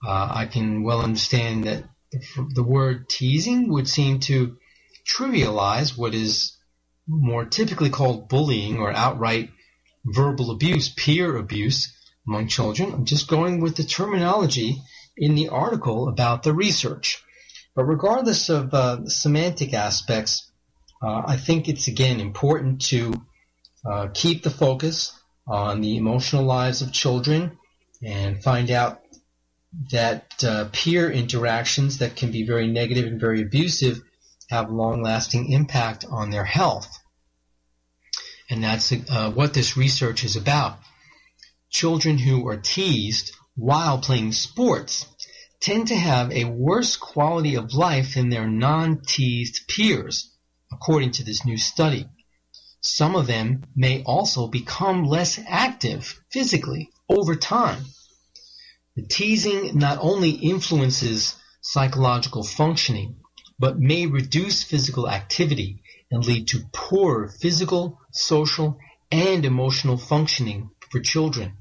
Uh, 0.07 0.29
I 0.31 0.47
can 0.47 0.83
well 0.83 1.01
understand 1.03 1.65
that 1.65 1.85
the 2.55 2.63
word 2.63 3.09
teasing 3.09 3.69
would 3.71 3.89
seem 3.89 4.21
to 4.21 4.57
trivialize 5.07 5.97
what 5.97 6.15
is 6.15 6.57
more 7.07 7.45
typically 7.45 7.91
called 7.91 8.29
bullying 8.29 8.79
or 8.79 8.93
outright 8.93 9.51
verbal 10.05 10.51
abuse, 10.51 10.89
peer 10.89 11.37
abuse 11.37 11.93
among 12.27 12.49
children. 12.49 12.93
I'm 12.93 13.05
just 13.05 13.29
going 13.29 13.61
with 13.61 13.77
the 13.77 13.85
terminology 13.85 14.83
in 15.17 15.35
the 15.35 15.49
article 15.49 16.09
about 16.09 16.43
the 16.43 16.53
research. 16.53 17.23
But 17.75 17.85
regardless 17.85 18.49
of 18.49 18.73
uh, 18.73 19.07
semantic 19.07 19.75
aspects, 19.75 20.51
uh, 21.03 21.23
I 21.27 21.37
think 21.37 21.69
it's 21.69 21.89
again 21.89 22.21
important 22.21 22.83
to 22.83 23.15
uh, 23.85 24.09
keep 24.15 24.43
the 24.43 24.51
focus 24.51 25.19
on 25.47 25.81
the 25.81 25.97
emotional 25.97 26.45
lives 26.45 26.81
of 26.81 26.93
children 26.93 27.59
and 28.03 28.43
find 28.43 28.71
out 28.71 29.01
that 29.91 30.45
uh, 30.45 30.69
peer 30.73 31.11
interactions 31.11 31.99
that 31.99 32.17
can 32.17 32.31
be 32.31 32.47
very 32.47 32.67
negative 32.67 33.07
and 33.07 33.21
very 33.21 33.43
abusive 33.43 34.01
have 34.51 34.71
long-lasting 34.71 35.51
impact 35.51 36.05
on 36.09 36.31
their 36.31 36.45
health. 36.45 36.99
And 38.51 38.63
that's 38.63 38.93
uh, 38.93 39.31
what 39.31 39.55
this 39.55 39.77
research 39.77 40.23
is 40.23 40.37
about. 40.37 40.79
Children 41.71 42.19
who 42.19 42.47
are 42.49 42.57
teased 42.57 43.33
while 43.57 43.99
playing 43.99 44.33
sports 44.33 45.07
tend 45.61 45.89
to 45.89 45.97
have 45.97 46.31
a 46.31 46.45
worse 46.45 46.97
quality 46.97 47.57
of 47.57 47.73
life 47.73 48.15
than 48.15 48.29
their 48.29 48.47
non-teased 48.47 49.67
peers, 49.69 50.31
according 50.71 51.13
to 51.13 51.25
this 51.25 51.45
new 51.45 51.57
study. 51.57 52.07
Some 52.81 53.17
of 53.17 53.27
them 53.27 53.65
may 53.75 54.03
also 54.03 54.47
become 54.47 55.05
less 55.05 55.41
active 55.49 56.21
physically 56.31 56.91
over 57.09 57.35
time. 57.35 57.83
The 58.97 59.03
teasing 59.03 59.77
not 59.77 59.99
only 60.01 60.31
influences 60.31 61.35
psychological 61.61 62.45
functioning, 62.45 63.17
but 63.59 63.79
may 63.79 64.07
reduce 64.07 64.63
physical 64.63 65.09
activity 65.09 65.83
and 66.11 66.25
lead 66.25 66.49
to 66.49 66.65
poor 66.73 67.29
physical, 67.29 67.99
social, 68.13 68.79
and 69.11 69.45
emotional 69.45 69.97
functioning 69.97 70.71
for 70.91 71.01
children. 71.01 71.57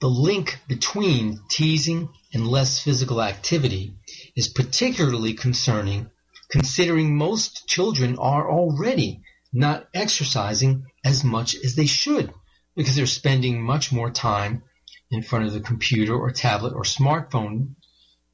The 0.00 0.08
link 0.08 0.58
between 0.68 1.40
teasing 1.50 2.08
and 2.32 2.46
less 2.46 2.80
physical 2.80 3.20
activity 3.20 3.94
is 4.36 4.48
particularly 4.48 5.34
concerning 5.34 6.10
considering 6.50 7.16
most 7.16 7.68
children 7.68 8.18
are 8.18 8.50
already 8.50 9.22
not 9.52 9.88
exercising 9.94 10.84
as 11.04 11.24
much 11.24 11.54
as 11.54 11.74
they 11.74 11.86
should 11.86 12.32
because 12.76 12.96
they're 12.96 13.06
spending 13.06 13.62
much 13.62 13.92
more 13.92 14.10
time 14.10 14.62
in 15.10 15.22
front 15.22 15.46
of 15.46 15.52
the 15.52 15.60
computer 15.60 16.14
or 16.14 16.30
tablet 16.30 16.72
or 16.72 16.82
smartphone 16.82 17.74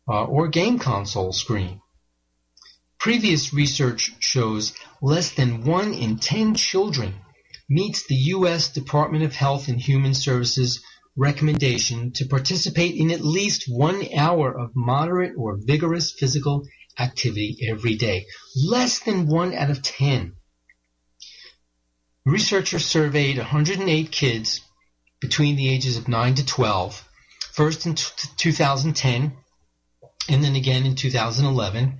uh, 0.08 0.24
or 0.24 0.48
game 0.48 0.78
console 0.78 1.32
screen. 1.32 1.80
Previous 2.98 3.52
research 3.52 4.14
shows 4.20 4.72
less 5.00 5.32
than 5.32 5.64
1 5.64 5.94
in 5.94 6.18
10 6.18 6.54
children 6.54 7.14
meets 7.68 8.06
the 8.06 8.14
U.S. 8.36 8.68
Department 8.68 9.24
of 9.24 9.34
Health 9.34 9.68
and 9.68 9.80
Human 9.80 10.14
Services 10.14 10.82
recommendation 11.16 12.12
to 12.12 12.26
participate 12.26 12.94
in 12.94 13.10
at 13.10 13.24
least 13.24 13.64
one 13.68 14.02
hour 14.16 14.56
of 14.56 14.70
moderate 14.74 15.34
or 15.36 15.56
vigorous 15.56 16.12
physical 16.12 16.66
activity 16.98 17.58
every 17.70 17.94
day. 17.94 18.26
Less 18.54 19.00
than 19.00 19.26
1 19.26 19.54
out 19.54 19.70
of 19.70 19.82
10. 19.82 20.34
Researchers 22.24 22.84
surveyed 22.84 23.38
108 23.38 24.10
kids 24.10 24.60
between 25.20 25.56
the 25.56 25.68
ages 25.68 25.96
of 25.96 26.08
9 26.08 26.34
to 26.34 26.46
12, 26.46 27.08
first 27.52 27.86
in 27.86 27.94
t- 27.94 28.04
2010 28.36 29.36
and 30.28 30.44
then 30.44 30.56
again 30.56 30.84
in 30.84 30.94
2011 30.94 31.98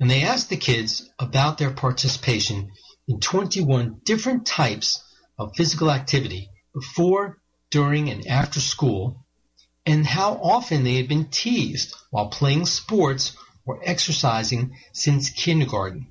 and 0.00 0.10
they 0.10 0.22
asked 0.22 0.50
the 0.50 0.56
kids 0.56 1.08
about 1.18 1.58
their 1.58 1.70
participation 1.70 2.72
in 3.06 3.20
21 3.20 4.00
different 4.04 4.46
types 4.46 5.02
of 5.38 5.54
physical 5.56 5.90
activity 5.90 6.50
before, 6.72 7.38
during, 7.70 8.10
and 8.10 8.26
after 8.26 8.60
school, 8.60 9.24
and 9.86 10.06
how 10.06 10.34
often 10.34 10.82
they 10.82 10.96
had 10.96 11.08
been 11.08 11.26
teased 11.26 11.94
while 12.10 12.28
playing 12.28 12.66
sports 12.66 13.36
or 13.66 13.80
exercising 13.84 14.76
since 14.92 15.30
kindergarten. 15.30 16.06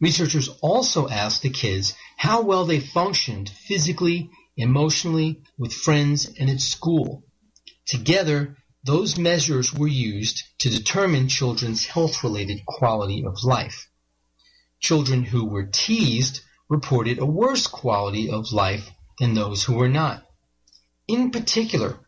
Researchers 0.00 0.48
also 0.60 1.08
asked 1.08 1.42
the 1.42 1.50
kids 1.50 1.94
how 2.16 2.42
well 2.42 2.64
they 2.64 2.80
functioned 2.80 3.48
physically, 3.48 4.30
emotionally, 4.56 5.42
with 5.58 5.72
friends, 5.72 6.26
and 6.38 6.48
at 6.48 6.60
school. 6.60 7.24
Together, 7.84 8.56
those 8.84 9.18
measures 9.18 9.74
were 9.74 9.88
used 9.88 10.42
to 10.58 10.70
determine 10.70 11.28
children's 11.28 11.86
health-related 11.86 12.64
quality 12.66 13.24
of 13.24 13.44
life. 13.44 13.88
Children 14.80 15.24
who 15.24 15.44
were 15.44 15.66
teased 15.66 16.40
reported 16.68 17.18
a 17.18 17.26
worse 17.26 17.66
quality 17.66 18.30
of 18.30 18.52
life 18.52 18.90
than 19.18 19.34
those 19.34 19.64
who 19.64 19.74
were 19.74 19.88
not. 19.88 20.24
In 21.08 21.30
particular, 21.30 22.00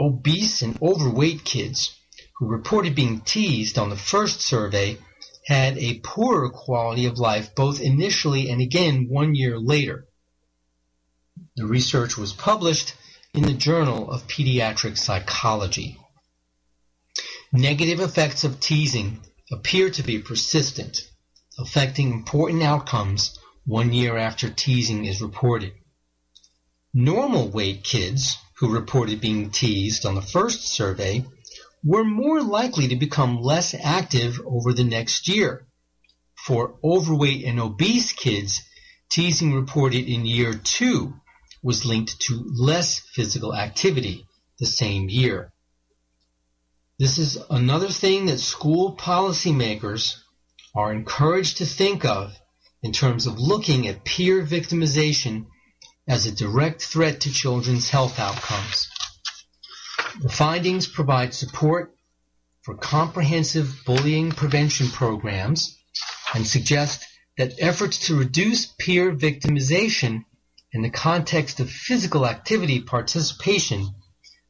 obese 0.00 0.62
and 0.62 0.80
overweight 0.82 1.44
kids 1.44 1.94
who 2.38 2.46
reported 2.46 2.94
being 2.94 3.20
teased 3.20 3.78
on 3.78 3.90
the 3.90 3.96
first 3.96 4.40
survey 4.40 4.98
had 5.46 5.78
a 5.78 6.00
poorer 6.00 6.50
quality 6.50 7.06
of 7.06 7.18
life 7.18 7.54
both 7.54 7.80
initially 7.80 8.50
and 8.50 8.60
again 8.60 9.06
one 9.08 9.34
year 9.34 9.58
later. 9.58 10.06
The 11.56 11.66
research 11.66 12.18
was 12.18 12.34
published 12.34 12.94
in 13.32 13.42
the 13.42 13.54
Journal 13.54 14.10
of 14.10 14.28
Pediatric 14.28 14.98
Psychology. 14.98 15.98
Negative 17.50 17.98
effects 17.98 18.44
of 18.44 18.60
teasing 18.60 19.22
appear 19.50 19.88
to 19.88 20.02
be 20.02 20.18
persistent, 20.18 21.08
affecting 21.58 22.12
important 22.12 22.62
outcomes 22.62 23.38
one 23.64 23.94
year 23.94 24.18
after 24.18 24.50
teasing 24.50 25.06
is 25.06 25.22
reported. 25.22 25.72
Normal 26.92 27.48
weight 27.48 27.84
kids 27.84 28.36
who 28.58 28.68
reported 28.68 29.22
being 29.22 29.50
teased 29.50 30.04
on 30.04 30.14
the 30.14 30.20
first 30.20 30.68
survey 30.68 31.24
were 31.82 32.04
more 32.04 32.42
likely 32.42 32.88
to 32.88 32.96
become 32.96 33.40
less 33.40 33.74
active 33.74 34.40
over 34.44 34.74
the 34.74 34.84
next 34.84 35.26
year. 35.26 35.66
For 36.46 36.78
overweight 36.84 37.46
and 37.46 37.58
obese 37.58 38.12
kids, 38.12 38.62
teasing 39.08 39.54
reported 39.54 40.06
in 40.06 40.26
year 40.26 40.52
two 40.52 41.14
was 41.66 41.84
linked 41.84 42.20
to 42.20 42.48
less 42.54 43.00
physical 43.00 43.52
activity 43.52 44.24
the 44.60 44.66
same 44.66 45.08
year. 45.08 45.52
This 46.96 47.18
is 47.18 47.36
another 47.50 47.88
thing 47.88 48.26
that 48.26 48.38
school 48.38 48.94
policymakers 48.94 50.14
are 50.76 50.92
encouraged 50.92 51.58
to 51.58 51.66
think 51.66 52.04
of 52.04 52.32
in 52.84 52.92
terms 52.92 53.26
of 53.26 53.40
looking 53.40 53.88
at 53.88 54.04
peer 54.04 54.44
victimization 54.46 55.46
as 56.06 56.24
a 56.24 56.36
direct 56.36 56.82
threat 56.82 57.22
to 57.22 57.32
children's 57.32 57.90
health 57.90 58.20
outcomes. 58.20 58.88
The 60.22 60.28
findings 60.28 60.86
provide 60.86 61.34
support 61.34 61.92
for 62.62 62.76
comprehensive 62.76 63.82
bullying 63.84 64.30
prevention 64.30 64.86
programs 64.86 65.76
and 66.32 66.46
suggest 66.46 67.04
that 67.36 67.54
efforts 67.58 68.06
to 68.06 68.16
reduce 68.16 68.66
peer 68.66 69.10
victimization 69.10 70.26
in 70.76 70.82
the 70.82 70.90
context 70.90 71.58
of 71.58 71.70
physical 71.70 72.26
activity 72.26 72.80
participation 72.82 73.94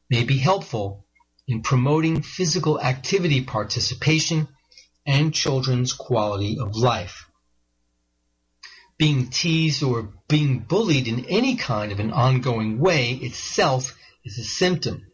may 0.09 0.25
be 0.25 0.37
helpful 0.37 1.05
in 1.47 1.61
promoting 1.61 2.21
physical 2.21 2.81
activity 2.81 3.41
participation 3.45 4.49
and 5.05 5.33
children's 5.33 5.93
quality 5.93 6.57
of 6.59 6.75
life. 6.75 7.29
Being 8.97 9.29
teased 9.29 9.81
or 9.81 10.15
being 10.27 10.59
bullied 10.59 11.07
in 11.07 11.23
any 11.29 11.55
kind 11.55 11.93
of 11.93 12.01
an 12.01 12.11
ongoing 12.11 12.77
way 12.77 13.13
itself 13.13 13.97
is 14.25 14.37
a 14.37 14.43
symptom 14.43 15.07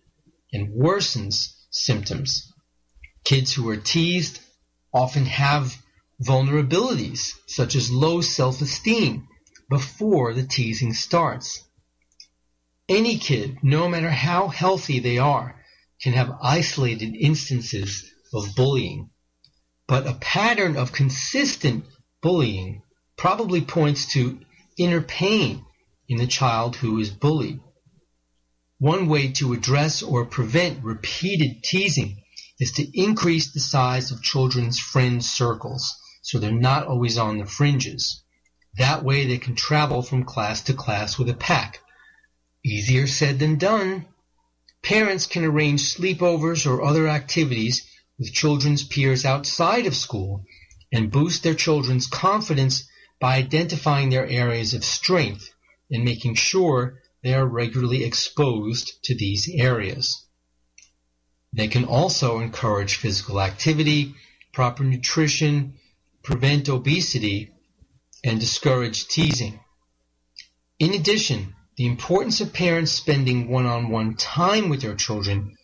and 0.51 0.73
worsens 0.73 1.53
symptoms. 1.69 2.51
Kids 3.23 3.53
who 3.53 3.69
are 3.69 3.77
teased 3.77 4.39
often 4.91 5.27
have 5.27 5.77
vulnerabilities 6.19 7.33
such 7.45 7.75
as 7.75 7.91
low 7.91 8.21
self-esteem 8.21 9.27
before 9.69 10.33
the 10.33 10.45
teasing 10.45 10.93
starts. 10.93 11.63
Any 12.89 13.17
kid, 13.17 13.57
no 13.63 13.87
matter 13.87 14.09
how 14.09 14.49
healthy 14.49 14.99
they 14.99 15.17
are, 15.17 15.59
can 16.01 16.13
have 16.13 16.37
isolated 16.41 17.15
instances 17.15 18.03
of 18.33 18.55
bullying. 18.55 19.09
But 19.87 20.07
a 20.07 20.15
pattern 20.15 20.75
of 20.75 20.91
consistent 20.91 21.85
bullying 22.21 22.81
probably 23.17 23.61
points 23.61 24.13
to 24.13 24.39
inner 24.77 25.01
pain 25.01 25.65
in 26.09 26.17
the 26.17 26.27
child 26.27 26.75
who 26.75 26.99
is 26.99 27.09
bullied. 27.09 27.59
One 28.79 29.07
way 29.07 29.31
to 29.33 29.53
address 29.53 30.03
or 30.03 30.25
prevent 30.25 30.83
repeated 30.83 31.63
teasing 31.63 32.21
is 32.59 32.73
to 32.73 32.99
increase 32.99 33.53
the 33.53 33.59
size 33.59 34.11
of 34.11 34.21
children's 34.21 34.79
friend 34.79 35.23
circles 35.23 35.95
so 36.21 36.39
they're 36.39 36.51
not 36.51 36.87
always 36.87 37.17
on 37.17 37.37
the 37.37 37.45
fringes. 37.45 38.22
That 38.77 39.03
way 39.03 39.25
they 39.25 39.37
can 39.37 39.55
travel 39.55 40.01
from 40.01 40.23
class 40.23 40.61
to 40.63 40.73
class 40.73 41.17
with 41.17 41.29
a 41.29 41.35
pack. 41.35 41.79
Easier 42.65 43.07
said 43.07 43.39
than 43.39 43.57
done. 43.57 44.07
Parents 44.81 45.25
can 45.27 45.43
arrange 45.43 45.95
sleepovers 45.95 46.65
or 46.65 46.83
other 46.83 47.07
activities 47.07 47.87
with 48.17 48.33
children's 48.33 48.83
peers 48.83 49.25
outside 49.25 49.85
of 49.85 49.95
school 49.95 50.45
and 50.91 51.11
boost 51.11 51.43
their 51.43 51.55
children's 51.55 52.07
confidence 52.07 52.87
by 53.19 53.35
identifying 53.35 54.09
their 54.09 54.27
areas 54.27 54.73
of 54.73 54.83
strength 54.83 55.49
and 55.89 56.03
making 56.03 56.35
sure 56.35 57.01
they 57.23 57.33
are 57.33 57.45
regularly 57.45 58.03
exposed 58.03 59.03
to 59.03 59.15
these 59.15 59.47
areas. 59.49 60.25
They 61.53 61.67
can 61.67 61.85
also 61.85 62.39
encourage 62.39 62.97
physical 62.97 63.39
activity, 63.39 64.15
proper 64.51 64.83
nutrition, 64.83 65.75
prevent 66.23 66.67
obesity, 66.67 67.52
and 68.23 68.39
discourage 68.39 69.07
teasing. 69.07 69.59
In 70.79 70.93
addition, 70.93 71.55
the 71.77 71.87
importance 71.87 72.41
of 72.41 72.53
parents 72.53 72.91
spending 72.91 73.49
one-on-one 73.49 74.15
time 74.15 74.69
with 74.69 74.81
their 74.81 74.95
children 74.95 75.55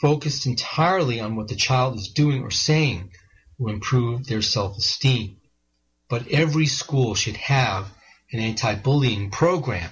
focused 0.00 0.46
entirely 0.46 1.20
on 1.20 1.36
what 1.36 1.48
the 1.48 1.56
child 1.56 1.96
is 1.96 2.12
doing 2.14 2.42
or 2.42 2.50
saying 2.50 3.10
will 3.58 3.72
improve 3.72 4.26
their 4.26 4.42
self-esteem. 4.42 5.36
But 6.08 6.28
every 6.28 6.66
school 6.66 7.14
should 7.14 7.36
have 7.36 7.90
an 8.32 8.40
anti-bullying 8.40 9.30
program 9.30 9.90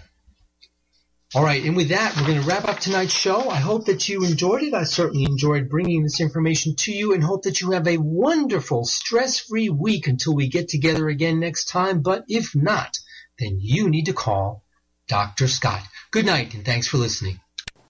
all 1.35 1.43
right, 1.43 1.64
and 1.64 1.77
with 1.77 1.89
that, 1.89 2.16
we're 2.16 2.27
going 2.27 2.41
to 2.41 2.47
wrap 2.47 2.68
up 2.68 2.79
tonight's 2.79 3.12
show. 3.12 3.51
I 3.51 3.57
hope 3.57 3.87
that 3.87 4.09
you 4.09 4.24
enjoyed 4.24 4.62
it. 4.62 4.74
I 4.74 4.85
certainly 4.85 5.24
enjoyed 5.24 5.68
bringing 5.68 6.05
this 6.05 6.20
information 6.20 6.77
to 6.77 6.93
you 6.93 7.14
and 7.14 7.22
hope 7.22 7.43
that 7.43 7.61
you 7.61 7.72
have 7.72 7.89
a 7.89 7.99
wonderful, 7.99 8.85
stress-free 8.85 9.70
week 9.70 10.07
until 10.07 10.37
we 10.37 10.49
get 10.49 10.68
together 10.68 11.09
again 11.09 11.41
next 11.41 11.64
time. 11.64 12.01
But 12.01 12.24
if 12.29 12.55
not, 12.55 12.99
then 13.41 13.59
you 13.61 13.91
need 13.91 14.07
to 14.07 14.12
call 14.12 14.62
Dr. 15.09 15.49
Scott. 15.49 15.83
Good 16.12 16.27
night, 16.27 16.55
and 16.55 16.64
thanks 16.64 16.87
for 16.87 16.99
listening. 16.99 17.41